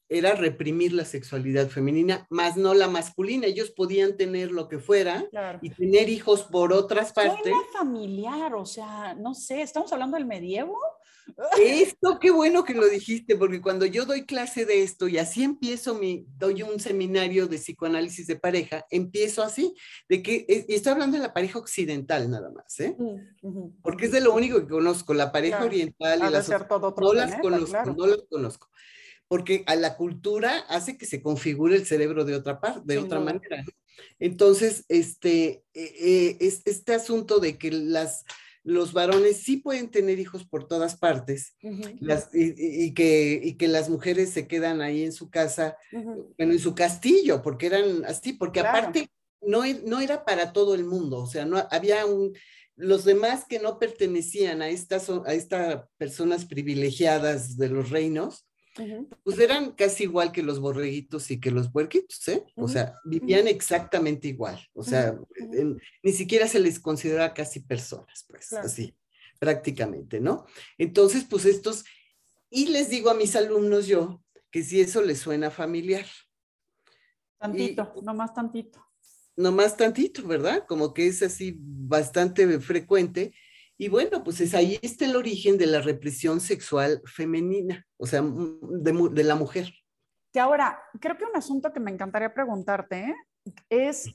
era 0.10 0.36
reprimir 0.36 0.94
la 0.94 1.06
sexualidad 1.06 1.70
femenina, 1.70 2.28
más 2.30 2.56
no 2.56 2.74
la 2.74 2.88
masculina. 2.88 3.48
Ellos 3.48 3.72
podían 3.72 4.16
tener 4.16 4.52
lo 4.52 4.68
que 4.68 4.80
fuera 4.80 5.26
y 5.62 5.70
tener 5.72 6.10
hijos 6.10 6.44
por 6.44 6.72
otras 6.74 7.14
partes. 7.14 7.42
Suena 7.42 7.60
familiar, 7.72 8.54
o 8.54 8.66
sea, 8.66 9.16
no 9.16 9.34
sé, 9.34 9.62
¿estamos 9.62 9.92
hablando 9.92 10.18
del 10.18 10.26
medievo? 10.26 10.78
Esto, 11.60 12.20
qué 12.20 12.32
bueno 12.32 12.64
que 12.64 12.74
lo 12.74 12.88
dijiste, 12.88 13.36
porque 13.36 13.62
cuando 13.62 13.86
yo 13.86 14.06
doy 14.06 14.26
clase 14.26 14.66
de 14.66 14.84
esto 14.84 15.08
y 15.08 15.18
así 15.18 15.44
empiezo 15.44 15.96
mi, 15.96 16.26
doy 16.38 16.64
un 16.64 16.80
seminario 16.80 17.48
de 17.48 17.58
psicoanálisis 17.58 18.28
de 18.28 18.36
pareja, 18.36 18.86
empiezo 18.90 19.42
así, 19.42 19.74
de 20.10 20.22
que, 20.22 20.46
eh, 20.48 20.66
y 20.68 20.76
estoy 20.76 20.94
hablando 20.94 21.18
de 21.18 21.24
la 21.24 21.34
pareja 21.34 21.60
occidental 21.60 22.30
nada 22.30 22.52
más, 22.52 22.80
¿eh? 22.80 22.96
Porque 23.82 24.06
es 24.06 24.12
de 24.12 24.22
lo 24.22 24.34
único 24.34 24.60
que 24.60 24.68
conozco, 24.68 25.14
la 25.14 25.32
pareja 25.32 25.64
oriental 25.64 26.20
y 26.20 26.32
las 26.32 26.50
no 26.50 27.14
las 27.14 27.40
conozco, 27.40 27.94
no 27.96 28.08
las 28.08 28.24
conozco 28.30 28.70
porque 29.28 29.64
a 29.66 29.76
la 29.76 29.96
cultura 29.96 30.60
hace 30.70 30.96
que 30.96 31.08
se 31.08 31.24
configure 31.24 31.76
el 31.76 31.88
cerebro 31.88 32.24
de 32.24 32.36
otra 32.36 32.60
parte, 32.60 32.82
de 32.86 33.00
otra 33.00 33.20
manera. 33.20 33.64
Entonces, 34.20 34.86
este, 34.90 35.64
eh, 35.74 36.38
eh, 36.40 36.62
este 36.66 36.94
asunto 36.94 37.40
de 37.40 37.58
que 37.58 37.72
las, 37.72 38.26
los 38.64 38.94
varones 38.94 39.38
sí 39.38 39.58
pueden 39.58 39.90
tener 39.90 40.20
hijos 40.20 40.46
por 40.46 40.68
todas 40.68 40.96
partes 40.96 41.56
y, 41.62 42.94
que, 42.94 43.56
que 43.60 43.68
las 43.68 43.90
mujeres 43.90 44.30
se 44.30 44.48
quedan 44.48 44.82
ahí 44.82 45.04
en 45.04 45.12
su 45.12 45.30
casa, 45.30 45.78
en 46.38 46.60
su 46.60 46.74
castillo, 46.74 47.42
porque 47.42 47.68
eran 47.68 48.06
así, 48.06 48.34
porque 48.34 48.62
aparte 48.62 49.10
no, 49.42 49.66
e, 49.66 49.82
no 49.86 50.00
era 50.00 50.24
para 50.24 50.54
todo 50.54 50.76
el 50.76 50.86
mundo, 50.86 51.20
o 51.20 51.28
sea, 51.28 51.46
no 51.46 51.68
había 51.72 52.06
un, 52.06 52.34
los 52.76 53.04
demás 53.04 53.46
que 53.48 53.60
no 53.60 53.80
pertenecían 53.80 54.62
a 54.62 54.70
estas, 54.70 55.10
a 55.10 55.34
estas 55.34 55.84
personas 55.98 56.46
privilegiadas 56.46 57.58
de 57.58 57.70
los 57.70 57.90
reinos, 57.90 58.48
pues 59.24 59.40
eran 59.40 59.72
casi 59.74 60.04
igual 60.04 60.32
que 60.32 60.42
los 60.42 60.60
borreguitos 60.60 61.30
y 61.32 61.40
que 61.40 61.52
los 61.52 61.70
puerquitos, 61.70 62.28
¿eh? 62.28 62.44
O 62.56 62.68
sea, 62.68 62.96
vivían 63.06 63.48
exactamente 63.48 64.28
igual. 64.28 64.60
O 64.74 64.84
sea, 64.84 65.18
ni 66.02 66.12
siquiera 66.12 66.48
se 66.48 66.60
les 66.60 66.80
considera 66.80 67.34
casi 67.34 67.60
personas, 67.60 68.26
pues, 68.28 68.52
así, 68.54 68.96
prácticamente, 69.40 70.20
¿no? 70.20 70.46
Entonces, 70.78 71.24
pues 71.24 71.46
estos, 71.46 71.84
y 72.50 72.68
les 72.68 72.90
digo 72.90 73.10
a 73.10 73.16
mis 73.16 73.36
alumnos 73.36 73.88
yo 73.88 74.24
que 74.50 74.64
si 74.64 74.82
eso 74.82 75.02
les 75.02 75.20
suena 75.20 75.52
familiar. 75.52 76.06
Tantito, 77.38 77.94
no 78.04 78.14
más 78.14 78.34
tantito. 78.34 78.84
No 79.36 79.52
más 79.52 79.76
tantito, 79.76 80.24
¿verdad? 80.28 80.66
Como 80.68 80.94
que 80.94 81.08
es 81.08 81.24
así 81.24 81.56
bastante 81.60 82.60
frecuente 82.60 83.34
y 83.84 83.90
bueno, 83.90 84.24
pues 84.24 84.40
es 84.40 84.54
ahí 84.54 84.80
está 84.82 85.04
el 85.04 85.18
origen 85.18 85.58
de 85.58 85.66
la 85.66 85.82
represión 85.82 86.40
sexual 86.40 87.02
femenina, 87.04 87.86
o 87.98 88.08
sea, 88.08 88.24
de, 88.24 89.24
la 89.26 89.36
mujer. 89.36 89.74
Que 90.32 90.40
ahora, 90.40 90.80
creo 91.02 91.18
que 91.18 91.26
un 91.26 91.36
asunto 91.36 91.74
que 91.74 91.82
me 91.82 91.92
encantaría 91.92 92.34
preguntarte 92.34 93.14
es, 93.68 94.10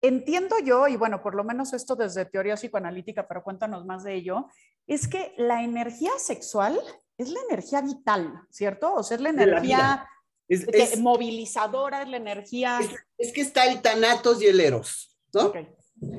entiendo 0.00 0.56
yo, 0.64 0.88
y 0.88 0.96
bueno, 0.96 1.22
por 1.22 1.34
lo 1.34 1.44
menos 1.44 1.74
esto 1.74 1.96
desde 1.96 2.24
teoría 2.24 2.54
psicoanalítica, 2.54 3.28
pero 3.28 3.44
cuéntanos 3.44 3.84
más 3.84 4.04
de 4.04 4.14
ello, 4.14 4.46
es 4.86 5.06
que 5.06 5.34
la 5.36 5.62
energía 5.62 6.12
sexual 6.16 6.80
es 7.18 7.28
la 7.28 7.40
energía 7.50 7.82
vital, 7.82 8.40
¿cierto? 8.48 8.94
O 8.94 9.02
sea, 9.02 9.16
es 9.16 9.20
la 9.22 9.28
energía 9.28 10.08
movilizadora, 10.98 12.00
es 12.04 12.08
la 12.08 12.16
energía... 12.16 12.80
Es, 13.18 13.34
que 13.34 13.42
está 13.42 13.66
el 13.66 13.82
tanatos 13.82 14.40
y 14.40 14.46
el 14.46 14.60
eros. 14.60 15.14
¿no? 15.34 15.52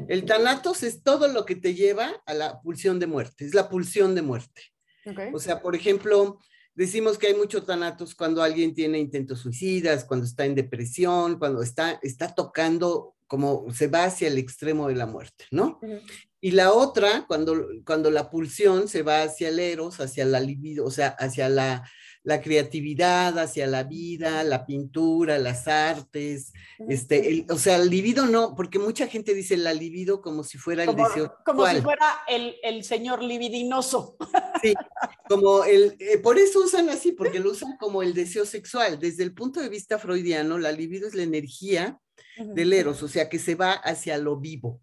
El 0.07 0.25
tanatos 0.25 0.83
es 0.83 1.03
todo 1.03 1.27
lo 1.27 1.45
que 1.45 1.55
te 1.55 1.73
lleva 1.73 2.21
a 2.25 2.33
la 2.33 2.61
pulsión 2.61 2.99
de 2.99 3.07
muerte, 3.07 3.45
es 3.45 3.53
la 3.53 3.69
pulsión 3.69 4.15
de 4.15 4.21
muerte. 4.21 4.61
O 5.33 5.39
sea, 5.39 5.61
por 5.61 5.75
ejemplo, 5.75 6.39
decimos 6.75 7.17
que 7.17 7.27
hay 7.27 7.33
muchos 7.33 7.65
tanatos 7.65 8.13
cuando 8.13 8.43
alguien 8.43 8.73
tiene 8.73 8.99
intentos 8.99 9.39
suicidas, 9.39 10.05
cuando 10.05 10.25
está 10.25 10.45
en 10.45 10.55
depresión, 10.55 11.39
cuando 11.39 11.63
está, 11.63 11.99
está 12.03 12.33
tocando 12.33 13.15
como 13.25 13.71
se 13.71 13.87
va 13.87 14.03
hacia 14.03 14.27
el 14.27 14.37
extremo 14.37 14.89
de 14.89 14.95
la 14.95 15.05
muerte, 15.05 15.45
¿no? 15.51 15.79
Y 16.41 16.51
la 16.51 16.73
otra, 16.73 17.25
cuando, 17.27 17.65
cuando 17.85 18.11
la 18.11 18.29
pulsión 18.29 18.89
se 18.89 19.03
va 19.03 19.23
hacia 19.23 19.47
el 19.47 19.59
eros, 19.59 20.01
hacia 20.01 20.25
la 20.25 20.41
libido, 20.41 20.85
o 20.85 20.91
sea, 20.91 21.15
hacia 21.17 21.47
la, 21.47 21.89
la 22.23 22.41
creatividad, 22.41 23.37
hacia 23.39 23.65
la 23.65 23.83
vida, 23.83 24.43
la 24.43 24.65
pintura, 24.65 25.39
las 25.39 25.67
artes, 25.67 26.53
este, 26.87 27.45
o 27.49 27.57
sea, 27.57 27.77
el 27.77 27.89
libido 27.89 28.27
no, 28.27 28.53
porque 28.55 28.77
mucha 28.77 29.07
gente 29.07 29.33
dice 29.33 29.57
la 29.57 29.73
libido 29.73 30.21
como 30.21 30.43
si 30.43 30.57
fuera 30.57 30.83
el 30.83 30.95
deseo. 30.95 31.35
Como 31.45 31.65
si 31.67 31.81
fuera 31.81 32.05
el, 32.27 32.55
el, 32.61 32.83
señor 32.83 33.23
libidinoso. 33.23 34.17
Sí, 34.61 34.73
como 35.27 35.63
el, 35.63 35.95
eh, 35.99 36.19
por 36.19 36.37
eso 36.37 36.59
usan 36.59 36.89
así, 36.89 37.13
porque 37.13 37.39
lo 37.39 37.51
usan 37.51 37.77
como 37.77 38.03
el 38.03 38.13
deseo 38.13 38.45
sexual. 38.45 38.99
Desde 38.99 39.23
el 39.23 39.33
punto 39.33 39.59
de 39.59 39.69
vista 39.69 39.97
freudiano, 39.97 40.59
la 40.59 40.71
libido 40.71 41.07
es 41.07 41.15
la 41.15 41.23
energía 41.23 41.99
del 42.37 42.73
eros, 42.73 43.01
o 43.03 43.07
sea, 43.07 43.29
que 43.29 43.39
se 43.39 43.55
va 43.55 43.73
hacia 43.73 44.17
lo 44.17 44.37
vivo. 44.37 44.81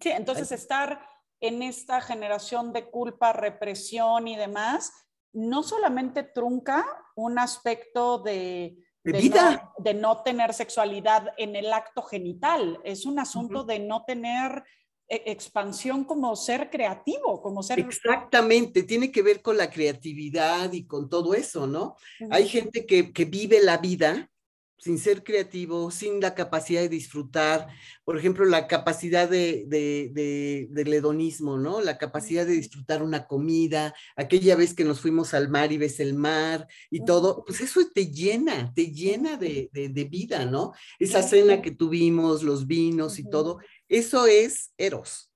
Sí, 0.00 0.10
entonces 0.10 0.52
estar 0.52 1.00
en 1.40 1.62
esta 1.62 2.00
generación 2.00 2.72
de 2.72 2.90
culpa, 2.90 3.32
represión 3.32 4.26
y 4.28 4.36
demás, 4.36 4.92
no 5.36 5.62
solamente 5.62 6.22
trunca 6.22 6.86
un 7.14 7.38
aspecto 7.38 8.18
de, 8.18 8.78
vida. 9.04 9.72
No, 9.78 9.84
de 9.84 9.94
no 9.94 10.22
tener 10.22 10.54
sexualidad 10.54 11.28
en 11.36 11.54
el 11.54 11.72
acto 11.72 12.02
genital, 12.02 12.80
es 12.84 13.04
un 13.04 13.18
asunto 13.18 13.62
de 13.62 13.78
no 13.78 14.04
tener 14.04 14.64
e, 15.08 15.22
expansión 15.26 16.04
como 16.04 16.34
ser 16.36 16.70
creativo, 16.70 17.42
como 17.42 17.62
ser... 17.62 17.78
Exactamente, 17.80 18.82
tiene 18.82 19.12
que 19.12 19.22
ver 19.22 19.42
con 19.42 19.58
la 19.58 19.70
creatividad 19.70 20.72
y 20.72 20.86
con 20.86 21.10
todo 21.10 21.34
eso, 21.34 21.66
¿no? 21.66 21.96
Hay 22.30 22.48
gente 22.48 22.86
que, 22.86 23.12
que, 23.12 23.26
vive 23.26 23.62
la 23.62 23.76
vida 23.76 24.30
sin 24.78 24.98
ser 24.98 25.24
creativo, 25.24 25.90
sin 25.90 26.20
la 26.20 26.34
capacidad 26.34 26.82
de 26.82 26.88
disfrutar, 26.88 27.66
por 28.04 28.18
ejemplo, 28.18 28.44
la 28.44 28.66
capacidad 28.66 29.28
de, 29.28 29.64
de, 29.66 30.68
del 30.70 30.92
hedonismo, 30.92 31.56
¿no? 31.56 31.80
La 31.80 31.98
capacidad 31.98 32.46
de 32.46 32.52
disfrutar 32.52 33.02
una 33.02 33.26
comida, 33.26 33.94
aquella 34.16 34.54
vez 34.54 34.74
que 34.74 34.84
nos 34.84 35.00
fuimos 35.00 35.34
al 35.34 35.48
mar 35.48 35.72
y 35.72 35.78
ves 35.78 35.98
el 36.00 36.14
mar 36.14 36.66
y 36.90 37.04
todo, 37.04 37.44
pues 37.44 37.60
eso 37.60 37.80
te 37.94 38.12
llena, 38.12 38.72
te 38.74 38.92
llena 38.92 39.36
de, 39.36 39.70
vida, 40.10 40.44
¿no? 40.44 40.72
Esa 40.98 41.22
cena 41.22 41.62
que 41.62 41.70
tuvimos, 41.70 42.42
los 42.42 42.66
vinos 42.66 43.18
y 43.18 43.28
todo, 43.28 43.58
eso 43.88 44.26
es 44.26 44.72
eros. 44.76 45.30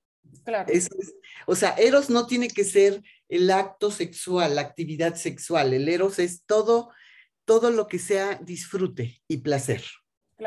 Claro. 0.45 0.73
o 1.47 1.57
sea, 1.57 1.71
eros 1.73 2.09
no 2.09 2.27
tiene 2.27 2.49
que 2.49 2.63
ser 2.63 3.03
el 3.29 3.51
acto 3.51 3.91
sexual, 3.91 4.55
la 4.55 4.61
actividad 4.61 5.17
sexual, 5.17 5.75
el 5.75 5.89
eros 5.89 6.19
es 6.21 6.45
todo 6.45 6.91
todo 7.51 7.73
lo 7.73 7.89
que 7.89 7.99
sea 7.99 8.37
disfrute 8.37 9.25
y 9.27 9.39
placer. 9.39 9.83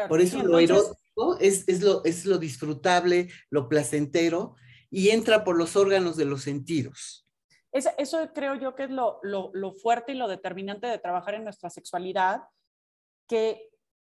Por 0.07 0.21
eso 0.21 0.41
lo 0.41 0.57
erótico 0.57 1.37
es, 1.37 1.67
es, 1.67 1.81
lo, 1.81 2.01
es 2.05 2.25
lo 2.25 2.37
disfrutable, 2.37 3.27
lo 3.49 3.67
placentero, 3.67 4.55
y 4.89 5.09
entra 5.09 5.43
por 5.43 5.57
los 5.57 5.75
órganos 5.75 6.15
de 6.15 6.23
los 6.23 6.43
sentidos. 6.43 7.27
eso 7.73 8.31
creo 8.33 8.55
yo 8.55 8.73
que 8.73 8.85
es 8.85 8.89
lo, 8.89 9.19
lo, 9.21 9.51
lo 9.53 9.73
fuerte 9.73 10.13
y 10.13 10.15
lo 10.15 10.29
determinante 10.29 10.87
de 10.87 10.97
trabajar 10.97 11.33
en 11.33 11.43
nuestra 11.43 11.69
sexualidad, 11.69 12.43
que 13.27 13.69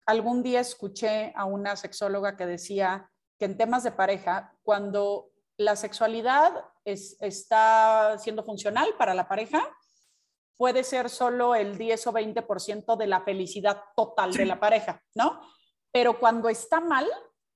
algún 0.05 0.41
día 0.41 0.61
escuché 0.61 1.33
a 1.35 1.43
una 1.43 1.75
sexóloga 1.75 2.37
que 2.37 2.45
decía 2.45 3.11
que 3.37 3.47
en 3.47 3.57
temas 3.57 3.83
de 3.83 3.91
pareja, 3.91 4.55
cuando 4.63 5.29
la 5.57 5.75
sexualidad 5.75 6.53
es, 6.85 7.17
está 7.19 8.17
siendo 8.17 8.45
funcional 8.45 8.87
para 8.97 9.13
la 9.13 9.27
pareja, 9.27 9.61
puede 10.57 10.83
ser 10.83 11.09
solo 11.09 11.55
el 11.55 11.77
10 11.77 12.07
o 12.07 12.13
20% 12.13 12.97
de 12.97 13.07
la 13.07 13.21
felicidad 13.21 13.81
total 13.95 14.33
de 14.33 14.45
la 14.45 14.59
pareja, 14.59 15.01
¿no? 15.15 15.39
Pero 15.91 16.19
cuando 16.19 16.49
está 16.49 16.79
mal, 16.79 17.07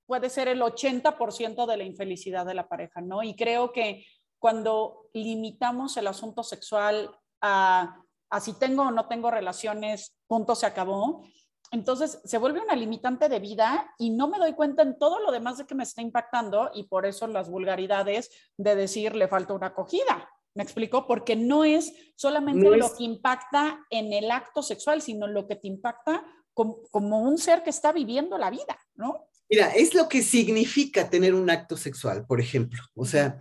puede 0.06 0.30
ser 0.30 0.48
el 0.48 0.62
80% 0.62 1.66
de 1.66 1.76
la 1.76 1.84
infelicidad 1.84 2.46
de 2.46 2.54
la 2.54 2.68
pareja, 2.68 3.00
¿no? 3.00 3.22
Y 3.22 3.34
creo 3.34 3.72
que 3.72 4.06
cuando 4.38 5.08
limitamos 5.12 5.96
el 5.96 6.06
asunto 6.06 6.42
sexual 6.42 7.10
a, 7.40 8.02
a 8.30 8.40
si 8.40 8.54
tengo 8.54 8.82
o 8.82 8.90
no 8.90 9.06
tengo 9.08 9.30
relaciones, 9.30 10.16
punto, 10.26 10.54
se 10.54 10.66
acabó, 10.66 11.24
entonces 11.72 12.20
se 12.24 12.38
vuelve 12.38 12.60
una 12.60 12.76
limitante 12.76 13.28
de 13.30 13.40
vida 13.40 13.94
y 13.98 14.10
no 14.10 14.28
me 14.28 14.38
doy 14.38 14.52
cuenta 14.52 14.82
en 14.82 14.98
todo 14.98 15.20
lo 15.20 15.32
demás 15.32 15.56
de 15.56 15.66
que 15.66 15.74
me 15.74 15.84
está 15.84 16.02
impactando 16.02 16.70
y 16.74 16.84
por 16.84 17.06
eso 17.06 17.26
las 17.26 17.48
vulgaridades 17.48 18.30
de 18.58 18.76
decir 18.76 19.16
le 19.16 19.26
falta 19.26 19.54
una 19.54 19.68
acogida, 19.68 20.28
¿Me 20.54 20.62
explico? 20.62 21.06
Porque 21.06 21.34
no 21.34 21.64
es 21.64 21.92
solamente 22.14 22.76
lo 22.76 22.94
que 22.94 23.04
impacta 23.04 23.86
en 23.90 24.12
el 24.12 24.30
acto 24.30 24.62
sexual, 24.62 25.00
sino 25.00 25.26
lo 25.26 25.46
que 25.46 25.56
te 25.56 25.66
impacta 25.66 26.24
como, 26.52 27.22
un 27.22 27.38
ser 27.38 27.62
que 27.62 27.70
está 27.70 27.92
viviendo 27.92 28.36
la 28.36 28.50
vida, 28.50 28.78
¿no? 28.94 29.28
Mira, 29.48 29.68
es 29.74 29.94
lo 29.94 30.08
que 30.08 30.22
significa 30.22 31.08
tener 31.08 31.34
un 31.34 31.48
acto 31.50 31.76
sexual, 31.76 32.26
por 32.26 32.40
ejemplo. 32.40 32.82
O 32.94 33.04
sea, 33.06 33.40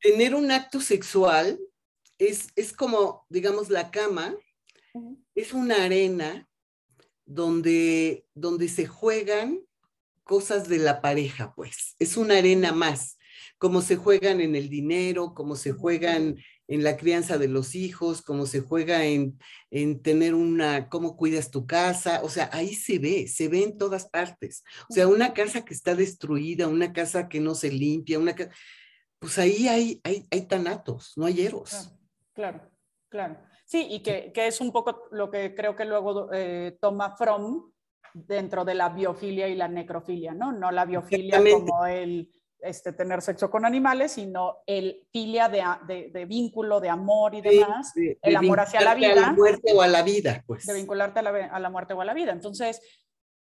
tener 0.00 0.34
un 0.34 0.50
acto 0.50 0.80
sexual 0.80 1.58
es, 2.18 2.48
es 2.56 2.72
como, 2.72 3.26
digamos, 3.28 3.68
la 3.68 3.90
cama, 3.90 4.36
es 5.34 5.52
una 5.52 5.84
arena 5.84 6.48
donde, 7.24 8.26
donde 8.34 8.68
se 8.68 8.86
juegan 8.86 9.60
cosas 10.24 10.68
de 10.68 10.78
la 10.78 11.00
pareja, 11.00 11.52
pues. 11.54 11.96
Es 11.98 12.16
una 12.16 12.38
arena 12.38 12.72
más 12.72 13.17
cómo 13.58 13.82
se 13.82 13.96
juegan 13.96 14.40
en 14.40 14.54
el 14.56 14.68
dinero, 14.68 15.34
cómo 15.34 15.56
se 15.56 15.72
juegan 15.72 16.36
en 16.68 16.84
la 16.84 16.96
crianza 16.96 17.38
de 17.38 17.48
los 17.48 17.74
hijos, 17.74 18.22
cómo 18.22 18.46
se 18.46 18.60
juega 18.60 19.04
en, 19.04 19.38
en 19.70 20.02
tener 20.02 20.34
una, 20.34 20.88
cómo 20.88 21.16
cuidas 21.16 21.50
tu 21.50 21.66
casa, 21.66 22.20
o 22.22 22.28
sea, 22.28 22.50
ahí 22.52 22.74
se 22.74 22.98
ve, 22.98 23.26
se 23.26 23.48
ve 23.48 23.64
en 23.64 23.78
todas 23.78 24.08
partes. 24.08 24.62
O 24.88 24.94
sea, 24.94 25.08
una 25.08 25.32
casa 25.32 25.64
que 25.64 25.74
está 25.74 25.94
destruida, 25.94 26.68
una 26.68 26.92
casa 26.92 27.28
que 27.28 27.40
no 27.40 27.54
se 27.54 27.72
limpia, 27.72 28.18
una 28.18 28.34
casa, 28.34 28.50
pues 29.18 29.38
ahí 29.38 29.66
hay, 29.66 30.00
hay, 30.04 30.26
hay 30.30 30.42
tanatos, 30.42 31.14
no 31.16 31.26
hay 31.26 31.40
eros. 31.40 31.92
Claro, 32.34 32.70
claro. 33.08 33.38
Sí, 33.64 33.86
y 33.90 34.02
que, 34.02 34.32
que, 34.32 34.46
es 34.46 34.60
un 34.60 34.72
poco 34.72 35.08
lo 35.10 35.30
que 35.30 35.54
creo 35.54 35.74
que 35.74 35.84
luego 35.84 36.30
eh, 36.32 36.76
toma 36.80 37.16
Fromm 37.16 37.72
dentro 38.14 38.64
de 38.64 38.74
la 38.74 38.90
biofilia 38.90 39.48
y 39.48 39.56
la 39.56 39.68
necrofilia, 39.68 40.32
¿no? 40.32 40.52
No 40.52 40.70
la 40.70 40.84
biofilia 40.84 41.42
como 41.42 41.84
el 41.86 42.30
este, 42.60 42.92
tener 42.92 43.22
sexo 43.22 43.50
con 43.50 43.64
animales, 43.64 44.12
sino 44.12 44.58
el 44.66 45.06
filia 45.12 45.48
de, 45.48 46.10
de, 46.12 46.24
vínculo, 46.24 46.80
de 46.80 46.88
amor 46.88 47.34
y 47.34 47.40
demás, 47.40 47.92
el 47.96 48.36
amor 48.36 48.60
hacia 48.60 48.80
la 48.80 48.94
vida. 48.94 49.12
A 49.12 49.14
la 49.14 49.32
muerte 49.32 49.72
o 49.72 49.82
a 49.82 49.86
la 49.86 50.02
vida, 50.02 50.42
pues. 50.46 50.66
De 50.66 50.74
vincularte 50.74 51.20
a 51.20 51.22
la, 51.22 51.30
a 51.30 51.60
la 51.60 51.70
muerte 51.70 51.94
o 51.94 52.00
a 52.00 52.04
la 52.04 52.14
vida. 52.14 52.32
Entonces, 52.32 52.80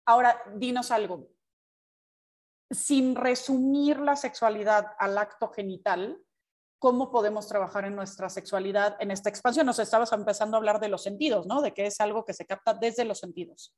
ahora, 0.06 0.40
dinos 0.54 0.90
algo. 0.90 1.28
Sin 2.70 3.14
resumir 3.14 4.00
la 4.00 4.16
sexualidad 4.16 4.86
al 4.98 5.16
acto 5.18 5.48
genital, 5.48 6.20
¿cómo 6.78 7.10
podemos 7.10 7.48
trabajar 7.48 7.84
en 7.84 7.96
nuestra 7.96 8.28
sexualidad 8.28 8.96
en 9.00 9.10
esta 9.10 9.30
expansión? 9.30 9.66
Nos 9.66 9.78
estabas 9.78 10.12
empezando 10.12 10.56
a 10.56 10.58
hablar 10.58 10.80
de 10.80 10.88
los 10.88 11.02
sentidos, 11.02 11.46
¿no? 11.46 11.62
De 11.62 11.72
que 11.72 11.86
es 11.86 12.00
algo 12.00 12.24
que 12.24 12.34
se 12.34 12.46
capta 12.46 12.74
desde 12.74 13.04
los 13.04 13.18
sentidos. 13.18 13.74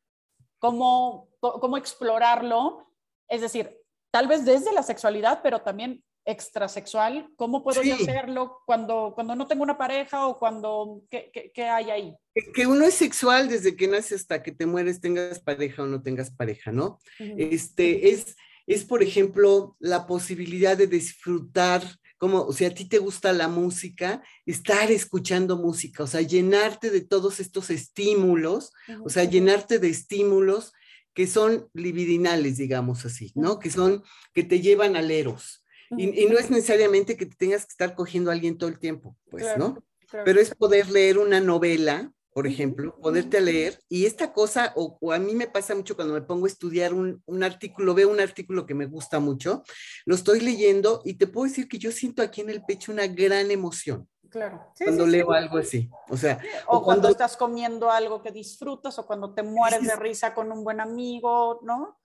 ¿Cómo, 0.58 1.28
cómo 1.40 1.76
explorarlo? 1.76 2.92
Es 3.28 3.42
decir, 3.42 3.78
tal 4.18 4.26
vez 4.26 4.44
desde 4.44 4.72
la 4.72 4.82
sexualidad, 4.82 5.38
pero 5.44 5.60
también 5.60 6.02
extrasexual. 6.24 7.30
¿Cómo 7.36 7.62
puedo 7.62 7.84
yo 7.84 7.94
hacerlo 7.94 8.58
cuando, 8.66 9.12
cuando 9.14 9.36
no 9.36 9.46
tengo 9.46 9.62
una 9.62 9.78
pareja 9.78 10.26
o 10.26 10.36
cuando, 10.36 11.02
¿qué, 11.08 11.30
qué, 11.54 11.62
hay 11.62 11.90
ahí? 11.92 12.16
Que 12.52 12.66
uno 12.66 12.84
es 12.84 12.94
sexual 12.94 13.48
desde 13.48 13.76
que 13.76 13.86
nace 13.86 14.16
hasta 14.16 14.42
que 14.42 14.50
te 14.50 14.66
mueres, 14.66 15.00
tengas 15.00 15.38
pareja 15.38 15.84
o 15.84 15.86
no 15.86 16.02
tengas 16.02 16.32
pareja, 16.32 16.72
¿no? 16.72 16.98
Este, 17.20 18.10
es, 18.10 18.34
es, 18.66 18.84
por 18.84 19.04
ejemplo, 19.04 19.76
la 19.78 20.04
posibilidad 20.08 20.76
de 20.76 20.88
disfrutar, 20.88 21.84
como, 22.16 22.40
o 22.40 22.52
sea, 22.52 22.70
a 22.70 22.74
ti 22.74 22.88
te 22.88 22.98
gusta 22.98 23.32
la 23.32 23.46
música, 23.46 24.20
estar 24.46 24.90
escuchando 24.90 25.58
música, 25.58 26.02
o 26.02 26.08
sea, 26.08 26.22
llenarte 26.22 26.90
de 26.90 27.02
todos 27.02 27.38
estos 27.38 27.70
estímulos, 27.70 28.72
o 29.04 29.10
sea, 29.10 29.22
llenarte 29.22 29.78
de 29.78 29.90
estímulos 29.90 30.72
que 31.18 31.26
son 31.26 31.68
libidinales, 31.74 32.58
digamos 32.58 33.04
así, 33.04 33.32
¿no? 33.34 33.58
Que 33.58 33.70
son, 33.70 34.04
que 34.32 34.44
te 34.44 34.60
llevan 34.60 34.94
al 34.94 35.10
eros. 35.10 35.64
Y, 35.90 36.26
no 36.26 36.38
es 36.38 36.48
necesariamente 36.48 37.16
que 37.16 37.26
te 37.26 37.34
tengas 37.34 37.62
que 37.66 37.72
estar 37.72 37.96
cogiendo 37.96 38.30
a 38.30 38.34
alguien 38.34 38.56
todo 38.56 38.70
el 38.70 38.78
tiempo, 38.78 39.16
pues, 39.28 39.44
¿no? 39.58 39.82
Pero 40.24 40.40
es 40.40 40.54
poder 40.54 40.88
leer 40.88 41.18
una 41.18 41.40
novela, 41.40 42.12
por 42.32 42.46
ejemplo, 42.46 42.96
poderte 43.02 43.40
leer, 43.40 43.80
y 43.88 44.06
esta 44.06 44.32
cosa, 44.32 44.72
o, 44.76 45.12
a 45.12 45.18
mí 45.18 45.34
me 45.34 45.48
pasa 45.48 45.74
mucho 45.74 45.96
cuando 45.96 46.14
me 46.14 46.22
pongo 46.22 46.44
a 46.44 46.50
estudiar 46.50 46.94
un, 46.94 47.20
un, 47.26 47.42
artículo, 47.42 47.94
veo 47.94 48.08
un 48.08 48.20
artículo 48.20 48.64
que 48.64 48.74
me 48.74 48.86
gusta 48.86 49.18
mucho, 49.18 49.64
lo 50.06 50.14
estoy 50.14 50.38
leyendo 50.38 51.02
y 51.04 51.14
te 51.14 51.26
puedo 51.26 51.48
decir 51.48 51.66
que 51.66 51.78
yo 51.78 51.90
siento 51.90 52.22
aquí 52.22 52.42
en 52.42 52.50
el 52.50 52.62
pecho 52.64 52.92
una 52.92 53.08
gran 53.08 53.50
emoción. 53.50 54.08
Claro. 54.30 54.72
cuando 54.76 55.06
leo 55.06 55.32
algo 55.32 55.58
así. 55.58 55.88
O 56.08 56.16
sea. 56.16 56.38
O, 56.66 56.82
cuando, 56.82 57.08
estás 57.08 57.36
comiendo 57.36 57.90
algo 57.90 58.22
que 58.22 58.30
disfrutas, 58.30 58.98
o 58.98 59.06
cuando 59.06 59.32
te 59.32 59.42
mueres 59.42 59.82
de 59.82 59.96
risa 59.96 60.34
con 60.34 60.52
un 60.52 60.64
buen 60.64 60.80
amigo, 60.80 61.60
¿no? 61.62 61.98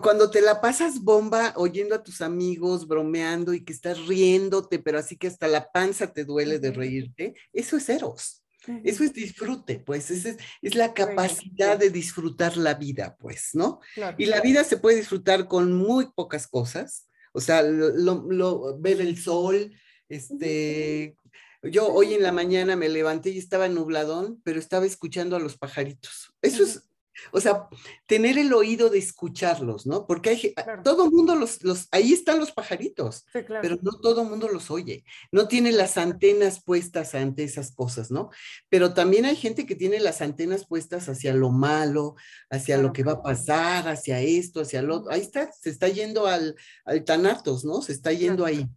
Cuando 0.00 0.30
te 0.30 0.40
la 0.40 0.60
pasas 0.60 1.02
bomba 1.02 1.54
oyendo 1.56 1.94
a 1.94 2.02
tus 2.02 2.20
amigos, 2.20 2.86
bromeando 2.86 3.52
y 3.52 3.64
que 3.64 3.72
estás 3.72 4.06
riéndote, 4.06 4.78
pero 4.78 4.98
así 4.98 5.16
que 5.16 5.26
hasta 5.26 5.48
la 5.48 5.72
panza 5.72 6.12
te 6.12 6.24
duele 6.24 6.60
de 6.60 6.70
reírte, 6.70 7.34
eso 7.52 7.76
es 7.76 7.88
eros. 7.88 8.42
Eso 8.84 9.02
es 9.02 9.12
disfrute, 9.12 9.80
pues, 9.80 10.12
es, 10.12 10.36
es 10.62 10.74
la 10.76 10.94
capacidad 10.94 11.76
de 11.76 11.90
disfrutar 11.90 12.56
la 12.56 12.74
vida, 12.74 13.16
pues, 13.18 13.50
¿no? 13.54 13.80
Y 14.18 14.26
la 14.26 14.40
vida 14.40 14.62
se 14.62 14.76
puede 14.76 14.98
disfrutar 14.98 15.48
con 15.48 15.72
muy 15.72 16.12
pocas 16.14 16.46
cosas, 16.46 17.08
o 17.32 17.40
sea, 17.40 17.62
lo, 17.62 18.78
ver 18.78 19.00
el 19.00 19.18
sol, 19.18 19.74
este, 20.08 21.16
yo 21.62 21.92
hoy 21.92 22.14
en 22.14 22.22
la 22.22 22.32
mañana 22.32 22.76
me 22.76 22.88
levanté 22.88 23.30
y 23.30 23.38
estaba 23.38 23.68
nubladón, 23.68 24.40
pero 24.44 24.58
estaba 24.58 24.86
escuchando 24.86 25.36
a 25.36 25.40
los 25.40 25.56
pajaritos. 25.56 26.34
Eso 26.42 26.64
es, 26.64 26.88
o 27.30 27.40
sea, 27.40 27.68
tener 28.06 28.38
el 28.38 28.52
oído 28.52 28.90
de 28.90 28.98
escucharlos, 28.98 29.86
¿no? 29.86 30.06
Porque 30.06 30.30
hay, 30.30 30.54
todo 30.82 31.04
el 31.04 31.10
mundo 31.10 31.34
los, 31.34 31.62
los, 31.62 31.88
ahí 31.90 32.12
están 32.12 32.38
los 32.40 32.52
pajaritos, 32.52 33.26
pero 33.32 33.78
no 33.82 33.92
todo 34.00 34.22
el 34.22 34.28
mundo 34.28 34.48
los 34.48 34.70
oye. 34.70 35.04
No 35.30 35.46
tiene 35.46 35.72
las 35.72 35.98
antenas 35.98 36.62
puestas 36.64 37.14
ante 37.14 37.44
esas 37.44 37.72
cosas, 37.72 38.10
¿no? 38.10 38.30
Pero 38.68 38.94
también 38.94 39.24
hay 39.24 39.36
gente 39.36 39.66
que 39.66 39.76
tiene 39.76 40.00
las 40.00 40.20
antenas 40.20 40.66
puestas 40.66 41.08
hacia 41.08 41.34
lo 41.34 41.50
malo, 41.50 42.16
hacia 42.50 42.78
lo 42.78 42.92
que 42.92 43.04
va 43.04 43.12
a 43.12 43.22
pasar, 43.22 43.88
hacia 43.88 44.20
esto, 44.20 44.62
hacia 44.62 44.82
lo 44.82 44.96
otro. 44.96 45.12
Ahí 45.12 45.20
está, 45.20 45.50
se 45.52 45.70
está 45.70 45.88
yendo 45.88 46.26
al, 46.26 46.56
al 46.84 47.04
Tanatos, 47.04 47.64
¿no? 47.64 47.82
Se 47.82 47.92
está 47.92 48.12
yendo 48.12 48.44
ahí. 48.44 48.68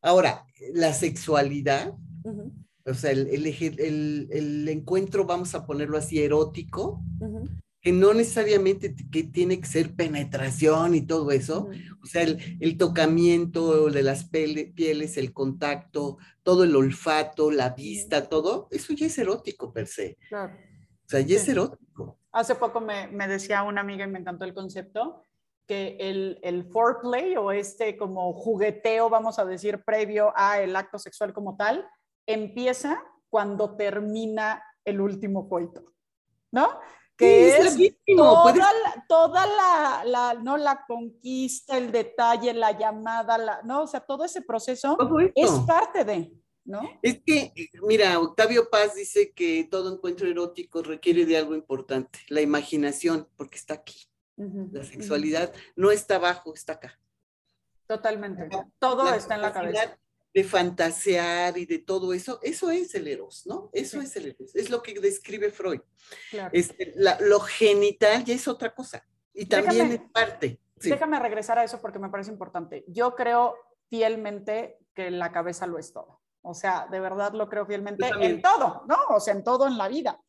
Ahora, 0.00 0.44
la 0.72 0.92
sexualidad, 0.94 1.92
o 2.84 2.94
sea, 2.94 3.10
el, 3.10 3.26
el, 3.28 4.28
el, 4.30 4.68
encuentro, 4.68 5.24
vamos 5.24 5.54
a 5.54 5.66
ponerlo 5.66 5.98
así, 5.98 6.22
erótico, 6.22 7.02
que 7.80 7.92
no 7.92 8.14
necesariamente 8.14 8.94
que 9.12 9.24
tiene 9.24 9.60
que 9.60 9.66
ser 9.66 9.94
penetración 9.94 10.94
y 10.94 11.02
todo 11.02 11.30
eso, 11.30 11.68
o 12.02 12.06
sea, 12.06 12.22
el, 12.22 12.76
tocamiento 12.76 13.90
de 13.90 14.02
las 14.02 14.24
pieles, 14.24 15.16
el 15.16 15.32
contacto, 15.32 16.18
todo 16.42 16.64
el 16.64 16.74
olfato, 16.74 17.50
la 17.50 17.70
vista, 17.70 18.28
todo, 18.28 18.68
eso 18.70 18.92
ya 18.92 19.06
es 19.06 19.18
erótico 19.18 19.72
per 19.72 19.86
se. 19.86 20.16
Claro. 20.28 20.52
O 20.52 21.08
sea, 21.08 21.20
ya 21.20 21.36
es 21.36 21.48
erótico. 21.48 22.18
Hace 22.32 22.56
poco 22.56 22.80
me, 22.80 23.06
me, 23.08 23.28
decía 23.28 23.62
una 23.62 23.82
amiga 23.82 24.04
y 24.04 24.10
me 24.10 24.18
encantó 24.18 24.44
el 24.44 24.54
concepto, 24.54 25.22
que 25.66 25.96
el, 26.00 26.38
el 26.42 26.64
foreplay 26.64 27.36
o 27.36 27.52
este 27.52 27.96
como 27.96 28.32
jugueteo, 28.32 29.10
vamos 29.10 29.38
a 29.38 29.44
decir, 29.44 29.82
previo 29.84 30.32
a 30.36 30.60
el 30.60 30.76
acto 30.76 30.98
sexual 30.98 31.32
como 31.32 31.56
tal, 31.56 31.86
empieza 32.26 33.02
cuando 33.30 33.76
termina 33.76 34.62
el 34.84 35.00
último 35.00 35.48
coito, 35.48 35.84
¿no? 36.52 36.80
que 37.16 37.56
es, 37.56 37.76
toda, 39.08 39.46
la, 40.04 40.34
¿no? 40.42 40.56
la 40.56 40.84
conquista, 40.86 41.78
el 41.78 41.90
detalle, 41.90 42.52
la 42.52 42.78
llamada, 42.78 43.38
la, 43.38 43.62
¿no? 43.62 43.82
O 43.82 43.86
sea, 43.86 44.00
todo 44.00 44.24
ese 44.24 44.42
proceso 44.42 44.96
es 45.34 45.50
parte 45.66 46.04
de, 46.04 46.30
¿no? 46.64 46.82
Es 47.02 47.20
que, 47.24 47.52
mira, 47.82 48.18
Octavio 48.20 48.68
Paz 48.68 48.94
dice 48.94 49.32
que 49.32 49.66
todo 49.70 49.94
encuentro 49.94 50.28
erótico 50.28 50.82
requiere 50.82 51.24
de 51.24 51.38
algo 51.38 51.54
importante, 51.54 52.18
la 52.28 52.42
imaginación, 52.42 53.28
porque 53.36 53.56
está 53.56 53.74
aquí. 53.74 54.08
la 54.36 54.84
sexualidad 54.84 55.54
no 55.74 55.90
está 55.90 56.16
abajo, 56.16 56.52
está 56.54 56.74
acá. 56.74 56.98
Totalmente. 57.86 58.50
Todo 58.78 59.08
está 59.14 59.36
en 59.36 59.42
la 59.42 59.52
cabeza 59.52 59.98
de 60.36 60.44
fantasear 60.44 61.56
y 61.56 61.64
de 61.64 61.78
todo 61.78 62.12
eso, 62.12 62.38
eso 62.42 62.70
es 62.70 62.94
el 62.94 63.08
eros, 63.08 63.46
¿no? 63.46 63.70
Eso 63.72 64.02
es 64.02 64.14
el 64.16 64.26
eros, 64.26 64.54
es 64.54 64.68
lo 64.68 64.82
que 64.82 64.92
describe 65.00 65.50
Freud. 65.50 65.80
Este, 66.52 66.92
lo 67.20 67.40
genital 67.40 68.22
ya 68.22 68.34
es 68.34 68.46
otra 68.46 68.74
cosa 68.74 69.02
y 69.32 69.46
también 69.46 69.92
es 69.92 70.00
parte. 70.12 70.60
Déjame 70.74 71.18
regresar 71.20 71.58
a 71.58 71.64
eso 71.64 71.80
porque 71.80 71.98
me 71.98 72.10
parece 72.10 72.30
importante. 72.30 72.84
Yo 72.86 73.14
creo 73.14 73.56
fielmente 73.88 74.76
que 74.92 75.10
la 75.10 75.32
cabeza 75.32 75.66
lo 75.66 75.78
es 75.78 75.94
todo. 75.94 76.20
O 76.42 76.52
sea, 76.52 76.86
de 76.90 77.00
verdad 77.00 77.32
lo 77.32 77.48
creo 77.48 77.64
fielmente 77.64 78.06
en 78.20 78.42
todo, 78.42 78.84
¿no? 78.86 78.98
O 79.08 79.20
sea, 79.20 79.32
en 79.32 79.42
todo 79.42 79.66
en 79.66 79.78
la 79.78 79.88
vida. 79.88 80.20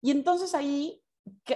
Y 0.00 0.10
entonces 0.10 0.54
ahí 0.54 1.02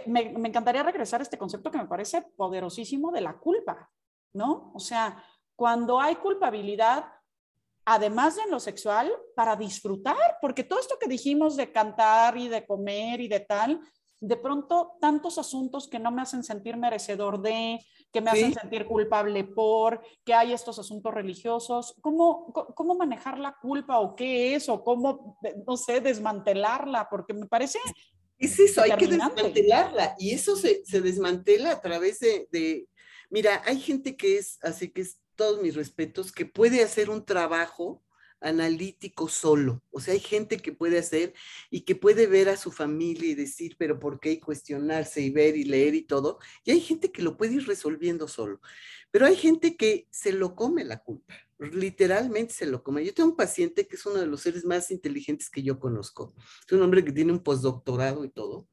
me, 0.05 0.35
me 0.39 0.51
encantaría 0.51 0.83
regresar 0.83 1.21
a 1.21 1.23
este 1.23 1.39
concepto 1.39 1.71
que 1.71 1.79
me 1.79 1.89
parece 1.89 2.21
poderosísimo 2.37 3.11
de 3.13 3.23
la 3.23 3.39
culpa, 3.39 3.91
¿no? 4.35 4.73
O 4.75 4.79
sea, 4.79 5.25
cuando 5.57 5.99
hay 5.99 6.17
culpabilidad, 6.17 7.07
además 7.89 8.37
de 8.37 8.43
en 8.43 8.51
lo 8.51 8.61
sexual, 8.61 9.11
para 9.35 9.57
disfrutar, 9.57 10.37
porque 10.43 10.63
todo 10.63 10.79
esto 10.79 10.99
que 11.01 11.09
dijimos 11.09 11.57
de 11.57 11.73
cantar 11.73 12.37
y 12.37 12.49
de 12.49 12.67
comer 12.67 13.21
y 13.23 13.29
de 13.29 13.41
tal, 13.41 13.81
de 14.21 14.37
pronto 14.37 14.97
tantos 15.01 15.39
asuntos 15.39 15.89
que 15.89 15.99
no 15.99 16.11
me 16.11 16.21
hacen 16.21 16.45
sentir 16.45 16.77
merecedor 16.77 17.41
de, 17.41 17.79
que 18.13 18.21
me 18.21 18.31
hacen 18.31 18.53
sentir 18.53 18.85
culpable 18.85 19.45
por, 19.45 20.03
que 20.23 20.35
hay 20.35 20.53
estos 20.53 20.79
asuntos 20.79 21.15
religiosos, 21.15 21.95
¿cómo, 22.03 22.53
cómo 22.53 22.95
manejar 22.95 23.39
la 23.39 23.57
culpa 23.59 24.01
o 24.01 24.15
qué 24.15 24.55
es 24.55 24.69
o 24.69 24.85
cómo, 24.85 25.39
no 25.67 25.77
sé, 25.79 26.01
desmantelarla? 26.03 27.09
Porque 27.11 27.33
me 27.33 27.47
parece... 27.47 27.79
Es 28.39 28.59
eso, 28.61 28.83
hay 28.83 28.93
que 28.97 29.07
desmantelarla 29.07 30.15
y 30.19 30.33
eso 30.33 30.57
se, 30.57 30.85
se 30.85 31.01
desmantela 31.01 31.73
a 31.73 31.81
través 31.81 32.21
de, 32.21 32.49
de, 32.53 32.87
mira, 33.31 33.63
hay 33.65 33.81
gente 33.81 34.15
que 34.15 34.37
es 34.37 34.59
así 34.63 34.91
que 34.91 35.01
es 35.01 35.19
todos 35.39 35.63
mis 35.63 35.77
respetos, 35.77 36.33
que 36.33 36.45
puede 36.45 36.83
hacer 36.83 37.09
un 37.09 37.25
trabajo 37.25 38.03
analítico 38.41 39.29
solo. 39.29 39.83
O 39.91 40.01
sea, 40.01 40.15
hay 40.15 40.21
gente 40.21 40.59
que 40.59 40.73
puede 40.73 40.99
hacer 40.99 41.33
y 41.71 41.83
que 41.83 41.95
puede 41.95 42.27
ver 42.27 42.49
a 42.49 42.57
su 42.57 42.73
familia 42.73 43.31
y 43.31 43.35
decir, 43.35 43.77
pero 43.79 44.01
¿por 44.01 44.19
qué? 44.19 44.33
Y 44.33 44.41
cuestionarse 44.41 45.21
y 45.21 45.31
ver 45.31 45.57
y 45.57 45.65
leer 45.65 45.95
y 45.95 46.03
todo. 46.03 46.41
Y 46.65 46.73
hay 46.73 46.81
gente 46.81 47.13
que 47.13 47.23
lo 47.23 47.37
puede 47.37 47.55
ir 47.55 47.67
resolviendo 47.67 48.27
solo. 48.27 48.61
Pero 49.13 49.27
hay 49.27 49.37
gente 49.37 49.77
que 49.77 50.09
se 50.11 50.33
lo 50.33 50.57
come 50.57 50.85
la 50.85 51.03
culpa. 51.03 51.35
Literalmente 51.59 52.53
se 52.53 52.67
lo 52.67 52.83
come. 52.83 53.05
Yo 53.05 53.15
tengo 53.15 53.31
un 53.31 53.37
paciente 53.37 53.87
que 53.87 53.95
es 53.95 54.07
uno 54.07 54.17
de 54.17 54.27
los 54.27 54.41
seres 54.41 54.65
más 54.65 54.91
inteligentes 54.91 55.51
que 55.51 55.63
yo 55.63 55.79
conozco. 55.79 56.35
Es 56.67 56.73
un 56.73 56.83
hombre 56.83 57.05
que 57.05 57.13
tiene 57.13 57.33
un 57.33 57.43
postdoctorado 57.45 58.25
y 58.25 58.31
todo. 58.31 58.69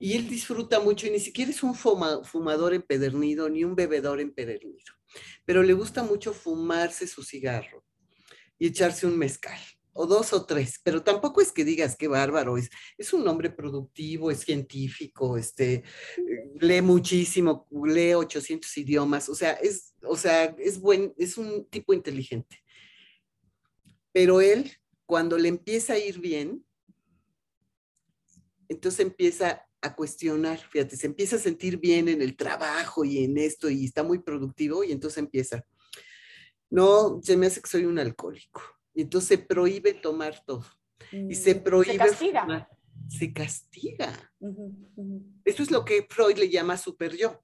Y 0.00 0.14
él 0.14 0.28
disfruta 0.28 0.80
mucho 0.80 1.06
y 1.06 1.10
ni 1.10 1.20
siquiera 1.20 1.52
es 1.52 1.62
un 1.62 1.76
fumador 1.76 2.74
empedernido 2.74 3.48
ni 3.48 3.62
un 3.62 3.76
bebedor 3.76 4.20
empedernido 4.20 4.92
pero 5.44 5.62
le 5.62 5.72
gusta 5.72 6.02
mucho 6.02 6.32
fumarse 6.32 7.06
su 7.06 7.22
cigarro 7.22 7.84
y 8.58 8.66
echarse 8.68 9.06
un 9.06 9.18
mezcal, 9.18 9.58
o 9.92 10.06
dos 10.06 10.32
o 10.32 10.46
tres, 10.46 10.80
pero 10.82 11.02
tampoco 11.02 11.40
es 11.40 11.52
que 11.52 11.64
digas 11.64 11.96
qué 11.96 12.08
bárbaro, 12.08 12.56
es, 12.56 12.70
es 12.96 13.12
un 13.12 13.26
hombre 13.28 13.50
productivo, 13.50 14.30
es 14.30 14.40
científico, 14.40 15.36
este, 15.36 15.82
lee 16.60 16.80
muchísimo, 16.80 17.66
lee 17.70 18.14
800 18.14 18.76
idiomas, 18.78 19.28
o 19.28 19.34
sea, 19.34 19.52
es, 19.52 19.94
o 20.02 20.16
sea, 20.16 20.44
es 20.58 20.80
buen, 20.80 21.12
es 21.18 21.36
un 21.36 21.68
tipo 21.68 21.92
inteligente. 21.92 22.62
Pero 24.12 24.40
él, 24.40 24.70
cuando 25.06 25.38
le 25.38 25.48
empieza 25.48 25.94
a 25.94 25.98
ir 25.98 26.20
bien, 26.20 26.64
entonces 28.68 29.00
empieza 29.00 29.66
a 29.82 29.94
cuestionar, 29.94 30.58
fíjate, 30.58 30.96
se 30.96 31.08
empieza 31.08 31.36
a 31.36 31.40
sentir 31.40 31.78
bien 31.78 32.08
en 32.08 32.22
el 32.22 32.36
trabajo 32.36 33.04
y 33.04 33.24
en 33.24 33.36
esto 33.36 33.68
y 33.68 33.84
está 33.84 34.02
muy 34.04 34.20
productivo 34.20 34.84
y 34.84 34.92
entonces 34.92 35.18
empieza, 35.18 35.66
no, 36.70 37.20
se 37.22 37.36
me 37.36 37.46
hace 37.46 37.60
que 37.60 37.68
soy 37.68 37.84
un 37.84 37.98
alcohólico. 37.98 38.62
Y 38.94 39.02
entonces 39.02 39.28
se 39.28 39.38
prohíbe 39.38 39.94
tomar 39.94 40.44
todo. 40.44 40.64
Y 41.10 41.34
se 41.34 41.56
mm, 41.56 41.62
prohíbe... 41.62 41.92
Se 41.92 41.98
castiga. 41.98 42.68
Se 43.08 43.32
castiga. 43.32 44.32
Eso 45.44 45.62
es 45.62 45.70
lo 45.70 45.84
que 45.84 46.06
Freud 46.08 46.38
le 46.38 46.48
llama 46.48 46.76
super 46.76 47.16
yo. 47.16 47.42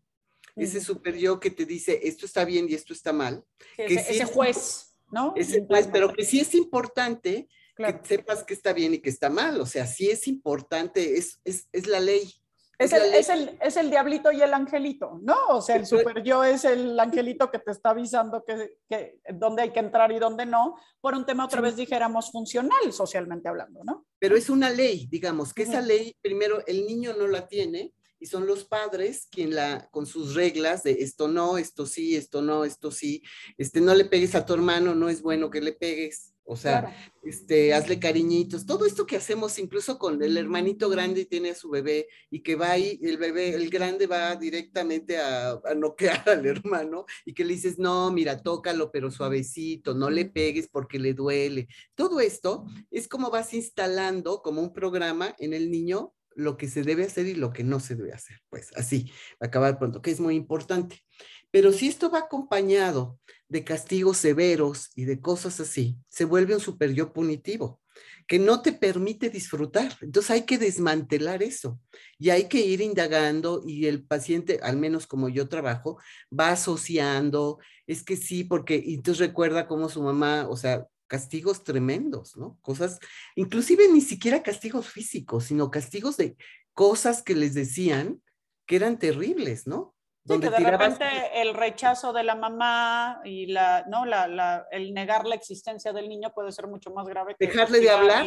Ese 0.57 0.81
super 0.81 1.17
yo 1.17 1.39
que 1.39 1.51
te 1.51 1.67
dice, 1.67 2.01
esto 2.03 2.27
está 2.27 2.45
bien 2.45 2.67
y 2.69 2.75
esto 2.75 2.93
está 2.93 3.13
mal. 3.13 3.45
que 3.77 3.95
ese, 3.95 4.25
juez, 4.25 4.97
¿no? 5.11 5.33
Ese 5.37 5.65
juez, 5.65 5.89
pero 5.93 6.13
que 6.13 6.25
sí 6.25 6.41
es 6.41 6.55
importante 6.55 7.49
que 7.79 8.01
sepas 8.05 8.45
que 8.45 8.55
está 8.55 8.73
bien 8.73 8.95
y 8.95 8.99
que 8.99 9.11
está 9.11 9.31
mal. 9.31 9.61
O 9.61 9.67
sea, 9.67 9.87
sí 9.87 10.11
es 10.11 10.27
importante, 10.29 11.17
es, 11.17 11.41
es, 11.45 11.69
es 11.73 11.87
la 11.87 12.01
ley. 12.01 12.31
Es, 12.79 12.93
el, 12.93 13.03
es, 13.13 13.29
el, 13.29 13.59
es, 13.61 13.77
el, 13.77 13.91
diablito 13.91 14.31
y 14.31 14.41
el 14.41 14.55
angelito, 14.55 15.19
¿no? 15.23 15.37
O 15.49 15.61
sea, 15.61 15.75
el 15.75 15.85
super 15.85 16.23
yo 16.23 16.45
es 16.45 16.65
el 16.65 16.99
angelito 17.01 17.51
que 17.51 17.59
te 17.59 17.73
está 17.73 17.91
avisando 17.91 18.45
que, 18.45 18.79
que 18.89 19.19
dónde 19.35 19.63
hay 19.63 19.73
que 19.73 19.81
entrar 19.81 20.13
y 20.13 20.21
dónde 20.21 20.47
no, 20.47 20.77
por 21.01 21.15
un 21.15 21.27
tema 21.27 21.45
otra 21.45 21.61
vez 21.61 21.75
dijéramos 21.75 22.31
funcional 22.31 22.93
socialmente 22.93 23.49
hablando, 23.49 23.83
¿no? 23.83 24.07
Pero 24.21 24.37
es 24.37 24.49
una 24.49 24.71
ley, 24.71 25.09
digamos, 25.11 25.53
que 25.53 25.65
esa 25.65 25.81
ley, 25.81 26.15
primero, 26.23 26.65
el 26.69 26.87
niño 26.87 27.15
no 27.19 27.27
la 27.27 27.49
tiene 27.49 27.95
y 28.21 28.27
son 28.27 28.47
los 28.47 28.65
padres 28.65 29.27
quien 29.31 29.55
la, 29.55 29.89
con 29.91 30.07
sus 30.07 30.35
reglas 30.35 30.83
de 30.83 30.93
esto 31.01 31.29
no, 31.29 31.59
esto 31.59 31.87
sí, 31.87 32.17
esto 32.17 32.43
no, 32.43 32.65
esto 32.65 32.91
sí, 32.91 33.23
este, 33.57 33.81
no 33.81 33.95
le 33.95 34.05
pegues 34.05 34.35
a 34.35 34.45
tu 34.45 34.55
hermano, 34.55 34.95
no 34.95 35.09
es 35.09 35.23
bueno 35.23 35.51
que 35.51 35.61
le 35.61 35.73
pegues, 35.73 36.35
o 36.51 36.57
sea, 36.57 36.97
este, 37.23 37.75
hazle 37.75 38.01
cariñitos, 38.01 38.65
todo 38.65 38.87
esto 38.87 39.05
que 39.05 39.17
hacemos 39.17 39.59
incluso 39.59 39.99
con 39.99 40.23
el 40.23 40.35
hermanito 40.39 40.89
grande 40.89 41.21
y 41.21 41.25
tiene 41.27 41.51
a 41.51 41.55
su 41.55 41.69
bebé 41.69 42.09
y 42.31 42.41
que 42.41 42.57
va 42.57 42.71
ahí, 42.71 42.99
el 43.03 43.19
bebé, 43.19 43.51
el 43.51 43.69
grande 43.69 44.07
va 44.07 44.35
directamente 44.35 45.19
a, 45.19 45.61
a 45.63 45.75
noquear 45.75 46.27
al 46.31 46.47
hermano 46.47 47.05
y 47.27 47.35
que 47.35 47.45
le 47.45 47.53
dices, 47.53 47.79
no, 47.79 48.11
mira, 48.11 48.43
tócalo, 48.43 48.91
pero 48.91 49.11
suavecito, 49.11 49.93
no 49.93 50.09
le 50.09 50.25
pegues 50.25 50.69
porque 50.69 50.99
le 50.99 51.13
duele. 51.13 51.69
Todo 51.95 52.19
esto 52.19 52.65
es 52.91 53.09
como 53.09 53.31
vas 53.31 53.53
instalando 53.53 54.41
como 54.41 54.63
un 54.63 54.73
programa 54.73 55.37
en 55.39 55.53
el 55.53 55.71
niño 55.71 56.15
lo 56.39 56.57
que 56.57 56.69
se 56.69 56.85
debe 56.85 57.05
hacer 57.05 57.27
y 57.27 57.35
lo 57.35 57.53
que 57.53 57.65
no 57.65 57.81
se 57.81 57.97
debe 57.97 58.13
hacer. 58.13 58.39
Pues 58.49 58.71
así, 58.77 59.11
acabar 59.41 59.79
pronto, 59.79 60.01
que 60.01 60.13
es 60.13 60.21
muy 60.21 60.37
importante. 60.37 61.03
Pero 61.51 61.73
si 61.73 61.89
esto 61.89 62.11
va 62.11 62.21
acompañado 62.21 63.19
de 63.49 63.65
castigos 63.65 64.19
severos 64.19 64.91
y 64.95 65.05
de 65.05 65.21
cosas 65.21 65.59
así, 65.59 65.99
se 66.09 66.25
vuelve 66.25 66.55
un 66.55 66.61
super 66.61 66.95
yo 66.95 67.13
punitivo 67.13 67.81
que 68.29 68.39
no 68.39 68.63
te 68.63 68.73
permite 68.73 69.31
disfrutar. 69.31 69.97
Entonces 70.01 70.31
hay 70.31 70.43
que 70.43 70.59
desmantelar 70.59 71.43
eso 71.43 71.81
y 72.19 72.31
hay 72.31 72.47
que 72.47 72.61
ir 72.61 72.83
indagando 72.83 73.63
y 73.67 73.87
el 73.87 74.05
paciente, 74.05 74.61
al 74.63 74.77
menos 74.77 75.07
como 75.09 75.29
yo 75.29 75.49
trabajo, 75.49 75.99
va 76.39 76.51
asociando, 76.51 77.59
es 77.87 78.05
que 78.05 78.17
sí, 78.17 78.45
porque 78.45 78.85
entonces 78.87 79.27
recuerda 79.27 79.67
cómo 79.67 79.89
su 79.89 80.03
mamá, 80.03 80.47
o 80.49 80.57
sea, 80.57 80.87
castigos 81.09 81.65
tremendos, 81.65 82.37
¿no? 82.37 82.59
Cosas, 82.63 83.01
inclusive 83.35 83.89
ni 83.89 84.01
siquiera 84.01 84.43
castigos 84.43 84.89
físicos, 84.89 85.45
sino 85.45 85.71
castigos 85.71 86.17
de 86.17 86.37
cosas 86.75 87.23
que 87.23 87.35
les 87.35 87.55
decían 87.55 88.23
que 88.67 88.77
eran 88.77 88.99
terribles, 88.99 89.67
¿no? 89.67 89.97
donde 90.29 90.51
de 90.51 90.59
repente 90.59 91.05
el 91.41 91.55
rechazo 91.55 92.13
de 92.13 92.23
la 92.23 92.35
mamá 92.35 93.21
y 93.25 93.47
la, 93.47 93.85
¿no? 93.89 94.05
La, 94.05 94.29
la, 94.29 94.67
el 94.71 94.93
negar 94.93 95.27
la 95.27 95.35
existencia 95.35 95.93
del 95.93 96.09
niño 96.09 96.33
puede 96.35 96.53
ser 96.53 96.67
mucho 96.67 96.91
más 96.91 97.07
grave 97.07 97.35
que 97.39 97.47
dejarle 97.47 97.81
de 97.81 97.91
hablar. 97.91 98.27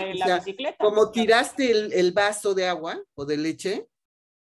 como 0.80 1.12
tiraste 1.12 1.70
el, 1.70 1.94
el, 1.94 2.12
vaso 2.12 2.56
de 2.56 2.68
agua 2.68 3.00
o 3.14 3.26
de 3.26 3.38
leche, 3.38 3.88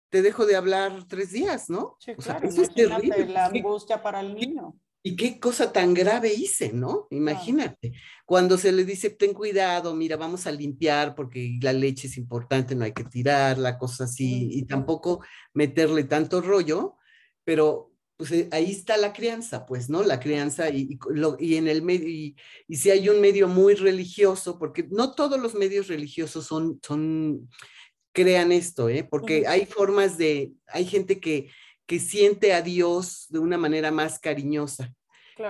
te 0.10 0.24
dejo 0.24 0.46
de 0.48 0.56
hablar 0.56 1.04
tres 1.08 1.32
días, 1.32 1.70
¿no? 1.70 1.98
Sí, 2.00 2.16
claro, 2.16 2.48
eso 2.48 2.64
es 2.64 2.74
terrible. 2.74 3.28
la 3.28 3.46
angustia 3.46 4.02
para 4.02 4.22
el 4.22 4.34
niño. 4.34 4.76
Y 5.08 5.16
qué 5.16 5.40
cosa 5.40 5.72
tan 5.72 5.94
grave 5.94 6.34
hice, 6.34 6.74
¿no? 6.74 7.06
Imagínate. 7.12 7.94
Cuando 8.26 8.58
se 8.58 8.72
le 8.72 8.84
dice, 8.84 9.12
ten 9.12 9.36
cuidado, 9.36 9.94
mira, 9.94 10.18
vamos 10.18 10.48
a 10.48 10.52
limpiar 10.52 11.14
porque 11.14 11.60
la 11.62 11.74
leche 11.74 12.08
es 12.08 12.18
importante, 12.18 12.74
no 12.74 12.86
hay 12.86 12.92
que 12.92 13.04
tirarla, 13.04 13.78
cosas 13.78 14.10
así, 14.10 14.50
y 14.52 14.66
tampoco 14.66 15.24
meterle 15.54 16.06
tanto 16.06 16.42
rollo, 16.42 16.96
pero 17.44 17.94
pues 18.18 18.32
eh, 18.32 18.50
ahí 18.52 18.72
está 18.72 18.98
la 18.98 19.14
crianza, 19.14 19.68
pues, 19.68 19.92
¿no? 19.92 20.02
La 20.02 20.20
crianza 20.20 20.72
y, 20.72 20.98
y, 21.38 21.56
en 21.56 21.68
el 21.68 21.84
medio, 21.84 22.10
y, 22.10 22.36
si 22.76 22.90
hay 22.90 23.08
un 23.08 23.22
medio 23.22 23.48
muy 23.48 23.76
religioso, 23.76 24.58
porque 24.58 24.88
no 24.90 25.14
todos 25.14 25.40
los 25.40 25.54
medios 25.54 25.88
religiosos 25.88 26.48
son, 26.48 26.80
son, 26.82 27.48
crean 28.12 28.52
esto, 28.52 28.90
¿eh? 28.90 29.04
Porque 29.04 29.46
hay 29.46 29.68
formas 29.68 30.18
de, 30.18 30.54
hay 30.66 30.86
gente 30.86 31.20
que, 31.20 31.52
que 31.86 32.00
siente 32.00 32.54
a 32.54 32.62
Dios 32.62 33.28
de 33.30 33.40
una 33.40 33.58
manera 33.58 33.92
más 33.92 34.20
cariñosa 34.20 34.94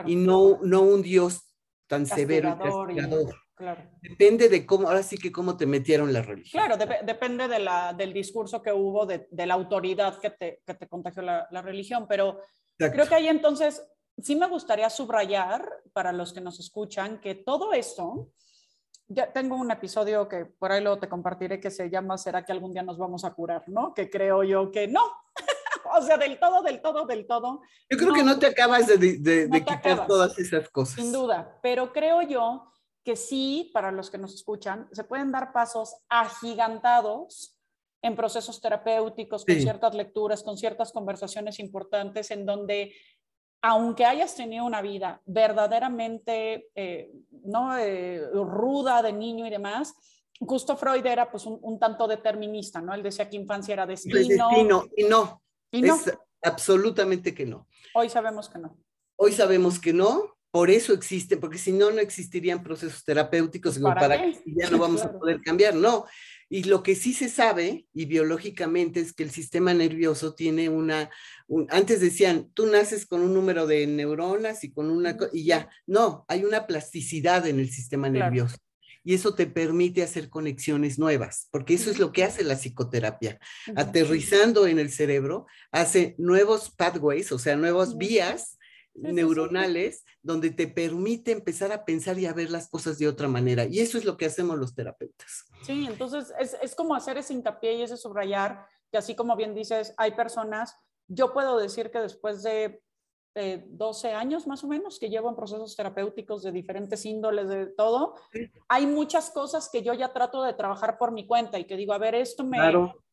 y 0.06 0.16
no, 0.16 0.60
no 0.62 0.82
un 0.82 1.02
Dios 1.02 1.42
tan 1.88 2.06
severo 2.06 2.50
y 2.50 2.64
castigador. 2.64 3.36
Claro. 3.56 3.90
Depende 4.02 4.50
de 4.50 4.66
cómo, 4.66 4.88
ahora 4.88 5.02
sí 5.02 5.18
que 5.18 5.32
cómo 5.32 5.56
te 5.56 5.66
metieron 5.66 6.12
la 6.12 6.22
religión. 6.22 6.62
Claro, 6.62 6.78
depende 7.06 7.48
de 7.48 7.60
la, 7.60 7.94
del 7.94 8.12
discurso 8.12 8.62
que 8.62 8.74
hubo, 8.74 9.06
de, 9.06 9.28
de 9.32 9.46
la 9.46 9.54
autoridad 9.54 10.20
que 10.20 10.32
te, 10.32 10.62
que 10.66 10.74
te 10.74 10.88
contagió 10.90 11.22
la, 11.22 11.48
la 11.52 11.62
religión, 11.62 12.06
pero 12.08 12.42
creo 12.78 13.08
que 13.08 13.16
ahí 13.16 13.30
entonces 13.30 13.82
sí 14.18 14.36
me 14.36 14.48
gustaría 14.48 14.90
subrayar 14.90 15.66
para 15.94 16.12
los 16.12 16.34
que 16.34 16.42
nos 16.42 16.60
escuchan 16.60 17.22
que 17.22 17.36
todo 17.36 17.72
esto, 17.72 18.30
ya 19.08 19.32
tengo 19.32 19.56
un 19.56 19.72
episodio 19.72 20.28
que 20.28 20.46
por 20.46 20.72
ahí 20.72 20.82
luego 20.82 21.00
te 21.00 21.10
compartiré 21.10 21.60
que 21.60 21.70
se 21.72 21.90
llama 21.90 22.18
¿Será 22.18 22.44
que 22.44 22.52
algún 22.52 22.74
día 22.74 22.84
nos 22.84 22.98
vamos 22.98 23.24
a 23.24 23.34
curar? 23.34 23.64
¿No? 23.68 23.94
Que 23.94 24.10
creo 24.10 24.44
yo 24.44 24.72
que 24.72 24.88
no. 24.88 25.02
o 25.98 26.02
sea, 26.02 26.18
del 26.18 26.40
todo, 26.40 26.62
del 26.62 26.82
todo, 26.82 27.06
del 27.06 27.28
todo. 27.28 27.62
Yo 27.90 27.98
creo 27.98 28.14
que 28.14 28.24
no 28.24 28.40
te 28.40 28.48
acabas 28.48 28.88
de, 28.88 28.98
de, 28.98 29.48
de 29.48 29.66
quitar 29.66 30.08
todas 30.08 30.38
esas 30.40 30.70
cosas. 30.70 30.96
Sin 30.96 31.12
duda, 31.12 31.60
pero 31.62 31.92
creo 31.92 32.22
yo 32.22 32.72
que 33.04 33.16
sí, 33.16 33.70
para 33.74 33.92
los 33.92 34.10
que 34.10 34.18
nos 34.18 34.34
escuchan, 34.34 34.88
se 34.92 35.04
pueden 35.04 35.32
dar 35.32 35.54
pasos 35.54 35.96
agigantados 36.10 37.56
en 38.02 38.16
procesos 38.16 38.60
terapéuticos, 38.62 39.46
con 39.46 39.56
ciertas 39.56 39.96
lecturas, 39.96 40.44
con 40.44 40.58
ciertas 40.58 40.92
conversaciones 40.92 41.60
importantes 41.60 42.30
en 42.32 42.46
donde, 42.46 42.94
aunque 43.62 44.06
hayas 44.06 44.36
tenido 44.36 44.66
una 44.66 44.82
vida 44.82 45.22
verdaderamente 45.26 46.70
eh, 46.76 47.12
¿no? 47.44 47.78
Eh, 47.78 48.22
ruda 48.34 49.02
de 49.02 49.14
niño 49.14 49.46
y 49.48 49.50
demás, 49.50 49.96
Gusto 50.40 50.76
Freud 50.76 51.06
era 51.06 51.32
pues 51.32 51.46
un, 51.46 51.80
tanto 51.80 52.08
determinista, 52.08 52.82
¿no? 52.82 52.94
Él 52.94 53.02
decía 53.02 53.30
que 53.30 53.38
infancia 53.38 53.74
era 53.74 53.86
destino. 53.86 54.50
destino 54.50 54.86
y 54.98 55.04
no. 55.06 55.42
Y 55.76 55.82
no. 55.82 56.00
absolutamente 56.42 57.34
que 57.34 57.46
no. 57.46 57.68
Hoy 57.94 58.10
sabemos 58.10 58.50
que 58.50 58.60
no. 58.60 58.78
Hoy 59.18 59.32
sabemos 59.32 59.80
que 59.80 59.94
no, 59.94 60.36
por 60.52 60.70
eso 60.70 60.94
existe, 60.94 61.36
porque 61.36 61.58
si 61.58 61.74
no, 61.74 61.92
no 61.92 62.00
existirían 62.00 62.64
procesos 62.64 63.04
terapéuticos 63.04 63.78
¿Para, 63.80 64.00
para 64.00 64.22
que 64.22 64.42
ya 64.46 64.70
no 64.70 64.78
vamos 64.78 65.02
a 65.02 65.12
poder 65.12 65.42
cambiar, 65.42 65.76
no. 65.76 66.06
Y 66.48 66.64
lo 66.64 66.82
que 66.82 66.96
sí 66.96 67.14
se 67.14 67.28
sabe, 67.28 67.88
y 67.94 68.06
biológicamente, 68.06 69.02
es 69.02 69.12
que 69.12 69.24
el 69.24 69.32
sistema 69.32 69.74
nervioso 69.74 70.34
tiene 70.34 70.70
una, 70.70 71.10
antes 71.70 72.00
decían, 72.00 72.52
tú 72.54 72.68
naces 72.68 73.06
con 73.06 73.22
un 73.22 73.34
número 73.34 73.68
de 73.68 73.86
neuronas 73.88 74.64
y 74.64 74.72
con 74.72 74.90
una, 74.90 75.18
y 75.34 75.44
ya, 75.44 75.70
no, 75.88 76.24
hay 76.30 76.46
una 76.46 76.68
plasticidad 76.68 77.46
en 77.48 77.60
el 77.60 77.70
sistema 77.70 78.10
nervioso. 78.10 78.56
Y 79.06 79.14
eso 79.14 79.36
te 79.36 79.45
permite 79.45 80.03
hacer 80.03 80.30
conexiones 80.30 80.99
nuevas, 80.99 81.47
porque 81.51 81.76
eso 81.76 81.91
es 81.91 81.99
lo 81.99 82.12
que 82.12 82.24
hace 82.24 82.43
la 82.43 82.56
psicoterapia. 82.56 83.39
Aterrizando 83.76 84.66
en 84.68 84.80
el 84.80 84.91
cerebro, 84.91 85.45
hace 85.72 86.16
nuevos 86.18 86.72
pathways, 86.72 87.32
o 87.32 87.39
sea, 87.39 87.56
nuevas 87.56 87.97
vías 87.97 88.58
neuronales 88.95 90.03
donde 90.22 90.49
te 90.49 90.68
permite 90.68 91.32
empezar 91.32 91.72
a 91.72 91.86
pensar 91.86 92.18
y 92.18 92.26
a 92.26 92.34
ver 92.34 92.49
las 92.49 92.68
cosas 92.68 92.97
de 92.97 93.08
otra 93.08 93.28
manera. 93.28 93.66
Y 93.66 93.80
eso 93.80 93.97
es 93.97 94.06
lo 94.06 94.18
que 94.18 94.26
hacemos 94.26 94.58
los 94.58 94.74
terapeutas. 94.74 95.45
Sí, 95.64 95.86
entonces 95.88 96.34
es, 96.39 96.56
es 96.62 96.76
como 96.76 96.95
hacer 96.95 97.18
ese 97.18 97.34
hincapié 97.34 97.76
y 97.76 97.82
ese 97.84 97.97
subrayar, 97.97 98.66
que 98.91 98.97
así 98.97 99.16
como 99.16 99.36
bien 99.36 99.53
dices, 99.53 99.93
hay 99.97 100.12
personas, 100.14 100.76
yo 101.08 101.34
puedo 101.34 101.60
decir 101.60 101.91
que 101.91 101.99
después 101.99 102.41
de 102.41 102.82
12 103.36 104.14
años 104.14 104.48
más 104.48 104.64
o 104.64 104.68
menos 104.68 104.98
que 104.98 105.10
llevo 105.10 105.30
en 105.30 105.36
procesos 105.36 105.76
terapéuticos 105.76 106.42
de 106.42 106.54
diferentes 106.54 107.06
índoles, 107.06 107.50
de 107.50 107.66
todo, 107.68 108.16
hay 108.70 108.88
muchas 108.88 109.30
cosas 109.30 109.70
que 109.70 109.84
yo 109.84 109.94
ya 109.94 110.14
trato 110.14 110.42
de 110.44 110.54
trabajar 110.54 110.98
por 110.98 111.12
mi 111.12 111.28
cuenta 111.28 111.60
y 111.60 111.66
que 111.66 111.76
digo, 111.76 111.92
a 111.92 111.98
ver, 111.98 112.16
esto 112.16 112.46
me, 112.46 112.58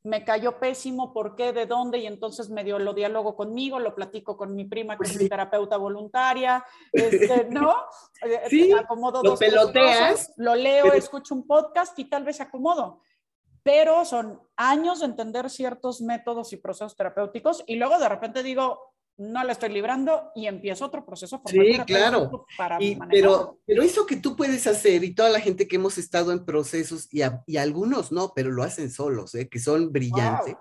me 0.04 0.24
cayó 0.24 0.60
pésimo, 0.60 1.12
¿por 1.12 1.34
qué? 1.34 1.52
¿De 1.52 1.66
dónde? 1.66 1.98
Y 1.98 2.06
entonces 2.06 2.50
medio 2.50 2.78
lo 2.78 2.94
diálogo 2.94 3.34
conmigo, 3.34 3.80
lo 3.80 3.96
platico 3.96 4.36
con 4.36 4.54
mi 4.54 4.64
prima, 4.64 4.96
que 4.96 5.08
es 5.08 5.20
mi 5.20 5.28
terapeuta 5.28 5.76
voluntaria, 5.76 6.64
este, 6.92 7.44
¿no? 7.50 7.74
Eh, 8.24 8.42
sí, 8.48 8.72
acomodo 8.72 9.22
lo 9.24 9.36
peloteas. 9.36 10.32
lo 10.36 10.54
leo, 10.54 10.92
escucho 10.92 11.34
un 11.34 11.46
podcast 11.46 11.98
y 11.98 12.04
tal 12.04 12.24
vez 12.24 12.40
acomodo 12.40 13.00
pero 13.64 14.04
son 14.04 14.40
años 14.56 15.00
de 15.00 15.06
entender 15.06 15.48
ciertos 15.48 16.00
métodos 16.00 16.52
y 16.52 16.56
procesos 16.56 16.96
terapéuticos 16.96 17.62
y 17.66 17.76
luego 17.76 17.98
de 17.98 18.08
repente 18.08 18.42
digo, 18.42 18.91
no 19.16 19.44
la 19.44 19.52
estoy 19.52 19.70
librando 19.70 20.30
y 20.34 20.46
empiezo 20.46 20.86
otro 20.86 21.04
proceso. 21.04 21.42
Sí, 21.46 21.78
claro. 21.86 22.46
Para 22.56 22.78
pero, 23.10 23.58
pero 23.66 23.82
eso 23.82 24.06
que 24.06 24.16
tú 24.16 24.36
puedes 24.36 24.66
hacer 24.66 25.04
y 25.04 25.14
toda 25.14 25.30
la 25.30 25.40
gente 25.40 25.68
que 25.68 25.76
hemos 25.76 25.98
estado 25.98 26.32
en 26.32 26.44
procesos 26.44 27.08
y, 27.12 27.22
y 27.46 27.56
algunos 27.56 28.12
no, 28.12 28.32
pero 28.34 28.50
lo 28.50 28.62
hacen 28.62 28.90
solos, 28.90 29.34
¿eh? 29.34 29.48
que 29.48 29.58
son 29.58 29.92
brillantes, 29.92 30.56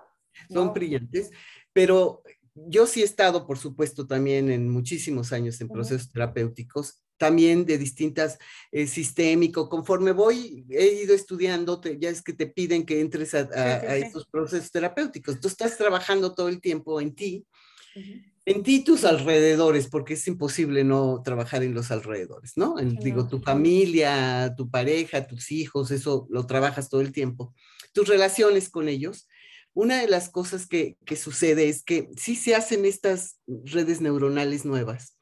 son 0.50 0.72
brillantes, 0.72 1.30
pero 1.72 2.22
yo 2.54 2.86
sí 2.86 3.00
he 3.00 3.04
estado, 3.04 3.46
por 3.46 3.58
supuesto, 3.58 4.06
también 4.06 4.50
en 4.50 4.68
muchísimos 4.68 5.32
años 5.32 5.60
en 5.60 5.68
procesos 5.68 6.12
terapéuticos, 6.12 7.02
también 7.16 7.64
de 7.64 7.78
distintas 7.78 8.38
eh, 8.70 8.86
sistémico. 8.86 9.68
Conforme 9.68 10.12
voy, 10.12 10.66
he 10.68 11.02
ido 11.02 11.14
estudiando, 11.14 11.80
ya 11.98 12.10
es 12.10 12.20
que 12.20 12.32
te 12.32 12.46
piden 12.46 12.84
que 12.84 13.00
entres 13.00 13.34
a, 13.34 13.96
estos 13.96 14.26
procesos 14.26 14.70
terapéuticos. 14.70 15.40
Tú 15.40 15.48
estás 15.48 15.78
trabajando 15.78 16.34
todo 16.34 16.48
el 16.48 16.60
tiempo 16.60 17.00
en 17.00 17.14
ti 17.14 17.46
en 17.94 18.31
ti 18.44 18.82
tus 18.82 19.04
alrededores, 19.04 19.88
porque 19.88 20.14
es 20.14 20.26
imposible 20.26 20.82
no 20.82 21.22
trabajar 21.22 21.62
en 21.62 21.74
los 21.74 21.90
alrededores, 21.90 22.56
¿no? 22.56 22.76
digo, 22.76 23.28
tu 23.28 23.40
familia, 23.40 24.54
tu 24.56 24.68
pareja, 24.68 25.26
tus 25.26 25.52
hijos, 25.52 25.90
eso 25.92 26.26
lo 26.28 26.46
trabajas 26.46 26.88
todo 26.88 27.00
el 27.00 27.12
tiempo. 27.12 27.54
Tus 27.92 28.08
relaciones 28.08 28.68
con 28.68 28.88
ellos. 28.88 29.28
Una 29.74 30.00
de 30.00 30.08
las 30.08 30.28
cosas 30.28 30.66
que, 30.66 30.96
sucede 31.16 31.68
es 31.68 31.82
que 31.82 32.10
sí 32.16 32.34
se 32.34 32.54
hacen 32.54 32.84
estas 32.84 33.38
redes 33.46 34.00
neuronales 34.00 34.64
nuevas 34.64 35.16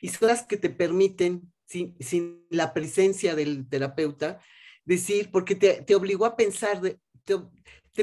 y 0.00 0.08
son 0.08 0.28
las 0.28 0.46
que 0.46 0.56
te 0.56 0.70
permiten, 0.70 1.52
sin, 1.66 2.46
la 2.50 2.74
presencia 2.74 3.34
del 3.34 3.68
terapeuta, 3.68 4.40
decir, 4.84 5.30
porque 5.30 5.54
te, 5.54 5.94
obligó 5.94 6.26
a 6.26 6.36
pensar, 6.36 6.80
de, 6.80 6.98
te 7.24 7.34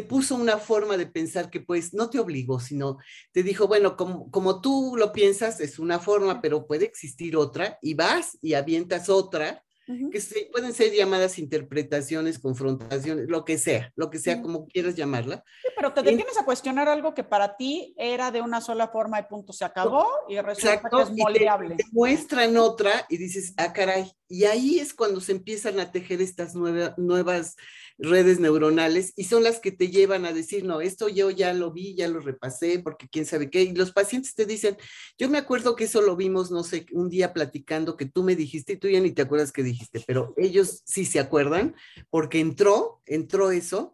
puso 0.01 0.35
una 0.35 0.57
forma 0.57 0.97
de 0.97 1.07
pensar 1.07 1.49
que 1.49 1.59
pues 1.59 1.93
no 1.93 2.09
te 2.09 2.19
obligó, 2.19 2.59
sino 2.59 2.97
te 3.31 3.43
dijo, 3.43 3.67
bueno, 3.67 3.97
como, 3.97 4.29
como 4.31 4.61
tú 4.61 4.95
lo 4.97 5.11
piensas 5.11 5.59
es 5.59 5.79
una 5.79 5.99
forma, 5.99 6.41
pero 6.41 6.67
puede 6.67 6.85
existir 6.85 7.35
otra 7.35 7.77
y 7.81 7.93
vas 7.95 8.37
y 8.41 8.53
avientas 8.53 9.09
otra, 9.09 9.64
que 9.85 10.49
pueden 10.51 10.73
ser 10.73 10.93
llamadas 10.93 11.37
interpretaciones, 11.37 12.39
confrontaciones, 12.39 13.27
lo 13.27 13.45
que 13.45 13.57
sea, 13.57 13.91
lo 13.95 14.09
que 14.09 14.19
sea, 14.19 14.41
como 14.41 14.67
quieras 14.67 14.95
llamarla. 14.95 15.43
Sí, 15.61 15.69
pero 15.75 15.93
te 15.93 16.01
detienes 16.01 16.37
a 16.37 16.45
cuestionar 16.45 16.89
algo 16.89 17.13
que 17.13 17.23
para 17.23 17.55
ti 17.55 17.93
era 17.97 18.31
de 18.31 18.41
una 18.41 18.61
sola 18.61 18.87
forma 18.87 19.19
y 19.19 19.23
punto, 19.23 19.53
se 19.53 19.65
acabó 19.65 20.07
y 20.27 20.39
resulta 20.39 20.89
que 20.89 21.01
es 21.01 21.11
moldeable. 21.11 21.75
Te, 21.75 21.83
muestran 21.91 22.57
otra 22.57 23.05
y 23.09 23.17
dices, 23.17 23.53
ah, 23.57 23.73
caray, 23.73 24.11
Y 24.27 24.45
ahí 24.45 24.79
es 24.79 24.93
cuando 24.93 25.21
se 25.21 25.33
empiezan 25.33 25.79
a 25.79 25.91
tejer 25.91 26.21
estas 26.21 26.55
nuevas 26.55 27.55
redes 27.97 28.39
neuronales 28.39 29.13
y 29.15 29.25
son 29.25 29.43
las 29.43 29.59
que 29.59 29.71
te 29.71 29.89
llevan 29.89 30.25
a 30.25 30.33
decir, 30.33 30.65
no, 30.65 30.81
esto 30.81 31.07
yo 31.07 31.29
ya 31.29 31.53
lo 31.53 31.71
vi, 31.71 31.95
ya 31.95 32.07
lo 32.07 32.19
repasé, 32.19 32.79
porque 32.79 33.07
quién 33.07 33.25
sabe 33.25 33.49
qué. 33.49 33.63
Y 33.63 33.73
los 33.73 33.91
pacientes 33.91 34.35
te 34.35 34.45
dicen, 34.45 34.77
yo 35.17 35.29
me 35.29 35.37
acuerdo 35.37 35.75
que 35.75 35.85
eso 35.85 36.01
lo 36.01 36.15
vimos, 36.15 36.51
no 36.51 36.63
sé, 36.63 36.85
un 36.91 37.09
día 37.09 37.33
platicando 37.33 37.95
que 37.95 38.05
tú 38.05 38.23
me 38.23 38.35
dijiste 38.35 38.73
y 38.73 38.77
tú 38.77 38.89
ya 38.89 38.99
ni 38.99 39.11
te 39.11 39.21
acuerdas 39.21 39.51
qué 39.51 39.63
dijiste, 39.63 39.74
pero 40.05 40.33
ellos 40.37 40.81
sí 40.85 41.05
se 41.05 41.19
acuerdan 41.19 41.75
porque 42.09 42.39
entró, 42.39 43.01
entró 43.05 43.51
eso 43.51 43.93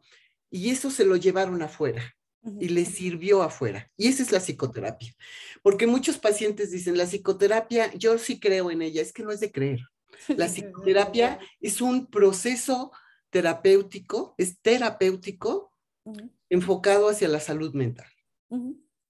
y 0.50 0.70
eso 0.70 0.92
se 0.92 1.06
lo 1.06 1.16
llevaron 1.16 1.62
afuera 1.62 2.16
y 2.60 2.70
les 2.70 2.90
sirvió 2.90 3.44
afuera. 3.44 3.92
Y 3.98 4.08
esa 4.08 4.24
es 4.24 4.32
la 4.32 4.40
psicoterapia. 4.40 5.14
Porque 5.62 5.88
muchos 5.88 6.18
pacientes 6.18 6.72
dicen, 6.72 6.98
la 6.98 7.06
psicoterapia, 7.06 7.94
yo 7.94 8.18
sí 8.18 8.40
creo 8.40 8.72
en 8.72 8.82
ella, 8.82 9.02
es 9.02 9.14
que 9.14 9.24
no 9.24 9.32
es 9.32 9.40
de 9.40 9.52
creer. 9.52 9.80
La 10.28 10.48
psicoterapia 10.48 11.40
es 11.60 11.82
un 11.82 12.08
proceso 12.08 12.92
terapéutico, 13.30 14.36
es 14.38 14.60
terapéutico 14.62 15.72
enfocado 16.50 17.10
hacia 17.10 17.28
la 17.28 17.40
salud 17.40 17.74
mental. 17.74 18.08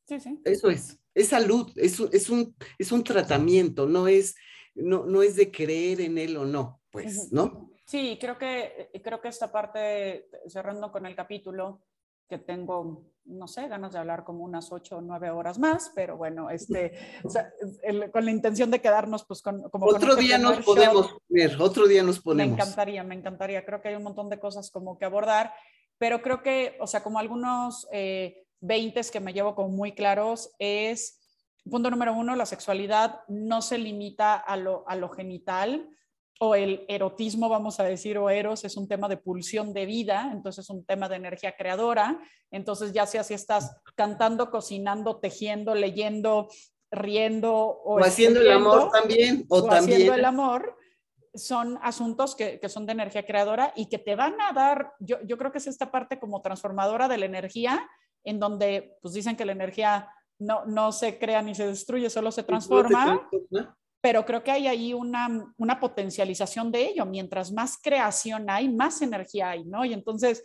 Sí, 0.08 0.20
sí. 0.20 0.40
Eso 0.44 0.70
es, 0.70 1.00
es 1.16 1.30
salud, 1.30 1.72
es, 1.76 2.00
es, 2.12 2.30
un, 2.30 2.56
es 2.78 2.92
un 2.92 3.04
tratamiento, 3.04 3.88
no 3.88 4.08
es, 4.08 4.36
no, 4.76 5.06
no 5.06 5.22
es 5.24 5.36
de 5.36 5.52
creer 5.52 6.02
en 6.02 6.18
él 6.18 6.38
o 6.38 6.46
no, 6.46 6.82
pues, 6.90 7.32
¿no? 7.32 7.70
Sí, 7.86 8.18
creo 8.20 8.38
que, 8.38 8.90
creo 9.04 9.20
que 9.20 9.28
esta 9.28 9.52
parte, 9.52 10.30
cerrando 10.48 10.92
con 10.92 11.06
el 11.06 11.16
capítulo, 11.16 11.82
que 12.30 12.38
tengo, 12.38 13.04
no 13.26 13.48
sé, 13.50 13.68
ganas 13.68 13.92
de 13.92 14.00
hablar 14.00 14.24
como 14.24 14.46
unas 14.46 14.72
ocho 14.72 14.98
o 14.98 15.02
nueve 15.02 15.30
horas 15.30 15.60
más, 15.60 15.92
pero 15.94 16.16
bueno, 16.16 16.50
este, 16.50 16.94
con 18.14 18.24
la 18.24 18.32
intención 18.32 18.72
de 18.72 18.80
quedarnos 18.80 19.26
pues 19.26 19.42
con... 19.42 19.70
Como 19.70 19.88
otro 19.88 20.16
día 20.16 20.38
nos 20.38 20.64
podemos 20.64 21.18
ver, 21.28 21.62
otro 21.62 21.88
día 21.88 22.04
nos 22.04 22.22
ponemos. 22.22 22.56
Me 22.56 22.64
encantaría, 22.64 23.04
me 23.04 23.16
encantaría, 23.16 23.66
creo 23.66 23.82
que 23.82 23.90
hay 23.90 23.96
un 23.96 24.04
montón 24.04 24.30
de 24.30 24.40
cosas 24.40 24.72
como 24.72 24.98
que 24.98 25.04
abordar, 25.04 25.54
pero 25.98 26.22
creo 26.22 26.42
que, 26.42 26.78
o 26.80 26.88
sea, 26.88 27.04
como 27.04 27.20
algunos 27.20 27.86
eh, 27.92 28.46
veintes 28.62 29.12
que 29.12 29.20
me 29.20 29.34
llevo 29.34 29.54
como 29.54 29.68
muy 29.68 29.94
claros 29.94 30.56
es, 30.58 31.21
punto 31.70 31.90
número 31.90 32.14
uno, 32.14 32.36
la 32.36 32.46
sexualidad 32.46 33.22
no 33.28 33.62
se 33.62 33.78
limita 33.78 34.36
a 34.36 34.58
lo, 34.58 34.84
a 34.88 34.96
lo 34.96 35.10
genital, 35.10 35.90
o 36.44 36.56
el 36.56 36.86
erotismo, 36.88 37.50
vamos 37.50 37.80
a 37.80 37.84
decir, 37.84 38.18
o 38.18 38.28
eros, 38.28 38.66
es 38.66 38.76
un 38.76 38.88
tema 38.88 39.08
de 39.08 39.18
pulsión 39.18 39.74
de 39.74 39.86
vida, 39.86 40.32
entonces 40.34 40.66
es 40.66 40.70
un 40.72 40.84
tema 40.84 41.08
de 41.08 41.18
energía 41.18 41.56
creadora, 41.56 42.20
entonces 42.50 42.94
ya 42.94 43.06
sea 43.06 43.24
si 43.24 43.36
estás 43.36 43.78
cantando, 43.94 44.50
cocinando, 44.50 45.18
tejiendo, 45.18 45.76
leyendo, 45.76 46.50
riendo 46.90 47.54
o, 47.54 48.00
haciendo 48.00 48.42
el 48.42 48.52
amor 48.52 48.90
también, 48.92 49.46
o, 49.50 49.62
también. 49.62 49.84
haciendo 49.84 50.14
el 50.16 50.26
amor, 50.26 50.76
son 51.36 51.78
asuntos 51.84 52.36
que, 52.36 52.60
que, 52.60 52.70
son 52.70 52.88
de 52.88 52.94
energía 52.94 53.24
creadora 53.24 53.72
y 53.76 53.88
que 53.88 54.00
te 54.00 54.16
van 54.16 54.34
a 54.42 54.52
dar, 54.52 54.94
yo, 55.00 55.18
yo 55.24 55.38
creo 55.38 55.52
que 55.52 55.60
es 55.60 55.68
esta 55.68 55.92
parte 55.92 56.20
como 56.20 56.42
transformadora 56.42 57.08
de 57.08 57.20
la 57.20 57.28
energía, 57.28 57.88
en 58.24 58.40
donde 58.40 58.98
pues 59.04 59.14
dicen 59.14 59.36
que 59.36 59.46
la 59.46 59.52
energía 59.52 60.10
no, 60.42 60.66
no 60.66 60.92
se 60.92 61.18
crea 61.18 61.42
ni 61.42 61.56
se 61.56 61.68
destruye, 61.68 62.10
solo 62.10 62.32
se 62.32 62.44
transforma 62.44 63.30
pero 64.02 64.26
creo 64.26 64.44
que 64.44 64.52
hay 64.52 64.68
ahí 64.68 64.94
una, 64.94 65.54
una, 65.58 65.80
potencialización 65.80 66.72
de 66.72 66.90
ello. 66.90 67.06
Mientras 67.06 67.52
más 67.52 67.78
creación 67.78 68.50
hay, 68.50 68.68
más 68.68 69.02
energía 69.04 69.52
hay, 69.52 69.64
¿no? 69.64 69.86
Y 69.86 69.94
entonces, 69.94 70.44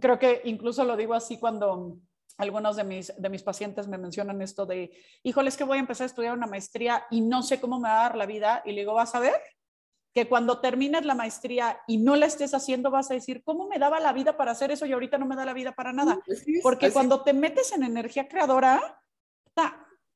creo 0.00 0.18
que 0.18 0.40
incluso 0.44 0.84
lo 0.84 0.96
digo 0.96 1.12
así 1.12 1.38
cuando 1.38 1.98
algunos 2.38 2.76
de 2.76 2.84
mis, 2.84 3.12
de 3.16 3.28
mis 3.28 3.42
pacientes 3.42 3.86
me 3.86 3.98
mencionan 3.98 4.40
esto 4.42 4.66
de, 4.66 4.90
híjole, 5.22 5.50
es 5.50 5.56
que 5.56 5.64
voy 5.64 5.76
a 5.76 5.80
empezar 5.80 6.04
a 6.04 6.06
estudiar 6.06 6.34
una 6.34 6.46
maestría 6.46 7.04
y 7.10 7.20
no 7.20 7.42
sé 7.42 7.60
cómo 7.60 7.78
me 7.78 7.88
va 7.88 8.00
a 8.00 8.02
dar 8.04 8.16
la 8.16 8.26
vida. 8.26 8.62
Y 8.64 8.72
le 8.72 8.80
digo, 8.80 8.94
vas 8.94 9.14
a 9.14 9.20
ver 9.20 9.34
que 10.14 10.26
cuando 10.26 10.60
termines 10.60 11.04
la 11.04 11.14
maestría 11.14 11.80
y 11.86 11.98
no 11.98 12.16
la 12.16 12.26
estés 12.26 12.54
haciendo, 12.54 12.90
vas 12.90 13.10
a 13.10 13.14
decir, 13.14 13.42
¿cómo 13.44 13.68
me 13.68 13.78
daba 13.78 14.00
la 14.00 14.12
vida 14.12 14.36
para 14.36 14.52
hacer 14.52 14.70
eso 14.70 14.86
y 14.86 14.92
ahorita 14.92 15.18
no 15.18 15.26
me 15.26 15.36
da 15.36 15.44
la 15.44 15.52
vida 15.52 15.72
para 15.72 15.92
nada? 15.92 16.18
Porque 16.62 16.90
cuando 16.90 17.22
te 17.22 17.34
metes 17.34 17.72
en 17.72 17.82
energía 17.82 18.28
creadora, 18.28 19.02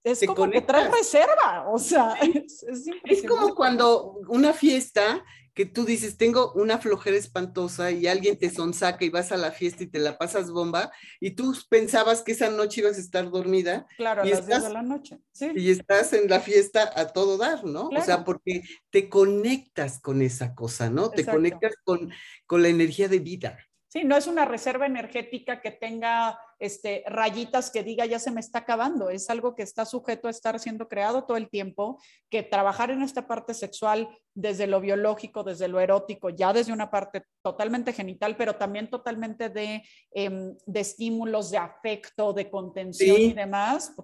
es 0.04 0.24
como 0.26 0.50
que 0.50 0.60
traes 0.60 0.90
reserva, 0.90 1.68
o 1.68 1.78
sea, 1.78 2.14
es, 2.22 2.64
es, 3.04 3.22
como 3.26 3.54
cuando 3.54 4.20
una 4.28 4.52
fiesta 4.52 5.24
que 5.58 5.66
tú 5.66 5.84
dices, 5.84 6.16
tengo 6.16 6.52
una 6.52 6.78
flojera 6.78 7.16
espantosa 7.16 7.90
y 7.90 8.06
alguien 8.06 8.38
te 8.38 8.48
sonsaca 8.48 9.04
y 9.04 9.08
vas 9.08 9.32
a 9.32 9.36
la 9.36 9.50
fiesta 9.50 9.82
y 9.82 9.88
te 9.88 9.98
la 9.98 10.16
pasas 10.16 10.52
bomba 10.52 10.92
y 11.18 11.32
tú 11.32 11.52
pensabas 11.68 12.22
que 12.22 12.30
esa 12.30 12.48
noche 12.48 12.80
ibas 12.80 12.96
a 12.96 13.00
estar 13.00 13.28
dormida. 13.28 13.84
Claro, 13.96 14.22
a 14.22 14.24
las 14.24 14.38
estás, 14.38 14.62
de 14.62 14.72
la 14.72 14.82
noche. 14.82 15.18
Sí. 15.32 15.50
Y 15.56 15.72
estás 15.72 16.12
en 16.12 16.30
la 16.30 16.38
fiesta 16.38 16.92
a 16.94 17.08
todo 17.08 17.38
dar, 17.38 17.64
¿no? 17.64 17.88
O 17.88 18.02
sea, 18.02 18.24
porque 18.24 18.62
te 18.90 19.08
conectas 19.08 19.98
con 19.98 20.22
esa 20.22 20.54
cosa, 20.54 20.90
¿no? 20.90 21.10
Te 21.10 21.26
conectas 21.26 21.74
con, 21.82 22.12
con 22.46 22.62
la 22.62 22.68
energía 22.68 23.08
de 23.08 23.18
vida. 23.18 23.58
Sí, 23.88 24.04
no 24.04 24.16
es 24.18 24.26
una 24.26 24.44
reserva 24.44 24.84
energética 24.84 25.62
que 25.62 25.70
tenga 25.70 26.38
este, 26.58 27.04
rayitas 27.06 27.70
que 27.70 27.82
diga 27.82 28.04
ya 28.04 28.18
se 28.18 28.30
me 28.30 28.40
está 28.40 28.58
acabando, 28.58 29.08
es 29.08 29.30
algo 29.30 29.54
que 29.54 29.62
está 29.62 29.86
sujeto 29.86 30.28
a 30.28 30.30
estar 30.30 30.60
siendo 30.60 30.88
creado 30.88 31.24
todo 31.24 31.38
el 31.38 31.48
tiempo, 31.48 31.98
que 32.28 32.42
trabajar 32.42 32.90
en 32.90 33.00
esta 33.00 33.26
parte 33.26 33.54
sexual 33.54 34.06
desde 34.34 34.66
lo 34.66 34.82
biológico, 34.82 35.42
desde 35.42 35.68
lo 35.68 35.80
erótico, 35.80 36.28
ya 36.28 36.52
desde 36.52 36.72
una 36.72 36.90
parte 36.90 37.24
totalmente 37.42 37.94
genital, 37.94 38.36
pero 38.36 38.56
también 38.56 38.90
totalmente 38.90 39.48
de, 39.48 39.82
em, 40.10 40.54
de 40.66 40.80
estímulos, 40.80 41.50
de 41.50 41.56
afecto, 41.56 42.34
de 42.34 42.50
contención 42.50 43.16
y 43.18 43.32
demás, 43.32 43.94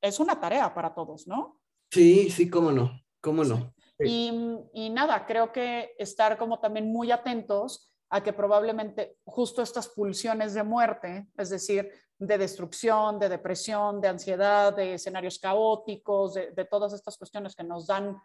es 0.00 0.18
una 0.18 0.40
tarea 0.40 0.74
para 0.74 0.92
todos, 0.92 1.28
¿no? 1.28 1.60
Sí, 1.92 2.28
sí, 2.30 2.50
cómo 2.50 2.72
no, 2.72 3.00
cómo 3.20 3.44
no. 3.44 3.72
Y, 4.00 4.32
y 4.74 4.90
nada, 4.90 5.24
creo 5.26 5.52
que 5.52 5.94
estar 5.96 6.36
como 6.36 6.58
también 6.58 6.92
muy 6.92 7.12
atentos 7.12 7.92
a 8.10 8.22
que 8.22 8.32
probablemente 8.32 9.16
justo 9.24 9.62
estas 9.62 9.88
pulsiones 9.88 10.54
de 10.54 10.62
muerte, 10.62 11.26
es 11.36 11.50
decir, 11.50 11.90
de 12.18 12.38
destrucción, 12.38 13.18
de 13.18 13.28
depresión, 13.28 14.00
de 14.00 14.08
ansiedad, 14.08 14.74
de 14.74 14.94
escenarios 14.94 15.38
caóticos, 15.38 16.34
de, 16.34 16.64
todas 16.70 16.92
estas 16.92 17.18
cuestiones 17.18 17.54
que 17.54 17.64
nos 17.64 17.86
dan, 17.86 18.16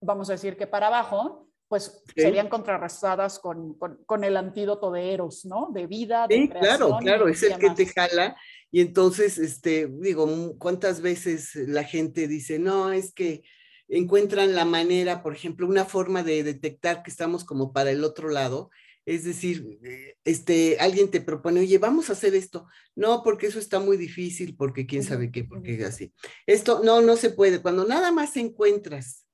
vamos 0.00 0.28
a 0.28 0.32
decir 0.32 0.56
que 0.56 0.66
para 0.66 0.86
abajo, 0.86 1.48
pues 1.68 2.02
serían 2.16 2.48
contrarrestadas 2.48 3.38
con, 3.38 3.78
con, 3.78 4.24
el 4.24 4.36
antídoto 4.36 4.90
de 4.90 5.14
Eros, 5.14 5.44
¿no? 5.44 5.68
De 5.72 5.86
vida, 5.86 6.26
de 6.26 6.34
sí, 6.34 6.48
claro, 6.48 6.98
claro, 7.00 7.28
es 7.28 7.42
el 7.44 7.58
que 7.58 7.70
te 7.70 7.86
jala. 7.86 8.36
Y 8.72 8.80
entonces, 8.80 9.38
este, 9.38 9.86
digo, 9.86 10.28
¿cuántas 10.58 11.00
veces 11.00 11.54
la 11.54 11.84
gente 11.84 12.26
dice, 12.26 12.58
no, 12.58 12.92
es 12.92 13.12
que 13.12 13.44
encuentran 13.88 14.54
la 14.54 14.64
manera, 14.64 15.22
por 15.22 15.34
ejemplo, 15.34 15.66
una 15.66 15.84
forma 15.84 16.22
de 16.22 16.42
detectar 16.42 17.02
que 17.02 17.10
estamos 17.10 17.44
como 17.44 17.72
para 17.72 17.90
el 17.90 18.04
otro 18.04 18.30
lado, 18.30 18.70
es 19.10 19.24
decir, 19.24 19.80
eh, 19.82 20.16
este, 20.24 20.76
alguien 20.78 21.10
te 21.10 21.20
propone, 21.20 21.58
oye, 21.58 21.78
vamos 21.78 22.08
a 22.08 22.12
hacer 22.12 22.36
esto. 22.36 22.68
No, 22.94 23.24
porque 23.24 23.48
eso 23.48 23.58
está 23.58 23.80
muy 23.80 23.96
difícil, 23.96 24.54
porque 24.56 24.86
quién 24.86 25.02
sabe 25.02 25.32
qué, 25.32 25.42
porque 25.42 25.74
es 25.74 25.84
así. 25.84 26.14
Esto 26.46 26.80
no, 26.84 27.00
no 27.00 27.16
se 27.16 27.30
puede. 27.30 27.60
Cuando 27.60 27.84
nada 27.84 28.12
más 28.12 28.36
encuentras 28.36 29.26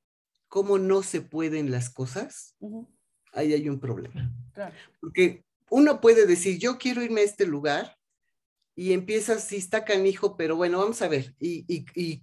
cómo 0.48 0.78
no 0.78 1.02
se 1.02 1.20
pueden 1.20 1.70
las 1.70 1.90
cosas, 1.90 2.56
ahí 3.32 3.52
hay 3.52 3.68
un 3.68 3.78
problema. 3.78 4.32
Porque 4.98 5.44
uno 5.68 6.00
puede 6.00 6.24
decir, 6.24 6.58
yo 6.58 6.78
quiero 6.78 7.02
irme 7.02 7.20
a 7.20 7.24
este 7.24 7.44
lugar 7.44 7.98
y 8.74 8.94
empiezas, 8.94 9.44
sí 9.44 9.56
está 9.56 9.84
canijo, 9.84 10.38
pero 10.38 10.56
bueno, 10.56 10.78
vamos 10.78 11.02
a 11.02 11.08
ver, 11.08 11.34
y, 11.38 11.66
y, 11.68 11.84
y 11.94 12.22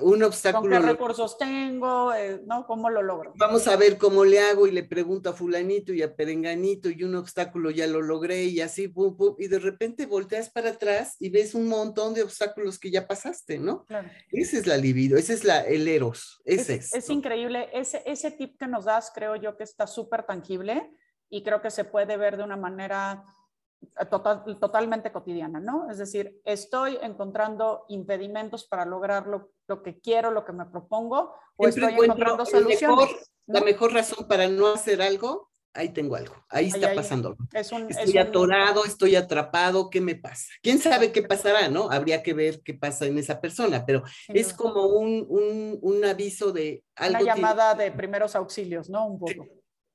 un 0.00 0.22
obstáculo. 0.22 0.76
¿Con 0.76 0.82
qué 0.82 0.92
recursos 0.92 1.38
tengo? 1.38 2.14
Eh, 2.14 2.40
¿No? 2.46 2.66
¿Cómo 2.66 2.88
lo 2.90 3.02
logro? 3.02 3.32
Vamos 3.36 3.66
a 3.68 3.76
ver 3.76 3.98
cómo 3.98 4.24
le 4.24 4.40
hago 4.40 4.66
y 4.66 4.70
le 4.70 4.84
pregunto 4.84 5.30
a 5.30 5.32
fulanito 5.32 5.92
y 5.92 6.02
a 6.02 6.14
perenganito 6.14 6.88
y 6.88 7.04
un 7.04 7.16
obstáculo 7.16 7.70
ya 7.70 7.86
lo 7.86 8.00
logré 8.00 8.44
y 8.44 8.60
así, 8.60 8.88
pum, 8.88 9.16
pum, 9.16 9.34
y 9.38 9.48
de 9.48 9.58
repente 9.58 10.06
volteas 10.06 10.50
para 10.50 10.70
atrás 10.70 11.16
y 11.18 11.30
ves 11.30 11.54
un 11.54 11.68
montón 11.68 12.14
de 12.14 12.22
obstáculos 12.22 12.78
que 12.78 12.90
ya 12.90 13.06
pasaste, 13.06 13.58
¿no? 13.58 13.84
Claro. 13.86 14.08
Ese 14.30 14.58
es 14.58 14.66
la 14.66 14.76
libido, 14.76 15.18
ese 15.18 15.34
es 15.34 15.44
la, 15.44 15.60
el 15.60 15.86
eros, 15.88 16.40
ese 16.44 16.76
es. 16.76 16.94
Es, 16.94 17.10
increíble, 17.10 17.68
ese, 17.72 18.02
ese 18.06 18.30
tip 18.30 18.58
que 18.58 18.66
nos 18.66 18.84
das 18.84 19.10
creo 19.14 19.36
yo 19.36 19.56
que 19.56 19.64
está 19.64 19.86
súper 19.86 20.24
tangible 20.24 20.90
y 21.28 21.42
creo 21.42 21.60
que 21.60 21.70
se 21.70 21.84
puede 21.84 22.16
ver 22.16 22.36
de 22.36 22.44
una 22.44 22.56
manera 22.56 23.24
total, 24.10 24.44
totalmente 24.58 25.12
cotidiana, 25.12 25.60
¿no? 25.60 25.90
Es 25.90 25.98
decir, 25.98 26.40
estoy 26.44 26.98
encontrando 27.02 27.84
impedimentos 27.88 28.64
para 28.64 28.84
lograr 28.84 29.26
lo, 29.26 29.82
que 29.82 30.00
quiero, 30.00 30.30
lo 30.30 30.44
que 30.44 30.52
me 30.52 30.66
propongo, 30.66 31.34
o 31.56 31.68
estoy 31.68 31.92
encontrando 31.92 32.44
soluciones. 32.44 33.32
La 33.46 33.60
mejor 33.60 33.92
razón 33.92 34.26
para 34.28 34.48
no 34.48 34.68
hacer 34.68 35.02
algo, 35.02 35.50
ahí 35.74 35.88
tengo 35.88 36.16
algo, 36.16 36.34
ahí 36.48 36.68
está 36.68 36.94
pasando. 36.94 37.36
estoy 37.52 38.18
atorado, 38.18 38.84
estoy 38.84 39.16
atrapado, 39.16 39.90
¿qué 39.90 40.00
me 40.00 40.14
pasa? 40.14 40.46
¿Quién 40.62 40.78
sabe 40.78 41.12
qué 41.12 41.22
pasará, 41.22 41.68
no? 41.68 41.90
Habría 41.90 42.22
que 42.22 42.34
ver 42.34 42.62
qué 42.62 42.74
pasa 42.74 43.06
en 43.06 43.18
esa 43.18 43.40
persona, 43.40 43.84
pero 43.84 44.04
es 44.28 44.52
como 44.54 44.86
un, 44.86 45.26
un, 45.28 45.78
un, 45.82 46.04
aviso 46.04 46.52
de 46.52 46.84
algo. 46.94 47.22
Una 47.22 47.34
llamada 47.34 47.74
de 47.74 47.90
primeros 47.90 48.36
auxilios, 48.36 48.88
¿no? 48.88 49.06
Un 49.06 49.18
poco. 49.18 49.48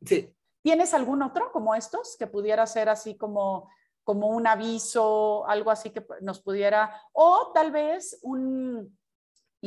sí. 0.06 0.34
¿Tienes 0.68 0.94
algún 0.94 1.22
otro 1.22 1.50
como 1.54 1.76
estos 1.76 2.18
que 2.20 2.28
pudiera 2.28 2.68
ser 2.68 2.90
así 2.90 3.16
como 3.16 3.70
como 4.04 4.28
un 4.28 4.46
aviso, 4.46 5.48
algo 5.48 5.72
así 5.72 5.92
que 5.92 6.06
nos 6.20 6.42
pudiera, 6.42 6.94
o 7.14 7.54
tal 7.54 7.72
vez 7.72 8.20
un, 8.22 8.97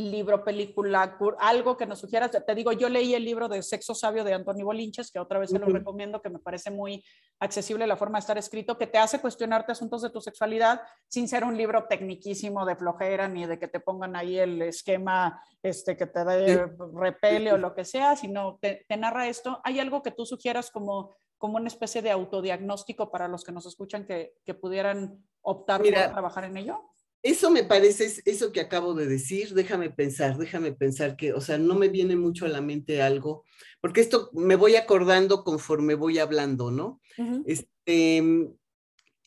libro, 0.09 0.45
película, 0.45 1.19
algo 1.41 1.77
que 1.77 1.87
nos 1.87 1.99
sugieras. 1.99 2.31
Te 2.31 2.55
digo, 2.55 2.73
yo 2.73 2.89
leí 2.89 3.15
el 3.15 3.25
libro 3.25 3.49
de 3.49 3.63
Sexo 3.63 3.95
Sabio 3.95 4.23
de 4.23 4.35
Antonio 4.35 4.65
Bolinches, 4.65 5.11
que 5.11 5.19
otra 5.19 5.41
vez 5.41 5.51
se 5.51 5.59
lo 5.59 5.67
recomiendo, 5.67 6.23
que 6.23 6.31
me 6.31 6.39
parece 6.39 6.71
muy 6.71 7.05
accesible 7.41 7.87
la 7.87 7.97
forma 7.97 8.19
de 8.19 8.21
estar 8.21 8.39
escrito, 8.39 8.79
que 8.79 8.87
te 8.87 8.99
hace 8.99 9.21
cuestionarte 9.21 9.73
asuntos 9.73 10.03
de 10.03 10.11
tu 10.11 10.21
sexualidad 10.21 10.81
sin 11.09 11.27
ser 11.27 11.45
un 11.45 11.57
libro 11.57 11.87
tecniquísimo 11.89 12.65
de 12.65 12.77
flojera 12.77 13.29
ni 13.29 13.47
de 13.47 13.59
que 13.59 13.69
te 13.69 13.81
pongan 13.81 14.15
ahí 14.15 14.39
el 14.39 14.63
esquema 14.63 15.43
este, 15.63 15.97
que 15.97 16.07
te 16.07 16.25
dé 16.25 16.67
repele 16.95 17.53
o 17.53 17.59
lo 17.59 17.75
que 17.75 17.85
sea, 17.85 18.17
sino 18.17 18.59
te, 18.61 18.85
te, 18.89 18.97
narra 18.97 19.29
esto. 19.29 19.61
¿Hay 19.65 19.81
algo 19.81 20.03
que 20.03 20.11
tú 20.11 20.25
sugieras 20.25 20.71
como, 20.71 21.17
como 21.37 21.57
una 21.57 21.69
especie 21.69 22.03
de 22.03 22.11
autodiagnóstico 22.11 23.11
para 23.11 23.29
los 23.29 23.45
que 23.45 23.53
nos 23.53 23.67
escuchan 23.67 24.07
que, 24.07 24.35
que 24.45 24.55
pudieran 24.55 25.25
optar 25.43 25.83
por 25.83 25.91
trabajar 25.91 26.45
en 26.45 26.57
ello? 26.57 26.90
Eso 27.23 27.51
me 27.51 27.65
parece, 27.65 28.23
eso 28.25 28.51
que 28.51 28.61
acabo 28.61 28.95
de 28.95 29.07
decir, 29.07 29.53
déjame 29.53 29.91
pensar, 29.91 30.39
déjame 30.39 30.73
pensar 30.73 31.17
que, 31.17 31.35
o 31.35 31.41
sea, 31.41 31.59
no 31.59 31.75
me 31.75 31.89
viene 31.89 32.17
mucho 32.17 32.47
a 32.47 32.49
la 32.49 32.63
mente 32.63 33.03
algo, 33.03 33.45
porque 33.83 34.01
esto 34.01 34.31
me 34.33 34.57
voy 34.57 34.77
acordando 34.77 35.45
conforme 35.45 35.95
voy 35.95 36.19
hablando, 36.19 36.71
¿no? 36.71 37.01
este, 37.45 38.49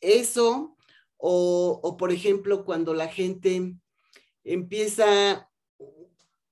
eso, 0.01 0.75
o, 1.17 1.79
o, 1.83 1.97
por 1.97 2.11
ejemplo, 2.11 2.65
cuando 2.65 2.95
la 2.95 3.07
gente 3.07 3.75
empieza, 4.43 5.49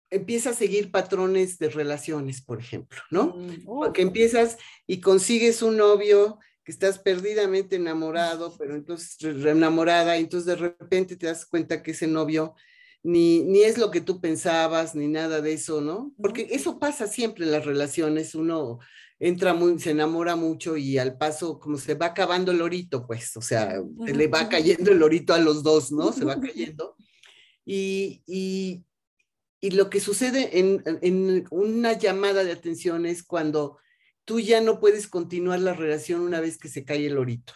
empieza 0.10 0.52
a 0.52 0.54
seguir 0.54 0.92
patrones 0.92 1.58
de 1.58 1.70
relaciones, 1.70 2.42
por 2.42 2.60
ejemplo, 2.60 3.00
¿no? 3.10 3.36
Mm, 3.36 3.66
porque 3.66 4.02
empiezas 4.04 4.58
y 4.86 5.02
consigues 5.02 5.62
un 5.62 5.78
novio 5.78 6.40
que 6.64 6.72
estás 6.72 7.00
perdidamente 7.00 7.76
enamorado, 7.76 8.56
pero 8.60 8.76
entonces 8.76 9.18
enamorada, 9.22 10.18
y 10.18 10.22
entonces 10.22 10.46
de 10.48 10.56
repente 10.56 11.16
te 11.16 11.28
das 11.28 11.46
cuenta 11.46 11.82
que 11.84 11.92
ese 11.92 12.08
novio 12.08 12.56
ni, 13.04 13.42
ni 13.44 13.64
es 13.64 13.78
lo 13.78 13.90
que 13.90 14.02
tú 14.02 14.22
pensabas, 14.22 14.96
ni 14.96 15.08
nada 15.08 15.42
de 15.42 15.54
eso, 15.54 15.82
¿no? 15.82 16.14
Porque 16.22 16.48
eso 16.52 16.80
pasa 16.80 17.08
siempre 17.08 17.46
en 17.46 17.52
las 17.52 17.66
relaciones, 17.66 18.36
uno 18.36 18.80
entra 19.20 19.54
muy, 19.54 19.80
se 19.80 19.92
enamora 19.92 20.36
mucho 20.36 20.78
y 20.78 20.98
al 20.98 21.18
paso 21.18 21.60
como 21.60 21.78
se 21.78 21.94
va 21.94 22.08
acabando 22.08 22.52
el 22.52 22.62
orito, 22.62 23.06
pues, 23.06 23.38
o 23.38 23.42
sea, 23.42 23.82
se 24.06 24.14
le 24.14 24.28
va 24.28 24.50
cayendo 24.50 24.92
el 24.92 25.02
orito 25.04 25.34
a 25.34 25.40
los 25.40 25.64
dos, 25.64 25.92
¿no? 25.92 26.12
Se 26.12 26.26
va 26.26 26.36
cayendo. 26.42 26.96
Y, 27.66 28.24
y, 28.26 28.84
y 29.62 29.72
lo 29.72 29.90
que 29.90 30.00
sucede 30.00 30.60
en, 30.60 30.84
en 31.02 31.46
una 31.52 31.94
llamada 31.94 32.44
de 32.44 32.52
atención 32.52 33.06
es 33.06 33.24
cuando 33.24 33.78
tú 34.32 34.40
ya 34.40 34.62
no 34.62 34.80
puedes 34.80 35.10
continuar 35.10 35.60
la 35.60 35.74
relación 35.74 36.22
una 36.22 36.40
vez 36.40 36.58
que 36.58 36.70
se 36.70 36.86
cae 36.86 37.06
el 37.06 37.18
orito, 37.18 37.52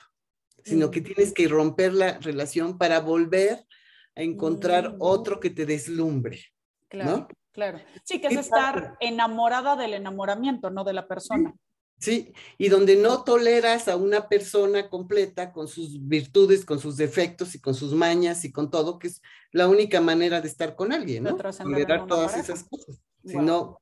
sino 0.66 0.92
que 0.92 1.00
tienes 1.00 1.32
que 1.34 1.48
romper 1.48 1.94
la 1.94 2.18
relación 2.20 2.78
para 2.78 3.00
volver 3.00 3.66
a 4.14 4.22
encontrar 4.22 4.96
mm. 4.96 4.98
otro 5.00 5.40
que 5.40 5.52
te 5.52 5.66
deslumbre. 5.66 6.42
Claro, 6.90 7.30
claro. 7.54 7.80
Sí, 8.04 8.20
que 8.20 8.28
es 8.28 8.36
estar 8.36 8.98
enamorada 9.00 9.78
del 9.78 9.94
enamoramiento, 9.94 10.70
no 10.70 10.84
de 10.84 10.92
la 10.92 11.08
persona. 11.08 11.56
Sí, 11.98 12.34
y 12.58 12.68
donde 12.68 12.98
no 12.98 13.24
toleras 13.24 13.88
a 13.88 13.96
una 13.96 14.28
persona 14.28 14.90
completa 14.90 15.54
con 15.54 15.70
sus 15.70 16.06
virtudes, 16.06 16.66
con 16.66 16.80
sus 16.80 16.98
defectos 16.98 17.56
y 17.56 17.62
con 17.62 17.74
sus 17.74 17.94
mañas 17.94 18.44
y 18.44 18.52
con 18.52 18.70
todo, 18.70 19.00
que 19.00 19.08
es 19.08 19.22
la 19.54 19.70
única 19.70 20.02
manera 20.02 20.42
de 20.42 20.50
estar 20.50 20.76
con 20.76 20.92
alguien, 20.92 21.24
¿no? 21.24 21.38
Tolerar 21.38 22.06
todas 22.06 22.36
esas 22.36 22.66
cosas. 22.66 23.02
Si 23.24 23.38
no, 23.38 23.80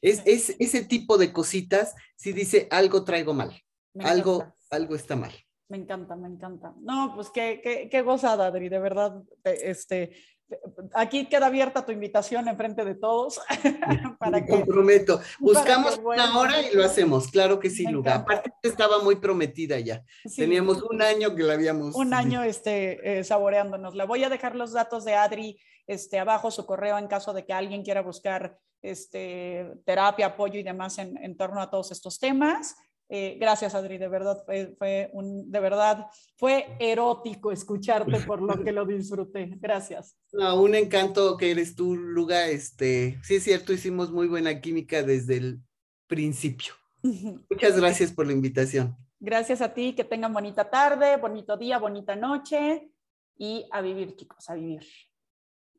es, 0.00 0.22
ese 0.58 0.84
tipo 0.84 1.18
de 1.18 1.32
cositas, 1.32 1.94
si 2.16 2.32
dice 2.32 2.68
algo 2.70 3.04
traigo 3.04 3.34
mal, 3.34 3.52
algo, 4.00 4.52
algo 4.70 4.94
está 4.94 5.16
mal. 5.16 5.32
Me 5.68 5.78
encanta, 5.78 6.14
me 6.14 6.28
encanta. 6.28 6.74
No, 6.80 7.12
pues 7.14 7.30
qué, 7.30 7.60
qué, 7.62 7.88
qué 7.90 8.02
gozada, 8.02 8.46
Adri, 8.46 8.68
de 8.68 8.78
verdad. 8.78 9.20
Este, 9.42 10.12
aquí 10.94 11.26
queda 11.26 11.46
abierta 11.46 11.84
tu 11.84 11.92
invitación 11.92 12.48
en 12.48 12.56
frente 12.56 12.84
de 12.84 12.94
todos. 12.94 13.40
para 14.18 14.40
Me 14.40 14.46
comprometo. 14.46 15.20
Buscamos 15.40 15.98
una 16.02 16.38
hora 16.38 16.62
y 16.62 16.74
lo 16.74 16.84
hacemos, 16.84 17.28
claro 17.28 17.58
que 17.58 17.70
sí, 17.70 17.84
lugar. 17.86 18.18
Aparte 18.18 18.52
estaba 18.62 19.02
muy 19.02 19.16
prometida 19.16 19.78
ya. 19.80 20.04
Teníamos 20.36 20.82
un 20.82 21.02
año 21.02 21.34
que 21.34 21.42
la 21.42 21.54
habíamos. 21.54 21.94
Un 21.94 22.14
año 22.14 22.42
este, 22.42 23.18
eh, 23.18 23.24
saboreándonos. 23.24 23.94
Le 23.94 24.06
voy 24.06 24.24
a 24.24 24.28
dejar 24.28 24.54
los 24.54 24.72
datos 24.72 25.04
de 25.04 25.14
Adri 25.14 25.58
este, 25.86 26.18
abajo, 26.18 26.50
su 26.50 26.66
correo 26.66 26.98
en 26.98 27.08
caso 27.08 27.32
de 27.32 27.44
que 27.44 27.52
alguien 27.52 27.82
quiera 27.82 28.02
buscar 28.02 28.58
este, 28.90 29.72
terapia, 29.84 30.26
apoyo 30.26 30.58
y 30.58 30.62
demás 30.62 30.98
en, 30.98 31.16
en 31.22 31.36
torno 31.36 31.60
a 31.60 31.70
todos 31.70 31.92
estos 31.92 32.18
temas. 32.18 32.76
Eh, 33.08 33.36
gracias, 33.38 33.74
Adri, 33.74 33.98
de 33.98 34.08
verdad 34.08 34.42
fue, 34.44 35.10
un, 35.12 35.50
de 35.50 35.60
verdad 35.60 36.06
fue 36.36 36.76
erótico 36.80 37.52
escucharte 37.52 38.18
por 38.20 38.42
lo 38.42 38.64
que 38.64 38.72
lo 38.72 38.84
disfruté. 38.84 39.52
Gracias. 39.60 40.16
un 40.32 40.74
encanto 40.74 41.36
que 41.36 41.52
eres 41.52 41.76
tú, 41.76 41.96
Luga. 41.96 42.48
Este, 42.48 43.18
sí 43.22 43.36
es 43.36 43.44
cierto, 43.44 43.72
hicimos 43.72 44.10
muy 44.10 44.26
buena 44.26 44.60
química 44.60 45.02
desde 45.02 45.36
el 45.36 45.60
principio. 46.08 46.74
Muchas 47.02 47.78
gracias 47.78 48.12
por 48.12 48.26
la 48.26 48.32
invitación. 48.32 48.96
Gracias 49.20 49.60
a 49.60 49.72
ti, 49.72 49.94
que 49.94 50.04
tengan 50.04 50.32
bonita 50.32 50.68
tarde, 50.68 51.16
bonito 51.16 51.56
día, 51.56 51.78
bonita 51.78 52.16
noche 52.16 52.90
y 53.38 53.66
a 53.70 53.80
vivir, 53.80 54.16
chicos, 54.16 54.50
a 54.50 54.54
vivir. 54.54 54.84